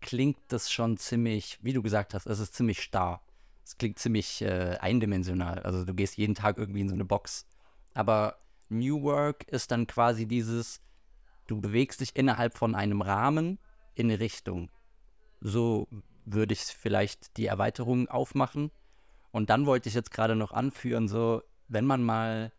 klingt 0.02 0.38
das 0.50 0.72
schon 0.72 0.98
ziemlich, 0.98 1.58
wie 1.62 1.74
du 1.74 1.82
gesagt 1.82 2.14
hast, 2.14 2.28
es 2.28 2.40
ist 2.40 2.54
ziemlich 2.54 2.82
starr. 2.82 3.22
Es 3.64 3.78
klingt 3.78 4.00
ziemlich 4.00 4.42
äh, 4.42 4.78
eindimensional. 4.80 5.60
Also 5.60 5.84
du 5.84 5.94
gehst 5.94 6.18
jeden 6.18 6.36
Tag 6.36 6.58
irgendwie 6.58 6.82
in 6.82 6.90
so 6.90 6.96
eine 6.96 7.06
Box. 7.06 7.46
Aber 7.94 8.38
New 8.70 9.02
Work 9.02 9.44
ist 9.50 9.72
dann 9.72 9.88
quasi 9.88 10.26
dieses, 10.28 10.82
du 11.48 11.60
bewegst 11.60 12.00
dich 12.02 12.16
innerhalb 12.16 12.58
von 12.58 12.76
einem 12.76 13.02
Rahmen 13.02 13.60
in 13.96 14.08
eine 14.10 14.20
Richtung. 14.20 14.70
So 15.42 15.88
würde 16.26 16.54
ich 16.54 16.62
vielleicht 16.62 17.38
die 17.38 17.48
Erweiterung 17.48 18.08
aufmachen. 18.08 18.72
Und 19.38 19.50
dann 19.50 19.66
wollte 19.66 19.88
ich 19.88 19.96
jetzt 19.96 20.12
gerade 20.12 20.36
noch 20.36 20.52
anführen, 20.52 21.08
so, 21.08 21.42
wenn 21.68 21.86
man 21.86 22.04
mal 22.04 22.52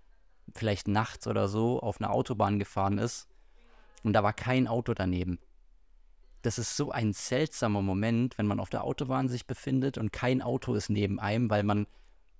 vielleicht 0.54 0.88
nachts 0.88 1.26
oder 1.26 1.48
so 1.48 1.80
auf 1.80 2.00
einer 2.00 2.10
Autobahn 2.10 2.58
gefahren 2.58 2.98
ist 2.98 3.28
und 4.02 4.14
da 4.14 4.22
war 4.22 4.32
kein 4.32 4.66
Auto 4.66 4.94
daneben 4.94 5.38
das 6.42 6.58
ist 6.58 6.76
so 6.76 6.90
ein 6.90 7.12
seltsamer 7.12 7.82
Moment, 7.82 8.38
wenn 8.38 8.46
man 8.46 8.60
auf 8.60 8.70
der 8.70 8.84
Autobahn 8.84 9.28
sich 9.28 9.46
befindet 9.46 9.98
und 9.98 10.12
kein 10.12 10.42
Auto 10.42 10.74
ist 10.74 10.88
neben 10.88 11.18
einem, 11.18 11.50
weil 11.50 11.62
man, 11.62 11.86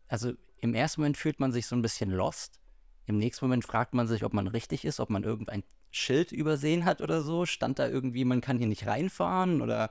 also 0.07 0.32
im 0.61 0.74
ersten 0.74 1.01
Moment 1.01 1.16
fühlt 1.16 1.41
man 1.41 1.53
sich 1.53 1.66
so 1.66 1.76
ein 1.76 1.82
bisschen 1.82 2.11
lost. 2.11 2.61
Im 3.07 3.18
nächsten 3.18 3.45
Moment 3.45 3.64
fragt 3.64 3.95
man 3.95 4.07
sich, 4.07 4.24
ob 4.24 4.34
man 4.34 4.47
richtig 4.47 4.84
ist, 4.84 5.01
ob 5.01 5.11
man 5.11 5.24
irgendein 5.24 5.64
Schild 5.91 6.32
übersehen 6.32 6.84
hat 6.84 7.01
oder 7.01 7.22
so. 7.22 7.47
Stand 7.47 7.78
da 7.78 7.89
irgendwie, 7.89 8.24
man 8.24 8.41
kann 8.41 8.59
hier 8.59 8.66
nicht 8.66 8.86
reinfahren 8.86 9.62
oder 9.62 9.91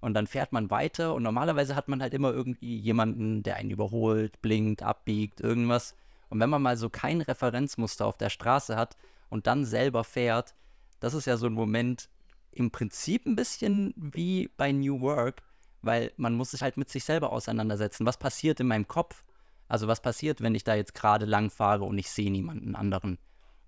und 0.00 0.14
dann 0.14 0.26
fährt 0.26 0.52
man 0.52 0.70
weiter 0.70 1.14
und 1.14 1.22
normalerweise 1.22 1.74
hat 1.74 1.88
man 1.88 2.02
halt 2.02 2.14
immer 2.14 2.32
irgendwie 2.32 2.76
jemanden, 2.76 3.42
der 3.42 3.56
einen 3.56 3.70
überholt, 3.70 4.40
blinkt, 4.42 4.82
abbiegt, 4.82 5.40
irgendwas. 5.40 5.94
Und 6.28 6.40
wenn 6.40 6.50
man 6.50 6.62
mal 6.62 6.76
so 6.76 6.90
kein 6.90 7.20
Referenzmuster 7.20 8.06
auf 8.06 8.16
der 8.16 8.30
Straße 8.30 8.76
hat 8.76 8.96
und 9.30 9.46
dann 9.46 9.64
selber 9.64 10.04
fährt, 10.04 10.54
das 11.00 11.14
ist 11.14 11.26
ja 11.26 11.36
so 11.36 11.46
ein 11.46 11.52
Moment, 11.52 12.08
im 12.52 12.70
Prinzip 12.70 13.26
ein 13.26 13.36
bisschen 13.36 13.92
wie 13.96 14.48
bei 14.56 14.72
New 14.72 15.00
Work, 15.00 15.42
weil 15.82 16.12
man 16.16 16.34
muss 16.34 16.52
sich 16.52 16.62
halt 16.62 16.76
mit 16.76 16.88
sich 16.88 17.04
selber 17.04 17.32
auseinandersetzen. 17.32 18.06
Was 18.06 18.16
passiert 18.18 18.60
in 18.60 18.66
meinem 18.66 18.88
Kopf? 18.88 19.24
Also 19.68 19.88
was 19.88 20.00
passiert, 20.00 20.40
wenn 20.40 20.54
ich 20.54 20.64
da 20.64 20.74
jetzt 20.74 20.94
gerade 20.94 21.26
lang 21.26 21.50
fahre 21.50 21.84
und 21.84 21.98
ich 21.98 22.10
sehe 22.10 22.30
niemanden 22.30 22.74
anderen? 22.74 23.18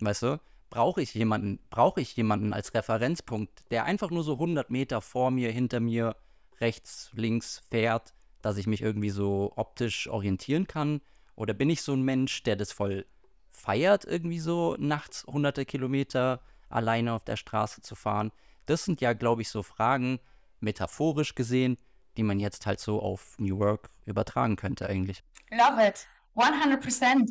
Weißt 0.01 0.23
du? 0.23 0.41
Brauche 0.71 1.01
ich 1.01 1.15
jemanden, 1.15 1.59
brauche 1.71 2.01
ich 2.01 2.15
jemanden 2.17 2.53
als 2.53 2.75
Referenzpunkt, 2.75 3.71
der 3.71 3.85
einfach 3.85 4.11
nur 4.11 4.23
so 4.23 4.35
100 4.35 4.71
Meter 4.71 5.01
vor 5.01 5.31
mir, 5.31 5.51
hinter 5.51 5.81
mir, 5.81 6.17
rechts, 6.61 7.11
links 7.15 7.63
fährt, 7.71 8.15
dass 8.43 8.57
ich 8.57 8.67
mich 8.67 8.83
irgendwie 8.83 9.11
so 9.11 9.53
optisch 9.57 10.09
orientieren 10.09 10.67
kann? 10.67 11.01
Oder 11.35 11.55
bin 11.55 11.71
ich 11.71 11.83
so 11.83 11.95
ein 11.95 12.03
Mensch, 12.03 12.43
der 12.43 12.57
das 12.57 12.73
voll 12.73 13.07
feiert, 13.51 14.05
irgendwie 14.05 14.41
so 14.41 14.77
nachts 14.79 15.25
hunderte 15.27 15.65
Kilometer 15.65 16.41
alleine 16.69 17.15
auf 17.15 17.25
der 17.25 17.37
Straße 17.37 17.81
zu 17.81 17.95
fahren? 17.95 18.33
Das 18.67 18.85
sind 18.85 19.01
ja, 19.01 19.15
glaube 19.15 19.43
ich, 19.43 19.49
so 19.49 19.63
Fragen, 19.63 20.21
metaphorisch 20.61 21.35
gesehen, 21.35 21.79
die 22.17 22.23
man 22.23 22.41
jetzt 22.41 22.67
halt 22.67 22.81
so 22.81 23.01
auf 23.01 23.39
New 23.39 23.59
Work 23.59 23.91
übertragen 24.05 24.57
könnte 24.57 24.89
eigentlich. 24.89 25.23
Love 25.51 25.87
it. 25.87 26.07
100 26.35 26.81
Prozent. 26.81 27.31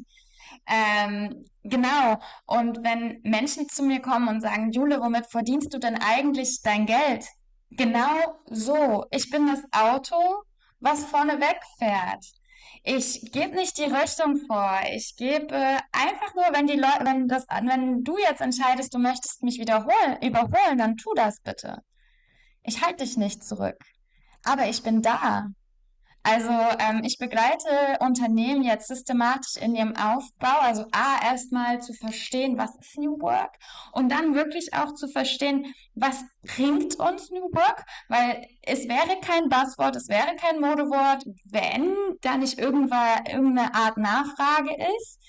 Ähm, 0.68 1.46
genau. 1.64 2.18
Und 2.46 2.84
wenn 2.84 3.20
Menschen 3.24 3.68
zu 3.70 3.84
mir 3.84 4.02
kommen 4.02 4.28
und 4.28 4.42
sagen, 4.42 4.72
Jule, 4.72 5.02
womit 5.02 5.28
verdienst 5.28 5.74
du 5.74 5.80
denn 5.80 5.98
eigentlich 5.98 6.62
dein 6.62 6.86
Geld? 6.86 7.26
Genau 7.72 8.40
so. 8.46 9.06
Ich 9.12 9.30
bin 9.30 9.48
das 9.48 9.64
Auto, 9.72 10.16
was 10.80 11.06
vorne 11.06 11.40
wegfährt. 11.40 12.26
Ich 12.84 13.32
gebe 13.32 13.56
nicht 13.56 13.78
die 13.78 13.84
Richtung 13.84 14.38
vor. 14.48 14.80
Ich 14.94 15.16
gebe 15.18 15.78
einfach 15.92 16.34
nur, 16.36 16.46
wenn 16.54 16.68
die 16.68 16.78
Leute, 16.78 17.04
wenn 17.04 17.28
das, 17.28 17.46
wenn 17.50 18.04
du 18.04 18.18
jetzt 18.18 18.42
entscheidest, 18.42 18.94
du 18.94 19.00
möchtest 19.00 19.44
mich 19.44 19.60
wiederholen, 19.60 20.22
überholen, 20.22 20.78
dann 20.78 20.96
tu 20.96 21.14
das 21.16 21.42
bitte. 21.42 21.80
Ich 22.64 22.84
halte 22.84 23.04
dich 23.04 23.18
nicht 23.18 23.44
zurück. 23.44 23.78
Aber 24.44 24.68
ich 24.68 24.84
bin 24.84 25.02
da. 25.02 25.48
Also 26.30 26.52
ähm, 26.80 27.04
ich 27.06 27.20
begleite 27.20 28.00
Unternehmen 28.02 28.62
jetzt 28.62 28.90
systematisch 28.90 29.56
in 29.62 29.76
ihrem 29.76 29.96
Aufbau. 29.96 30.60
Also 30.60 30.84
A, 30.92 31.24
erstmal 31.24 31.80
zu 31.80 31.94
verstehen, 31.94 32.58
was 32.58 32.76
ist 32.76 32.98
New 32.98 33.18
Work 33.22 33.56
und 33.94 34.12
dann 34.12 34.36
wirklich 34.36 34.74
auch 34.74 34.94
zu 34.94 35.08
verstehen, 35.08 35.74
was 35.96 36.26
bringt 36.44 37.00
uns 37.00 37.32
New 37.32 37.50
Work, 37.54 37.86
weil 38.10 38.46
es 38.62 38.90
wäre 38.90 39.22
kein 39.22 39.48
Buzzword, 39.48 39.96
es 39.96 40.10
wäre 40.10 40.36
kein 40.36 40.60
Modewort, 40.60 41.24
wenn 41.46 41.96
da 42.20 42.36
nicht 42.36 42.60
irgendeine 42.60 43.74
Art 43.74 43.96
Nachfrage 43.96 44.76
ist. 44.98 45.22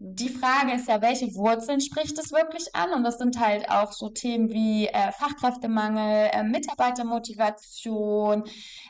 Die 0.00 0.28
Frage 0.28 0.72
ist 0.72 0.88
ja, 0.88 1.00
welche 1.00 1.32
Wurzeln 1.36 1.80
spricht 1.80 2.18
es 2.18 2.32
wirklich 2.32 2.74
an? 2.74 2.92
Und 2.92 3.04
das 3.04 3.18
sind 3.18 3.38
halt 3.38 3.70
auch 3.70 3.92
so 3.92 4.08
Themen 4.08 4.50
wie 4.50 4.88
äh, 4.88 5.12
Fachkräftemangel, 5.12 6.30
äh, 6.32 6.42
Mitarbeitermotivation, 6.42 8.42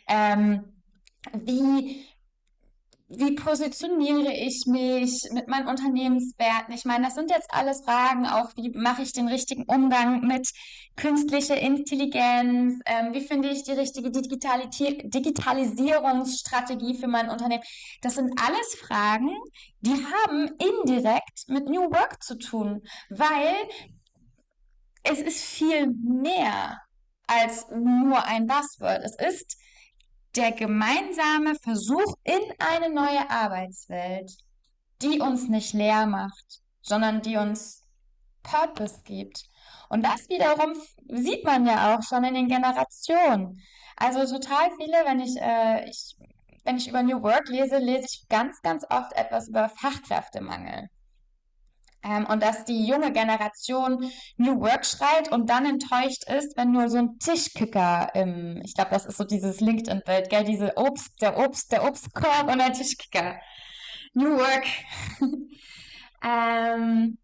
ähm, 0.09 0.82
wie, 1.33 2.05
wie 3.09 3.35
positioniere 3.35 4.33
ich 4.33 4.67
mich 4.67 5.29
mit 5.33 5.49
meinen 5.49 5.67
Unternehmenswerten? 5.69 6.75
Ich 6.75 6.85
meine, 6.85 7.05
das 7.05 7.15
sind 7.15 7.31
jetzt 7.31 7.53
alles 7.53 7.83
Fragen, 7.85 8.27
auch 8.27 8.51
wie 8.57 8.71
mache 8.71 9.03
ich 9.03 9.13
den 9.13 9.29
richtigen 9.29 9.65
Umgang 9.65 10.27
mit 10.27 10.49
künstlicher 10.97 11.61
Intelligenz? 11.61 12.81
Ähm, 12.87 13.13
wie 13.13 13.21
finde 13.21 13.51
ich 13.51 13.65
die 13.65 13.73
richtige 13.73 14.11
Digitalisierungsstrategie 14.11 16.97
für 16.99 17.09
mein 17.09 17.29
Unternehmen? 17.29 17.63
Das 18.01 18.15
sind 18.15 18.33
alles 18.41 18.77
Fragen, 18.77 19.29
die 19.81 19.93
haben 19.93 20.51
indirekt 20.59 21.49
mit 21.49 21.69
New 21.69 21.91
Work 21.91 22.23
zu 22.23 22.39
tun, 22.39 22.81
weil 23.11 23.55
es 25.03 25.21
ist 25.21 25.43
viel 25.43 25.89
mehr 25.89 26.81
als 27.27 27.67
nur 27.71 28.25
ein 28.25 28.47
Buzzword. 28.47 29.03
Es 29.05 29.17
ist 29.17 29.59
der 30.37 30.53
gemeinsame 30.53 31.55
Versuch 31.57 32.15
in 32.25 32.41
eine 32.59 32.93
neue 32.93 33.29
Arbeitswelt, 33.31 34.33
die 35.03 35.21
uns 35.21 35.49
nicht 35.49 35.75
leer 35.75 36.07
macht, 36.07 36.61
sondern 36.81 37.21
die 37.23 37.37
uns 37.37 37.83
Purpose 38.43 39.03
gibt. 39.05 39.45
Und 39.89 40.05
das 40.05 40.29
wiederum 40.29 40.75
sieht 41.09 41.45
man 41.45 41.67
ja 41.67 41.95
auch 41.95 42.03
schon 42.03 42.25
in 42.25 42.35
den 42.35 42.49
Generationen. 42.49 43.61
Also 43.97 44.39
total 44.39 44.71
viele, 44.79 45.05
wenn 45.05 45.21
ich, 45.21 45.37
äh, 45.37 45.89
ich, 45.89 46.17
wenn 46.65 46.77
ich 46.77 46.89
über 46.89 47.03
New 47.03 47.23
Work 47.23 47.49
lese, 47.49 47.79
lese 47.79 48.07
ich 48.07 48.27
ganz, 48.29 48.61
ganz 48.63 48.85
oft 48.89 49.13
etwas 49.13 49.49
über 49.49 49.69
Fachkräftemangel. 49.69 50.89
Ähm, 52.05 52.27
und 52.27 52.43
dass 52.43 52.65
die 52.65 52.87
junge 52.87 53.13
Generation 53.13 54.11
New 54.37 54.61
Work 54.61 54.85
schreit 54.85 55.31
und 55.31 55.49
dann 55.49 55.67
enttäuscht 55.67 56.25
ist, 56.29 56.57
wenn 56.57 56.73
nur 56.73 56.89
so 56.89 56.99
ein 56.99 57.19
Tischkicker 57.19 58.11
im, 58.15 58.61
ich 58.65 58.75
glaube, 58.75 58.91
das 58.91 59.07
ist 59.07 59.19
so 59.19 59.25
dieses 59.25 59.61
LinkedIn-Bild, 59.61 60.29
gell, 60.29 60.45
diese 60.45 60.77
Obst, 60.77 61.21
der 61.23 61.39
Obst, 61.39 61.71
der 61.71 61.85
Obstkorb 61.85 62.51
und 62.51 62.59
der 62.59 62.73
Tischkicker. 62.73 63.37
New 64.15 64.37
Work. 64.37 64.67
ähm, 66.25 67.19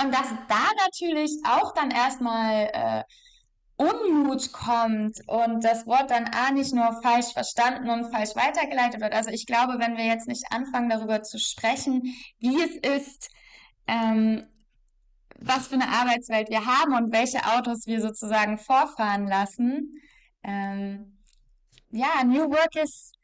und 0.00 0.14
dass 0.14 0.28
da 0.48 0.66
natürlich 0.84 1.32
auch 1.44 1.74
dann 1.74 1.90
erstmal 1.90 2.70
äh, 2.72 3.02
Unmut 3.76 4.52
kommt 4.52 5.18
und 5.28 5.62
das 5.62 5.86
Wort 5.86 6.10
dann 6.10 6.24
A 6.26 6.50
nicht 6.50 6.74
nur 6.74 7.00
falsch 7.00 7.32
verstanden 7.32 7.88
und 7.88 8.10
falsch 8.10 8.34
weitergeleitet 8.34 9.00
wird. 9.00 9.14
Also 9.14 9.30
ich 9.30 9.46
glaube, 9.46 9.78
wenn 9.78 9.96
wir 9.96 10.04
jetzt 10.04 10.26
nicht 10.26 10.44
anfangen, 10.50 10.88
darüber 10.88 11.22
zu 11.22 11.38
sprechen, 11.38 12.02
wie 12.38 12.60
es 12.60 12.76
ist, 12.76 13.30
ähm, 13.88 14.46
was 15.40 15.68
für 15.68 15.74
eine 15.74 15.88
Arbeitswelt 15.88 16.50
wir 16.50 16.64
haben 16.64 16.94
und 16.94 17.12
welche 17.12 17.44
Autos 17.44 17.86
wir 17.86 18.00
sozusagen 18.00 18.58
vorfahren 18.58 19.26
lassen. 19.26 20.00
Ähm, 20.42 21.18
ja, 21.90 22.22
New 22.24 22.50
Work 22.50 22.76
ist, 22.76 23.14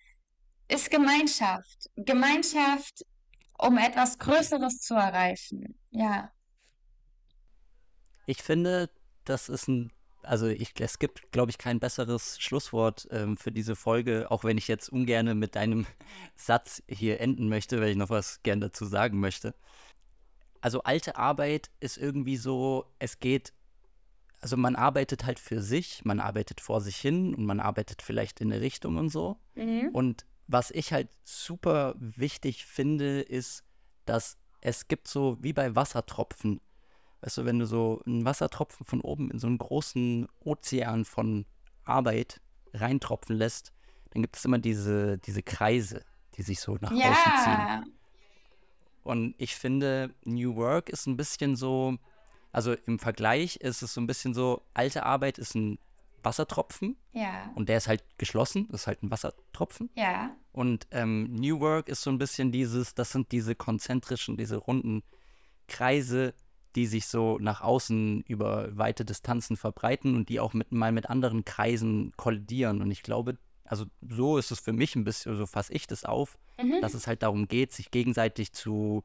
ist 0.68 0.90
Gemeinschaft. 0.90 1.90
Gemeinschaft, 1.96 3.04
um 3.58 3.78
etwas 3.78 4.18
Größeres 4.18 4.80
zu 4.80 4.94
erreichen. 4.94 5.78
Ja. 5.90 6.30
Ich 8.26 8.42
finde, 8.42 8.90
das 9.24 9.48
ist 9.48 9.68
ein, 9.68 9.92
also 10.22 10.46
ich, 10.46 10.72
es 10.80 10.98
gibt, 10.98 11.30
glaube 11.32 11.50
ich, 11.50 11.58
kein 11.58 11.78
besseres 11.78 12.40
Schlusswort 12.40 13.06
ähm, 13.10 13.36
für 13.36 13.52
diese 13.52 13.76
Folge, 13.76 14.30
auch 14.30 14.44
wenn 14.44 14.56
ich 14.56 14.68
jetzt 14.68 14.88
ungern 14.88 15.38
mit 15.38 15.56
deinem 15.56 15.86
Satz 16.36 16.82
hier 16.88 17.20
enden 17.20 17.48
möchte, 17.48 17.80
weil 17.80 17.90
ich 17.90 17.96
noch 17.96 18.08
was 18.08 18.42
gern 18.42 18.60
dazu 18.60 18.86
sagen 18.86 19.20
möchte 19.20 19.54
also 20.64 20.82
alte 20.82 21.16
Arbeit 21.16 21.70
ist 21.80 21.98
irgendwie 21.98 22.38
so, 22.38 22.86
es 22.98 23.18
geht, 23.20 23.52
also 24.40 24.56
man 24.56 24.76
arbeitet 24.76 25.26
halt 25.26 25.38
für 25.38 25.60
sich, 25.60 26.06
man 26.06 26.20
arbeitet 26.20 26.62
vor 26.62 26.80
sich 26.80 26.96
hin 26.96 27.34
und 27.34 27.44
man 27.44 27.60
arbeitet 27.60 28.00
vielleicht 28.00 28.40
in 28.40 28.50
eine 28.50 28.62
Richtung 28.62 28.96
und 28.96 29.10
so. 29.10 29.36
Mhm. 29.56 29.90
Und 29.92 30.24
was 30.46 30.70
ich 30.70 30.94
halt 30.94 31.10
super 31.22 31.94
wichtig 31.98 32.64
finde, 32.64 33.20
ist, 33.20 33.62
dass 34.06 34.38
es 34.62 34.88
gibt 34.88 35.06
so 35.06 35.36
wie 35.42 35.52
bei 35.52 35.76
Wassertropfen. 35.76 36.62
Weißt 37.20 37.36
du, 37.36 37.44
wenn 37.44 37.58
du 37.58 37.66
so 37.66 38.00
einen 38.06 38.24
Wassertropfen 38.24 38.86
von 38.86 39.02
oben 39.02 39.30
in 39.30 39.38
so 39.38 39.46
einen 39.46 39.58
großen 39.58 40.26
Ozean 40.40 41.04
von 41.04 41.44
Arbeit 41.84 42.40
reintropfen 42.72 43.36
lässt, 43.36 43.74
dann 44.12 44.22
gibt 44.22 44.38
es 44.38 44.46
immer 44.46 44.58
diese, 44.58 45.18
diese 45.18 45.42
Kreise, 45.42 46.06
die 46.38 46.42
sich 46.42 46.58
so 46.58 46.78
nach 46.80 46.90
ja. 46.90 47.10
außen 47.10 47.32
ziehen. 47.44 47.94
Und 49.05 49.34
ich 49.38 49.55
finde, 49.55 50.14
New 50.24 50.57
Work 50.57 50.88
ist 50.88 51.07
ein 51.07 51.16
bisschen 51.16 51.57
so, 51.57 51.96
also 52.52 52.74
im 52.86 52.98
Vergleich 52.98 53.57
ist 53.57 53.82
es 53.82 53.94
so 53.94 54.00
ein 54.00 54.07
bisschen 54.07 54.34
so, 54.34 54.62
alte 54.72 55.05
Arbeit 55.05 55.38
ist 55.38 55.55
ein 55.55 55.78
Wassertropfen. 56.22 56.96
Ja. 57.12 57.50
Und 57.55 57.68
der 57.68 57.76
ist 57.76 57.86
halt 57.86 58.02
geschlossen, 58.18 58.66
das 58.70 58.82
ist 58.82 58.86
halt 58.86 59.02
ein 59.02 59.11
Wassertropfen. 59.11 59.90
Ja. 59.94 60.34
Und 60.52 60.86
ähm, 60.90 61.34
New 61.34 61.61
Work 61.61 61.88
ist 61.88 62.02
so 62.02 62.11
ein 62.11 62.18
bisschen 62.18 62.50
dieses, 62.50 62.94
das 62.94 63.12
sind 63.12 63.30
diese 63.30 63.55
konzentrischen, 63.55 64.36
diese 64.36 64.57
runden 64.57 65.02
Kreise, 65.68 66.34
die 66.74 66.86
sich 66.86 67.07
so 67.07 67.38
nach 67.38 67.61
außen 67.61 68.22
über 68.26 68.76
weite 68.76 69.05
Distanzen 69.05 69.57
verbreiten 69.57 70.16
und 70.16 70.28
die 70.28 70.40
auch 70.40 70.55
mit, 70.55 70.72
mal 70.72 70.92
mit 70.92 71.11
anderen 71.11 71.44
Kreisen 71.44 72.12
kollidieren. 72.16 72.82
Und 72.82 72.90
ich 72.90 73.02
glaube, 73.02 73.36
also 73.64 73.86
so 74.06 74.38
ist 74.38 74.50
es 74.50 74.60
für 74.60 74.72
mich 74.72 74.94
ein 74.94 75.04
bisschen, 75.04 75.36
so 75.36 75.46
fasse 75.46 75.72
ich 75.72 75.86
das 75.86 76.04
auf, 76.04 76.38
mhm. 76.60 76.80
dass 76.80 76.94
es 76.94 77.06
halt 77.06 77.22
darum 77.22 77.48
geht, 77.48 77.72
sich 77.72 77.90
gegenseitig 77.90 78.52
zu 78.52 79.02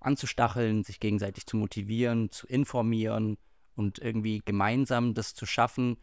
anzustacheln, 0.00 0.84
sich 0.84 1.00
gegenseitig 1.00 1.46
zu 1.46 1.56
motivieren, 1.56 2.30
zu 2.30 2.46
informieren 2.46 3.36
und 3.74 3.98
irgendwie 3.98 4.40
gemeinsam 4.44 5.14
das 5.14 5.34
zu 5.34 5.44
schaffen. 5.44 5.98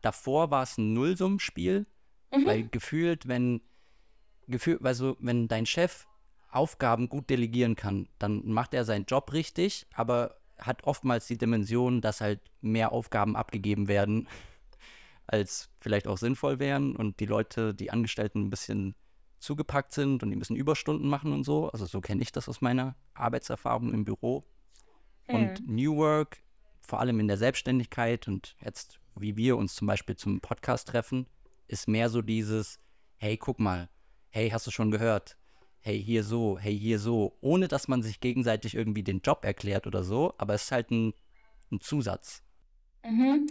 Davor 0.00 0.50
war 0.50 0.62
es 0.62 0.76
ein 0.76 0.92
Nullsummenspiel, 0.92 1.86
mhm. 2.34 2.46
weil 2.46 2.68
gefühlt, 2.68 3.28
wenn 3.28 3.60
gefühlt, 4.48 4.84
also 4.84 5.16
wenn 5.20 5.48
dein 5.48 5.66
Chef 5.66 6.06
Aufgaben 6.50 7.08
gut 7.08 7.30
delegieren 7.30 7.76
kann, 7.76 8.08
dann 8.18 8.46
macht 8.46 8.74
er 8.74 8.84
seinen 8.84 9.06
Job 9.06 9.32
richtig, 9.32 9.86
aber 9.94 10.36
hat 10.58 10.84
oftmals 10.84 11.26
die 11.26 11.38
Dimension, 11.38 12.00
dass 12.00 12.20
halt 12.20 12.40
mehr 12.60 12.92
Aufgaben 12.92 13.34
abgegeben 13.34 13.88
werden 13.88 14.28
als 15.26 15.70
vielleicht 15.80 16.06
auch 16.06 16.18
sinnvoll 16.18 16.58
wären 16.58 16.96
und 16.96 17.20
die 17.20 17.26
Leute, 17.26 17.74
die 17.74 17.90
Angestellten 17.90 18.42
ein 18.42 18.50
bisschen 18.50 18.94
zugepackt 19.38 19.92
sind 19.92 20.22
und 20.22 20.30
die 20.30 20.36
müssen 20.36 20.56
Überstunden 20.56 21.08
machen 21.08 21.32
und 21.32 21.44
so. 21.44 21.68
Also 21.70 21.86
so 21.86 22.00
kenne 22.00 22.22
ich 22.22 22.32
das 22.32 22.48
aus 22.48 22.60
meiner 22.60 22.96
Arbeitserfahrung 23.14 23.92
im 23.92 24.04
Büro. 24.04 24.44
Mhm. 25.28 25.34
Und 25.34 25.68
New 25.68 25.96
Work, 25.96 26.42
vor 26.80 27.00
allem 27.00 27.20
in 27.20 27.28
der 27.28 27.36
Selbstständigkeit 27.36 28.26
und 28.26 28.56
jetzt, 28.60 29.00
wie 29.16 29.36
wir 29.36 29.56
uns 29.56 29.74
zum 29.74 29.86
Beispiel 29.86 30.16
zum 30.16 30.40
Podcast 30.40 30.88
treffen, 30.88 31.26
ist 31.68 31.88
mehr 31.88 32.08
so 32.08 32.22
dieses, 32.22 32.80
hey, 33.16 33.36
guck 33.36 33.60
mal, 33.60 33.88
hey, 34.30 34.50
hast 34.50 34.66
du 34.66 34.70
schon 34.70 34.90
gehört? 34.90 35.36
Hey, 35.80 36.02
hier 36.02 36.24
so, 36.24 36.58
hey, 36.58 36.76
hier 36.76 36.98
so, 36.98 37.36
ohne 37.40 37.68
dass 37.68 37.88
man 37.88 38.02
sich 38.02 38.20
gegenseitig 38.20 38.74
irgendwie 38.74 39.02
den 39.02 39.20
Job 39.20 39.44
erklärt 39.44 39.86
oder 39.86 40.02
so, 40.02 40.34
aber 40.38 40.54
es 40.54 40.64
ist 40.64 40.72
halt 40.72 40.90
ein, 40.90 41.12
ein 41.70 41.80
Zusatz. 41.80 42.42
Mhm. 43.04 43.46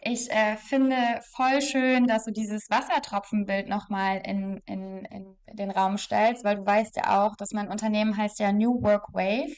Ich 0.00 0.30
äh, 0.30 0.56
finde 0.56 0.96
voll 1.34 1.60
schön, 1.60 2.06
dass 2.06 2.24
du 2.24 2.30
dieses 2.30 2.70
Wassertropfenbild 2.70 3.68
nochmal 3.68 4.22
in, 4.24 4.62
in, 4.64 5.04
in 5.06 5.36
den 5.52 5.70
Raum 5.70 5.98
stellst, 5.98 6.44
weil 6.44 6.56
du 6.56 6.66
weißt 6.66 6.96
ja 6.96 7.24
auch, 7.24 7.34
dass 7.34 7.52
mein 7.52 7.68
Unternehmen 7.68 8.16
heißt 8.16 8.38
ja 8.38 8.52
New 8.52 8.80
Work 8.82 9.12
Wave. 9.12 9.56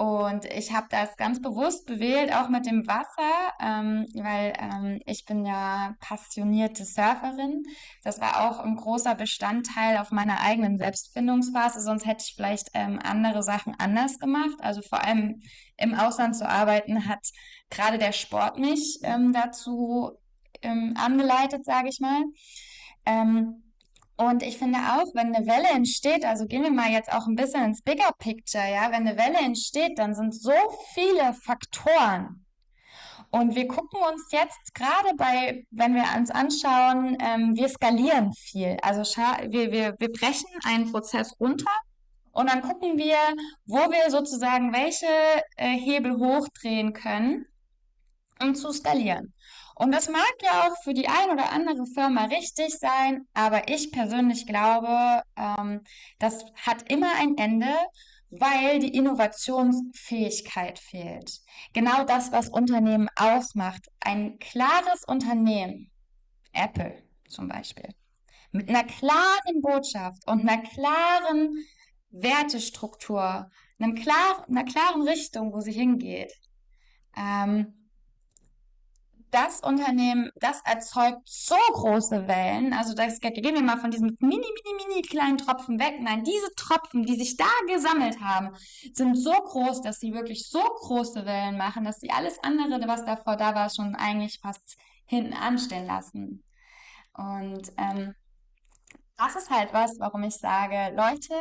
Und 0.00 0.46
ich 0.46 0.72
habe 0.72 0.86
das 0.88 1.14
ganz 1.18 1.42
bewusst 1.42 1.84
bewählt, 1.84 2.32
auch 2.34 2.48
mit 2.48 2.64
dem 2.64 2.86
Wasser, 2.86 3.52
ähm, 3.60 4.06
weil 4.14 4.54
ähm, 4.58 4.98
ich 5.04 5.26
bin 5.26 5.44
ja 5.44 5.94
passionierte 6.00 6.86
Surferin. 6.86 7.64
Das 8.02 8.18
war 8.18 8.48
auch 8.48 8.60
ein 8.60 8.76
großer 8.76 9.14
Bestandteil 9.14 9.98
auf 9.98 10.10
meiner 10.10 10.40
eigenen 10.40 10.78
Selbstfindungsphase. 10.78 11.82
Sonst 11.82 12.06
hätte 12.06 12.24
ich 12.26 12.34
vielleicht 12.34 12.70
ähm, 12.72 12.98
andere 13.02 13.42
Sachen 13.42 13.74
anders 13.78 14.18
gemacht. 14.18 14.56
Also 14.60 14.80
vor 14.80 15.04
allem 15.04 15.42
im 15.76 15.92
Ausland 15.92 16.34
zu 16.34 16.48
arbeiten, 16.48 17.06
hat 17.06 17.28
gerade 17.70 17.98
der 17.98 18.12
Sport 18.12 18.58
mich 18.58 18.98
ähm, 19.02 19.32
dazu 19.32 20.12
ähm, 20.62 20.94
angeleitet, 20.96 21.64
sage 21.64 21.88
ich 21.88 22.00
mal. 22.00 22.22
Ähm, 23.06 23.62
und 24.16 24.42
ich 24.42 24.58
finde 24.58 24.78
auch, 24.78 25.14
wenn 25.14 25.34
eine 25.34 25.46
Welle 25.46 25.68
entsteht, 25.68 26.26
also 26.26 26.46
gehen 26.46 26.62
wir 26.62 26.70
mal 26.70 26.90
jetzt 26.90 27.10
auch 27.10 27.26
ein 27.26 27.36
bisschen 27.36 27.64
ins 27.64 27.80
Bigger 27.82 28.10
Picture, 28.18 28.70
ja, 28.70 28.90
wenn 28.90 29.08
eine 29.08 29.16
Welle 29.16 29.38
entsteht, 29.38 29.98
dann 29.98 30.14
sind 30.14 30.34
so 30.34 30.52
viele 30.92 31.32
Faktoren. 31.32 32.44
Und 33.30 33.54
wir 33.54 33.66
gucken 33.66 34.00
uns 34.12 34.28
jetzt 34.32 34.74
gerade 34.74 35.14
bei, 35.16 35.64
wenn 35.70 35.94
wir 35.94 36.04
uns 36.18 36.30
anschauen, 36.30 37.16
ähm, 37.20 37.56
wir 37.56 37.68
skalieren 37.68 38.32
viel. 38.34 38.76
Also 38.82 39.02
wir, 39.48 39.72
wir, 39.72 39.94
wir 39.98 40.12
brechen 40.12 40.48
einen 40.64 40.90
Prozess 40.90 41.38
runter 41.40 41.70
und 42.32 42.50
dann 42.50 42.60
gucken 42.60 42.98
wir, 42.98 43.16
wo 43.66 43.78
wir 43.78 44.10
sozusagen 44.10 44.72
welche 44.72 45.06
äh, 45.56 45.78
Hebel 45.78 46.18
hochdrehen 46.18 46.92
können, 46.92 47.46
um 48.40 48.54
zu 48.54 48.72
skalieren. 48.72 49.34
Und 49.80 49.92
das 49.92 50.10
mag 50.10 50.34
ja 50.42 50.68
auch 50.68 50.76
für 50.82 50.92
die 50.92 51.08
ein 51.08 51.30
oder 51.30 51.52
andere 51.52 51.86
Firma 51.86 52.26
richtig 52.26 52.78
sein, 52.78 53.26
aber 53.32 53.68
ich 53.70 53.90
persönlich 53.92 54.46
glaube, 54.46 55.22
ähm, 55.36 55.80
das 56.18 56.44
hat 56.54 56.90
immer 56.90 57.10
ein 57.18 57.38
Ende, 57.38 57.74
weil 58.30 58.78
die 58.78 58.94
Innovationsfähigkeit 58.94 60.78
fehlt. 60.78 61.40
Genau 61.72 62.04
das, 62.04 62.30
was 62.30 62.50
Unternehmen 62.50 63.08
ausmacht. 63.16 63.88
Ein 64.00 64.38
klares 64.38 65.04
Unternehmen, 65.06 65.90
Apple 66.52 67.02
zum 67.28 67.48
Beispiel, 67.48 67.88
mit 68.52 68.68
einer 68.68 68.84
klaren 68.84 69.62
Botschaft 69.62 70.26
und 70.26 70.46
einer 70.46 70.62
klaren 70.62 71.64
Wertestruktur, 72.10 73.50
einem 73.78 73.94
klar, 73.94 74.46
einer 74.46 74.64
klaren 74.64 75.08
Richtung, 75.08 75.54
wo 75.54 75.60
sie 75.60 75.72
hingeht. 75.72 76.34
Ähm, 77.16 77.79
das 79.30 79.60
Unternehmen, 79.60 80.30
das 80.36 80.60
erzeugt 80.64 81.20
so 81.24 81.56
große 81.72 82.26
Wellen. 82.26 82.72
Also 82.72 82.94
das 82.94 83.20
gehen 83.20 83.54
wir 83.54 83.62
mal 83.62 83.78
von 83.78 83.90
diesem 83.90 84.16
mini, 84.20 84.36
mini, 84.36 84.84
mini 84.86 85.02
kleinen 85.02 85.38
Tropfen 85.38 85.78
weg. 85.78 85.94
Nein, 86.00 86.24
diese 86.24 86.54
Tropfen, 86.56 87.04
die 87.04 87.16
sich 87.16 87.36
da 87.36 87.50
gesammelt 87.66 88.20
haben, 88.20 88.54
sind 88.92 89.16
so 89.16 89.32
groß, 89.32 89.82
dass 89.82 89.98
sie 89.98 90.12
wirklich 90.12 90.48
so 90.48 90.60
große 90.60 91.24
Wellen 91.26 91.56
machen, 91.56 91.84
dass 91.84 92.00
sie 92.00 92.10
alles 92.10 92.38
andere, 92.42 92.86
was 92.88 93.04
davor 93.04 93.36
da 93.36 93.54
war, 93.54 93.70
schon 93.70 93.94
eigentlich 93.94 94.38
fast 94.40 94.76
hinten 95.06 95.34
anstehen 95.34 95.86
lassen. 95.86 96.44
Und 97.14 97.72
ähm, 97.76 98.14
das 99.16 99.36
ist 99.36 99.50
halt 99.50 99.72
was, 99.72 99.98
warum 99.98 100.22
ich 100.22 100.36
sage, 100.36 100.94
Leute, 100.96 101.34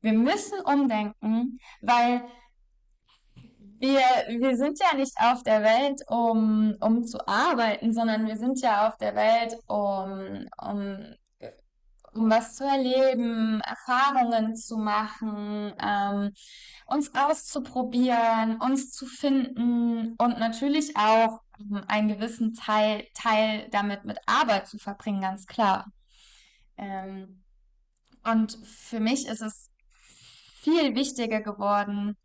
wir 0.00 0.12
müssen 0.12 0.60
umdenken, 0.60 1.58
weil 1.80 2.24
wir, 3.78 4.40
wir 4.40 4.56
sind 4.56 4.78
ja 4.80 4.96
nicht 4.96 5.14
auf 5.18 5.42
der 5.42 5.62
Welt, 5.62 6.02
um, 6.08 6.76
um 6.80 7.04
zu 7.04 7.26
arbeiten, 7.26 7.92
sondern 7.92 8.26
wir 8.26 8.36
sind 8.36 8.60
ja 8.60 8.88
auf 8.88 8.96
der 8.96 9.14
Welt, 9.14 9.56
um, 9.66 10.46
um, 10.58 11.14
um 12.14 12.30
was 12.30 12.54
zu 12.54 12.64
erleben, 12.64 13.60
Erfahrungen 13.60 14.56
zu 14.56 14.78
machen, 14.78 15.74
ähm, 15.80 16.32
uns 16.86 17.14
auszuprobieren, 17.14 18.60
uns 18.60 18.92
zu 18.92 19.06
finden 19.06 20.14
und 20.18 20.38
natürlich 20.38 20.96
auch 20.96 21.40
einen 21.88 22.08
gewissen 22.08 22.54
Teil, 22.54 23.06
Teil 23.14 23.68
damit 23.70 24.04
mit 24.04 24.18
Arbeit 24.26 24.68
zu 24.68 24.78
verbringen, 24.78 25.20
ganz 25.20 25.46
klar. 25.46 25.86
Ähm, 26.76 27.42
und 28.24 28.58
für 28.64 29.00
mich 29.00 29.26
ist 29.26 29.42
es 29.42 29.70
viel 30.62 30.94
wichtiger 30.94 31.40
geworden, 31.40 32.16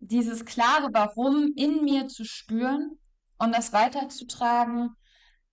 dieses 0.00 0.44
klare 0.44 0.88
Warum 0.92 1.52
in 1.56 1.84
mir 1.84 2.08
zu 2.08 2.24
spüren 2.24 2.98
und 3.38 3.54
das 3.54 3.72
weiterzutragen, 3.72 4.90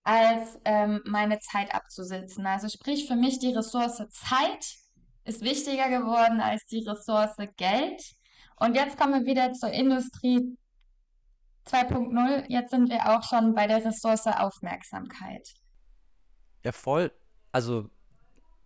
als 0.03 0.59
ähm, 0.65 1.01
meine 1.05 1.39
Zeit 1.39 1.73
abzusitzen. 1.73 2.45
Also 2.45 2.69
sprich, 2.69 3.07
für 3.07 3.15
mich 3.15 3.39
die 3.39 3.53
Ressource 3.53 3.97
Zeit 4.09 4.75
ist 5.23 5.41
wichtiger 5.41 5.89
geworden 5.89 6.39
als 6.39 6.65
die 6.67 6.87
Ressource 6.87 7.35
Geld. 7.57 8.01
Und 8.57 8.75
jetzt 8.75 8.97
kommen 8.97 9.25
wir 9.25 9.25
wieder 9.25 9.51
zur 9.53 9.71
Industrie 9.71 10.55
2.0. 11.67 12.45
Jetzt 12.47 12.69
sind 12.69 12.89
wir 12.89 13.09
auch 13.09 13.23
schon 13.23 13.55
bei 13.55 13.65
der 13.65 13.83
Ressource 13.83 14.27
Aufmerksamkeit. 14.27 15.49
Ja, 16.63 16.71
voll. 16.71 17.11
Also 17.51 17.89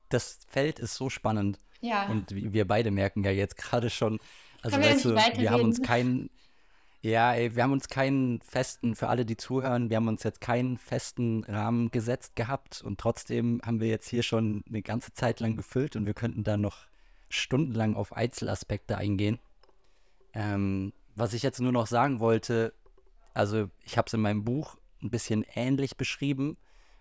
das 0.10 0.40
Feld 0.50 0.80
ist 0.80 0.96
so 0.96 1.10
spannend. 1.10 1.60
Ja. 1.80 2.08
Und 2.10 2.32
wir 2.32 2.68
beide 2.68 2.92
merken 2.92 3.24
ja 3.24 3.32
jetzt 3.32 3.56
gerade 3.56 3.90
schon, 3.90 4.20
also 4.62 4.78
Können 4.78 4.90
weißt 4.90 5.06
wir 5.06 5.32
du, 5.32 5.42
wir 5.42 5.52
haben 5.52 5.64
uns 5.64 5.82
keinen, 5.82 6.30
ja, 7.02 7.34
ey, 7.34 7.56
wir 7.56 7.64
haben 7.64 7.72
uns 7.72 7.88
keinen 7.88 8.42
festen, 8.42 8.96
für 8.96 9.08
alle, 9.08 9.26
die 9.26 9.38
zuhören, 9.38 9.90
wir 9.90 9.98
haben 9.98 10.08
uns 10.08 10.24
jetzt 10.24 10.42
keinen 10.42 10.78
festen 10.78 11.44
Rahmen 11.46 11.92
gesetzt 11.92 12.36
gehabt 12.36 12.82
und 12.82 13.00
trotzdem 13.00 13.62
haben 13.66 13.80
wir 13.80 13.88
jetzt 13.88 14.10
hier 14.10 14.24
schon 14.24 14.64
eine 14.68 14.82
ganze 14.82 15.14
Zeit 15.14 15.40
lang 15.40 15.56
gefüllt 15.56 15.96
und 15.96 16.06
wir 16.06 16.14
könnten 16.14 16.44
da 16.44 16.58
noch 16.58 16.88
stundenlang 17.30 17.96
auf 17.96 18.14
Einzelaspekte 18.14 18.98
eingehen. 18.98 19.40
Ähm, 20.34 20.94
was 21.16 21.34
ich 21.34 21.44
jetzt 21.44 21.62
nur 21.62 21.72
noch 21.72 21.88
sagen 21.88 22.20
wollte, 22.20 22.74
also 23.34 23.70
ich 23.84 23.98
habe 23.98 24.08
es 24.08 24.14
in 24.14 24.22
meinem 24.22 24.44
Buch 24.44 24.76
ein 25.02 25.10
bisschen 25.10 25.46
ähnlich 25.56 25.96
beschrieben, 25.96 26.58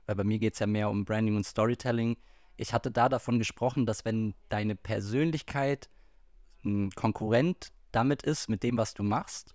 weil 0.07 0.17
bei 0.17 0.25
mir 0.25 0.39
geht 0.39 0.55
es 0.55 0.61
ja 0.61 0.67
mehr 0.67 0.91
um 0.91 1.05
Branding 1.05 1.37
und 1.37 1.45
Storytelling. 1.45 2.17
Ich 2.57 2.73
hatte 2.73 2.91
da 2.91 3.09
davon 3.09 3.39
gesprochen, 3.39 3.87
dass 3.87 4.05
wenn 4.05 4.35
deine 4.49 4.75
Persönlichkeit 4.75 5.89
Konkurrent 6.95 7.73
damit 7.93 8.23
ist, 8.23 8.49
mit 8.49 8.63
dem, 8.63 8.77
was 8.77 8.95
du 8.95 9.03
machst, 9.03 9.55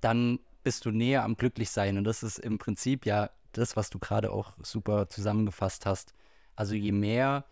dann 0.00 0.38
bist 0.62 0.84
du 0.84 0.90
näher 0.90 1.24
am 1.24 1.36
Glücklichsein. 1.36 1.98
Und 1.98 2.04
das 2.04 2.22
ist 2.22 2.38
im 2.38 2.58
Prinzip 2.58 3.06
ja 3.06 3.30
das, 3.52 3.76
was 3.76 3.90
du 3.90 3.98
gerade 3.98 4.32
auch 4.32 4.52
super 4.62 5.08
zusammengefasst 5.08 5.86
hast. 5.86 6.14
Also 6.56 6.74
je 6.74 6.92
mehr, 6.92 7.44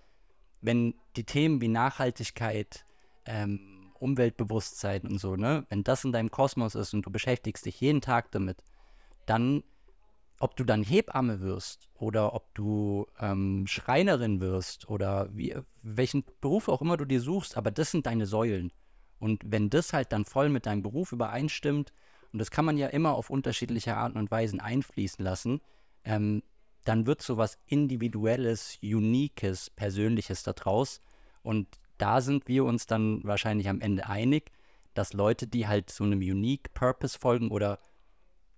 wenn 0.61 0.95
die 1.17 1.25
Themen 1.25 1.61
wie 1.61 1.69
Nachhaltigkeit, 1.69 2.85
ähm, 3.25 3.93
Umweltbewusstsein 3.99 5.03
und 5.03 5.19
so, 5.19 5.37
ne, 5.37 5.67
wenn 5.71 5.83
das 5.83 6.05
in 6.05 6.13
deinem 6.13 6.31
Kosmos 6.31 6.75
ist 6.75 6.95
und 6.95 7.03
du 7.03 7.11
beschäftigst 7.11 7.67
dich 7.67 7.81
jeden 7.81 8.01
Tag 8.01 8.31
damit, 8.31 8.63
dann, 9.27 9.65
ob 10.41 10.57
du 10.57 10.65
dann 10.65 10.83
Hebamme 10.83 11.41
wirst 11.41 11.89
oder 11.95 12.35
ob 12.35 12.55
du 12.55 13.07
ähm, 13.19 13.67
Schreinerin 13.67 14.41
wirst 14.41 14.89
oder 14.89 15.29
wie, 15.33 15.57
welchen 15.83 16.25
Beruf 16.41 16.69
auch 16.69 16.81
immer 16.81 16.97
du 16.97 17.05
dir 17.05 17.21
suchst, 17.21 17.57
aber 17.57 17.71
das 17.71 17.91
sind 17.91 18.07
deine 18.07 18.27
Säulen. 18.27 18.73
Und 19.19 19.43
wenn 19.47 19.69
das 19.69 19.93
halt 19.93 20.13
dann 20.13 20.25
voll 20.25 20.49
mit 20.49 20.67
deinem 20.67 20.83
Beruf 20.83 21.13
übereinstimmt, 21.13 21.93
und 22.33 22.39
das 22.39 22.51
kann 22.51 22.65
man 22.65 22.77
ja 22.77 22.89
immer 22.89 23.15
auf 23.15 23.31
unterschiedliche 23.31 23.97
Arten 23.97 24.19
und 24.19 24.31
Weisen 24.31 24.61
einfließen 24.61 25.25
lassen, 25.25 25.61
ähm, 26.05 26.43
dann 26.85 27.07
wird 27.07 27.23
so 27.23 27.37
was 27.37 27.59
Individuelles, 27.67 28.79
Uniques, 28.83 29.71
Persönliches 29.71 30.43
daraus. 30.43 31.01
Und 31.43 31.67
da 31.97 32.21
sind 32.21 32.47
wir 32.49 32.65
uns 32.65 32.87
dann 32.87 33.25
wahrscheinlich 33.25 33.69
am 33.69 33.81
Ende 33.81 34.07
einig, 34.07 34.53
dass 34.95 35.13
Leute, 35.13 35.47
die 35.47 35.67
halt 35.67 35.91
so 35.91 36.05
einem 36.05 36.21
Unique 36.21 36.73
Purpose 36.75 37.19
folgen 37.19 37.51
oder 37.51 37.79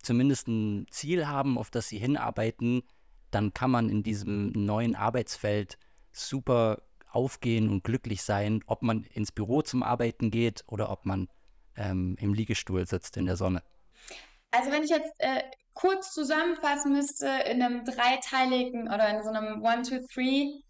zumindest 0.02 0.48
ein 0.48 0.86
Ziel 0.90 1.26
haben, 1.26 1.58
auf 1.58 1.70
das 1.70 1.88
sie 1.88 1.98
hinarbeiten, 1.98 2.82
dann 3.30 3.54
kann 3.54 3.70
man 3.70 3.88
in 3.88 4.02
diesem 4.02 4.50
neuen 4.52 4.94
Arbeitsfeld 4.94 5.78
super 6.12 6.82
aufgehen 7.10 7.68
und 7.68 7.84
glücklich 7.84 8.22
sein, 8.22 8.62
ob 8.66 8.82
man 8.82 9.04
ins 9.04 9.32
Büro 9.32 9.62
zum 9.62 9.82
Arbeiten 9.82 10.30
geht 10.30 10.64
oder 10.66 10.90
ob 10.90 11.06
man 11.06 11.28
ähm, 11.76 12.16
im 12.20 12.34
Liegestuhl 12.34 12.86
sitzt 12.86 13.16
in 13.16 13.26
der 13.26 13.36
Sonne. 13.36 13.62
Also 14.50 14.70
wenn 14.70 14.82
ich 14.82 14.90
jetzt 14.90 15.12
äh, 15.18 15.42
kurz 15.74 16.12
zusammenfassen 16.12 16.92
müsste 16.92 17.26
in 17.26 17.62
einem 17.62 17.84
dreiteiligen 17.84 18.88
oder 18.88 19.08
in 19.08 19.22
so 19.22 19.30
einem 19.30 19.62
One, 19.62 19.82
Two, 19.82 20.00
Three, 20.12 20.60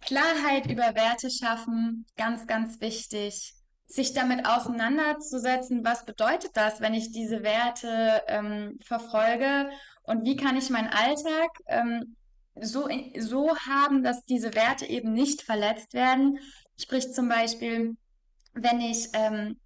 Klarheit 0.00 0.66
über 0.66 0.94
Werte 0.94 1.30
schaffen, 1.30 2.06
ganz, 2.16 2.46
ganz 2.46 2.80
wichtig. 2.80 3.54
Sich 3.90 4.12
damit 4.12 4.46
auseinanderzusetzen, 4.46 5.84
was 5.84 6.04
bedeutet 6.04 6.52
das, 6.54 6.80
wenn 6.80 6.94
ich 6.94 7.10
diese 7.10 7.42
Werte 7.42 8.22
ähm, 8.28 8.78
verfolge 8.84 9.68
und 10.04 10.24
wie 10.24 10.36
kann 10.36 10.56
ich 10.56 10.70
meinen 10.70 10.90
Alltag 10.90 11.50
ähm, 11.66 12.16
so, 12.54 12.88
so 13.18 13.56
haben, 13.58 14.04
dass 14.04 14.24
diese 14.24 14.54
Werte 14.54 14.86
eben 14.86 15.12
nicht 15.12 15.42
verletzt 15.42 15.92
werden. 15.92 16.38
Sprich 16.78 17.12
zum 17.12 17.28
Beispiel, 17.28 17.96
wenn 18.54 18.80
ich 18.80 19.08
ähm, 19.12 19.58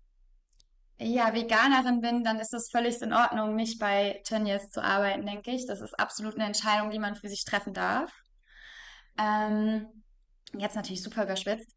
ja, 0.98 1.34
Veganerin 1.34 2.00
bin, 2.00 2.24
dann 2.24 2.38
ist 2.38 2.54
es 2.54 2.70
völlig 2.70 3.00
in 3.02 3.12
Ordnung, 3.12 3.56
nicht 3.56 3.78
bei 3.78 4.22
Tönnies 4.24 4.70
zu 4.70 4.82
arbeiten, 4.82 5.26
denke 5.26 5.50
ich. 5.50 5.66
Das 5.66 5.80
ist 5.80 5.98
absolut 5.98 6.36
eine 6.36 6.44
Entscheidung, 6.44 6.90
die 6.90 6.98
man 6.98 7.14
für 7.14 7.28
sich 7.28 7.44
treffen 7.44 7.74
darf. 7.74 8.12
Ähm, 9.18 9.86
jetzt 10.56 10.76
natürlich 10.76 11.02
super 11.02 11.24
überschwitzt. 11.24 11.74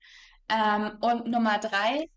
Ähm, 0.50 0.98
und 1.02 1.28
Nummer 1.28 1.58
drei, 1.58 2.10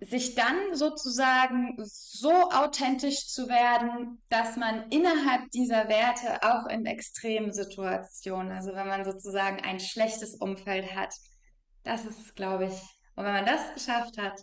sich 0.00 0.34
dann 0.34 0.74
sozusagen 0.74 1.74
so 1.78 2.30
authentisch 2.30 3.26
zu 3.26 3.48
werden, 3.48 4.22
dass 4.28 4.56
man 4.56 4.88
innerhalb 4.90 5.50
dieser 5.50 5.88
Werte 5.88 6.42
auch 6.42 6.66
in 6.66 6.86
extremen 6.86 7.52
Situationen, 7.52 8.52
also 8.52 8.74
wenn 8.74 8.86
man 8.86 9.04
sozusagen 9.04 9.60
ein 9.60 9.80
schlechtes 9.80 10.36
Umfeld 10.36 10.94
hat, 10.94 11.12
das 11.82 12.04
ist, 12.04 12.36
glaube 12.36 12.66
ich, 12.66 12.80
und 13.16 13.24
wenn 13.24 13.32
man 13.32 13.46
das 13.46 13.74
geschafft 13.74 14.18
hat, 14.18 14.40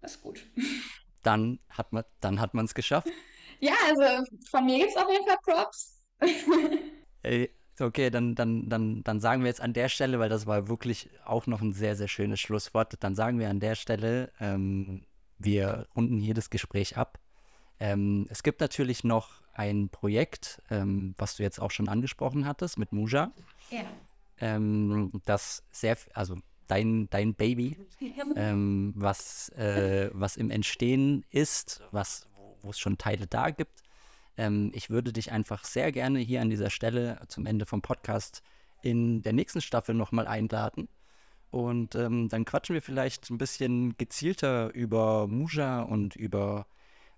das 0.00 0.14
ist 0.14 0.22
gut. 0.22 0.46
Dann 1.22 1.58
hat 1.68 1.92
man 1.92 2.04
dann 2.20 2.40
hat 2.40 2.54
man 2.54 2.64
es 2.64 2.74
geschafft. 2.74 3.08
Ja, 3.58 3.74
also 3.88 4.24
von 4.50 4.64
mir 4.64 4.78
gibt 4.78 4.90
es 4.90 4.96
auf 4.96 5.10
jeden 5.10 5.26
Fall 5.26 5.36
Props. 5.42 6.00
Ey, 7.22 7.57
okay, 7.80 8.10
dann, 8.10 8.34
dann, 8.34 8.68
dann, 8.68 9.02
dann 9.04 9.20
sagen 9.20 9.42
wir 9.42 9.48
jetzt 9.48 9.60
an 9.60 9.72
der 9.72 9.88
Stelle, 9.88 10.18
weil 10.18 10.28
das 10.28 10.46
war 10.46 10.68
wirklich 10.68 11.08
auch 11.24 11.46
noch 11.46 11.60
ein 11.60 11.72
sehr, 11.72 11.96
sehr 11.96 12.08
schönes 12.08 12.40
Schlusswort, 12.40 12.94
dann 13.00 13.14
sagen 13.14 13.38
wir 13.38 13.50
an 13.50 13.60
der 13.60 13.74
Stelle, 13.74 14.32
ähm, 14.40 15.02
wir 15.38 15.86
runden 15.94 16.18
hier 16.18 16.34
das 16.34 16.50
Gespräch 16.50 16.96
ab. 16.96 17.18
Ähm, 17.80 18.26
es 18.30 18.42
gibt 18.42 18.60
natürlich 18.60 19.04
noch 19.04 19.42
ein 19.52 19.88
Projekt, 19.88 20.62
ähm, 20.70 21.14
was 21.18 21.36
du 21.36 21.42
jetzt 21.42 21.60
auch 21.60 21.70
schon 21.70 21.88
angesprochen 21.88 22.46
hattest, 22.46 22.78
mit 22.78 22.92
Muja. 22.92 23.32
Ja. 23.70 23.84
Ähm, 24.40 25.10
das 25.24 25.64
sehr, 25.70 25.96
also 26.14 26.36
dein, 26.68 27.08
dein 27.10 27.34
Baby, 27.34 27.76
ähm, 28.36 28.92
was, 28.96 29.48
äh, 29.50 30.10
was 30.12 30.36
im 30.36 30.50
Entstehen 30.50 31.24
ist, 31.30 31.82
was, 31.90 32.28
wo 32.62 32.70
es 32.70 32.78
schon 32.78 32.98
Teile 32.98 33.26
da 33.26 33.50
gibt. 33.50 33.82
Ähm, 34.38 34.70
ich 34.72 34.88
würde 34.88 35.12
dich 35.12 35.32
einfach 35.32 35.64
sehr 35.64 35.92
gerne 35.92 36.20
hier 36.20 36.40
an 36.40 36.48
dieser 36.48 36.70
Stelle 36.70 37.20
zum 37.28 37.44
Ende 37.44 37.66
vom 37.66 37.82
Podcast 37.82 38.42
in 38.80 39.20
der 39.22 39.34
nächsten 39.34 39.60
Staffel 39.60 39.94
nochmal 39.94 40.26
einladen. 40.26 40.88
Und 41.50 41.94
ähm, 41.94 42.28
dann 42.28 42.44
quatschen 42.44 42.74
wir 42.74 42.82
vielleicht 42.82 43.30
ein 43.30 43.38
bisschen 43.38 43.96
gezielter 43.98 44.72
über 44.74 45.26
Muja 45.26 45.82
und 45.82 46.14
über 46.14 46.66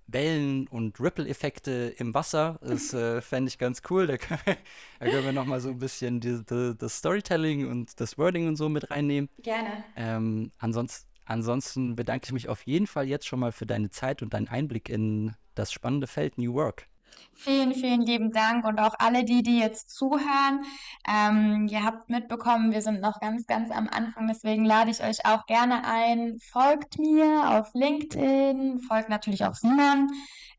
Wellen 0.07 0.67
und 0.69 0.99
Ripple-Effekte 1.01 1.95
im 1.99 2.15
Wasser. 2.15 2.59
Das 2.63 2.95
äh, 2.95 3.21
fände 3.21 3.49
ich 3.49 3.59
ganz 3.59 3.83
cool. 3.91 4.07
Da, 4.07 4.17
können 4.17 4.41
wir, 4.45 4.57
da 4.99 5.07
können 5.07 5.25
wir 5.25 5.33
nochmal 5.33 5.61
so 5.61 5.69
ein 5.69 5.79
bisschen 5.79 6.21
die, 6.21 6.43
die, 6.45 6.75
das 6.77 6.99
Storytelling 6.99 7.69
und 7.69 8.01
das 8.01 8.19
Wording 8.19 8.49
und 8.49 8.57
so 8.57 8.69
mit 8.69 8.91
reinnehmen. 8.91 9.29
Gerne. 9.43 9.85
Ähm, 9.97 10.53
ansonsten, 10.59 11.09
ansonsten 11.27 11.97
bedanke 11.97 12.27
ich 12.27 12.33
mich 12.33 12.49
auf 12.49 12.63
jeden 12.63 12.87
Fall 12.87 13.09
jetzt 13.09 13.27
schon 13.27 13.41
mal 13.41 13.53
für 13.53 13.67
deine 13.67 13.91
Zeit 13.91 14.23
und 14.23 14.33
deinen 14.33 14.49
Einblick 14.49 14.89
in 14.89 15.35
das 15.55 15.73
spannende 15.73 16.07
Feld 16.07 16.39
New 16.39 16.55
Work. 16.55 16.90
Vielen, 17.35 17.75
vielen 17.75 18.03
lieben 18.03 18.33
Dank 18.33 18.67
und 18.67 18.79
auch 18.79 18.95
alle 18.99 19.25
die, 19.25 19.43
die 19.43 19.59
jetzt 19.59 19.91
zuhören. 19.91 20.65
Ähm, 21.09 21.69
ihr 21.71 21.85
habt 21.85 22.11
mitbekommen, 22.11 22.73
wir 22.73 22.83
sind 22.83 23.01
noch 23.01 23.19
ganz, 23.21 23.47
ganz 23.47 23.71
am 23.71 23.89
Anfang, 23.89 24.27
deswegen 24.29 24.65
lade 24.65 24.91
ich 24.91 25.03
euch 25.03 25.25
auch 25.25 25.47
gerne 25.47 25.85
ein. 25.85 26.39
Folgt 26.39 26.99
mir 26.99 27.59
auf 27.59 27.73
LinkedIn, 27.73 28.81
folgt 28.81 29.09
natürlich 29.09 29.45
auch 29.45 29.55
Simon. 29.55 30.11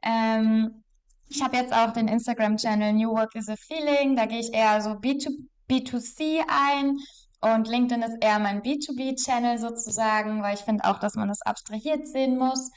Ähm, 0.02 0.84
ich 1.30 1.44
habe 1.44 1.58
jetzt 1.58 1.74
auch 1.74 1.92
den 1.92 2.08
Instagram-Channel 2.08 2.94
New 2.94 3.12
Work 3.12 3.36
is 3.36 3.48
a 3.48 3.56
Feeling, 3.56 4.16
da 4.16 4.26
gehe 4.26 4.40
ich 4.40 4.54
eher 4.54 4.82
so 4.82 4.92
B2, 4.92 5.30
B2C 5.70 6.42
ein. 6.48 6.98
Und 7.42 7.68
LinkedIn 7.68 8.04
ist 8.04 8.18
eher 8.22 8.38
mein 8.40 8.62
B2B-Channel 8.62 9.58
sozusagen, 9.58 10.44
weil 10.44 10.54
ich 10.54 10.62
finde 10.62 10.84
auch, 10.84 11.00
dass 11.00 11.16
man 11.16 11.28
das 11.28 11.42
abstrahiert 11.42 12.08
sehen 12.08 12.38
muss. 12.38 12.70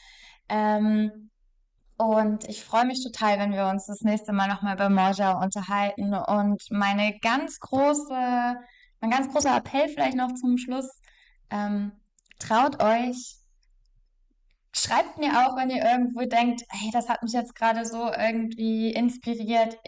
Ähm, 0.49 1.31
und 1.97 2.49
ich 2.49 2.65
freue 2.65 2.87
mich 2.87 3.03
total, 3.05 3.39
wenn 3.39 3.53
wir 3.53 3.67
uns 3.69 3.87
das 3.87 4.01
nächste 4.01 4.33
Mal 4.33 4.49
nochmal 4.49 4.77
bei 4.77 4.89
Morja 4.89 5.41
unterhalten. 5.41 6.13
Und 6.15 6.63
meine 6.71 7.19
ganz 7.21 7.61
große, 7.61 8.57
mein 9.01 9.11
ganz 9.11 9.33
großer 9.33 9.57
Appell 9.57 9.89
vielleicht 9.89 10.17
noch 10.17 10.33
zum 10.35 10.59
Schluss, 10.59 10.89
ähm, 11.51 11.93
traut 12.41 12.83
euch, 12.83 13.37
schreibt 14.73 15.19
mir 15.19 15.47
auch, 15.47 15.57
wenn 15.57 15.71
ihr 15.71 15.85
irgendwo 15.85 16.23
denkt, 16.23 16.63
hey, 16.69 16.91
das 16.93 17.09
hat 17.09 17.23
mich 17.23 17.33
jetzt 17.33 17.55
gerade 17.55 17.87
so 17.87 18.11
irgendwie 18.11 18.93
inspiriert. 18.93 19.79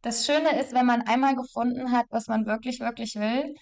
Das 0.00 0.24
Schöne 0.24 0.58
ist, 0.58 0.72
wenn 0.72 0.86
man 0.86 1.02
einmal 1.02 1.36
gefunden 1.36 1.92
hat, 1.92 2.06
was 2.08 2.28
man 2.28 2.46
wirklich, 2.46 2.80
wirklich 2.80 3.16
will, 3.16 3.54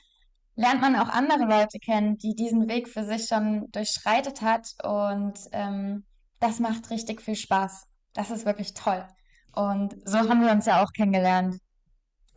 lernt 0.54 0.80
man 0.80 0.94
auch 0.94 1.08
andere 1.08 1.44
Leute 1.44 1.80
kennen, 1.80 2.18
die 2.18 2.36
diesen 2.36 2.68
Weg 2.68 2.88
für 2.88 3.04
sich 3.04 3.26
schon 3.26 3.68
durchschreitet 3.72 4.42
hat 4.42 4.74
und 4.84 5.34
ähm, 5.52 6.04
das 6.40 6.60
macht 6.60 6.90
richtig 6.90 7.22
viel 7.22 7.36
Spaß. 7.36 7.86
Das 8.14 8.30
ist 8.30 8.46
wirklich 8.46 8.74
toll. 8.74 9.06
Und 9.52 9.96
so 10.04 10.18
haben 10.18 10.40
wir 10.40 10.52
uns 10.52 10.66
ja 10.66 10.82
auch 10.82 10.92
kennengelernt. 10.92 11.58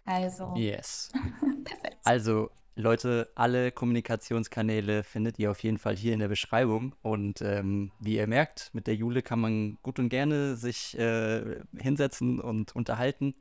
Also. 0.06 0.54
Yes. 0.56 1.12
Perfekt. 1.64 1.98
Also, 2.04 2.50
Leute, 2.76 3.32
alle 3.36 3.72
Kommunikationskanäle 3.72 5.04
findet 5.04 5.38
ihr 5.38 5.52
auf 5.52 5.62
jeden 5.62 5.78
Fall 5.78 5.96
hier 5.96 6.14
in 6.14 6.20
der 6.20 6.30
Beschreibung. 6.30 6.96
Und 7.02 7.42
ähm, 7.42 7.92
wie 8.00 8.16
ihr 8.16 8.28
merkt, 8.28 8.72
mit 8.74 8.88
der 8.88 8.96
Jule 8.96 9.22
kann 9.22 9.40
man 9.40 9.78
gut 9.84 10.00
und 10.00 10.10
gerne 10.10 10.56
sich 10.56 10.98
äh, 10.98 11.62
hinsetzen 11.78 12.40
und 12.40 12.76
unterhalten. 12.76 13.36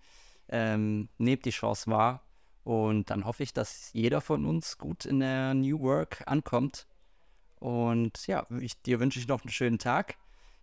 Ähm, 0.48 1.08
nehmt 1.18 1.44
die 1.44 1.50
Chance 1.50 1.90
wahr. 1.90 2.22
Und 2.64 3.10
dann 3.10 3.24
hoffe 3.24 3.42
ich, 3.42 3.54
dass 3.54 3.90
jeder 3.92 4.20
von 4.20 4.44
uns 4.44 4.76
gut 4.78 5.06
in 5.06 5.20
der 5.20 5.54
New 5.54 5.80
Work 5.80 6.22
ankommt. 6.26 6.86
Und 7.58 8.26
ja, 8.26 8.46
ich, 8.60 8.80
dir 8.82 9.00
wünsche 9.00 9.18
ich 9.18 9.28
noch 9.28 9.42
einen 9.42 9.50
schönen 9.50 9.78
Tag. 9.78 10.16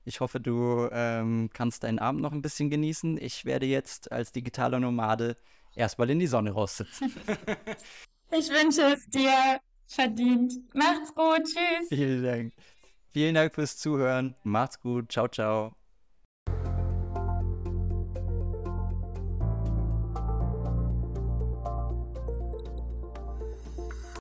Ich 0.08 0.22
hoffe, 0.22 0.40
du 0.40 0.88
ähm, 0.94 1.50
kannst 1.52 1.84
deinen 1.84 2.00
Abend 2.00 2.22
noch 2.22 2.32
ein 2.32 2.42
bisschen 2.42 2.70
genießen. 2.70 3.18
Ich 3.22 3.44
werde 3.44 3.66
jetzt 3.66 4.10
als 4.10 4.32
digitaler 4.32 4.80
Nomade 4.80 5.36
erstmal 5.76 6.10
in 6.10 6.20
die 6.20 6.28
Sonne 6.28 6.52
raussitzen. 6.52 7.14
ich 8.32 8.50
wünsche 8.50 8.84
es 8.94 9.06
dir 9.10 9.60
verdient. 9.86 10.54
Macht's 10.74 11.14
gut. 11.14 11.44
Tschüss. 11.44 11.90
Vielen 11.90 12.24
Dank. 12.24 12.54
Vielen 13.12 13.36
Dank 13.36 13.54
fürs 13.54 13.76
Zuhören. 13.76 14.36
Macht's 14.44 14.80
gut. 14.80 15.12
Ciao, 15.12 15.28
ciao. 15.28 15.77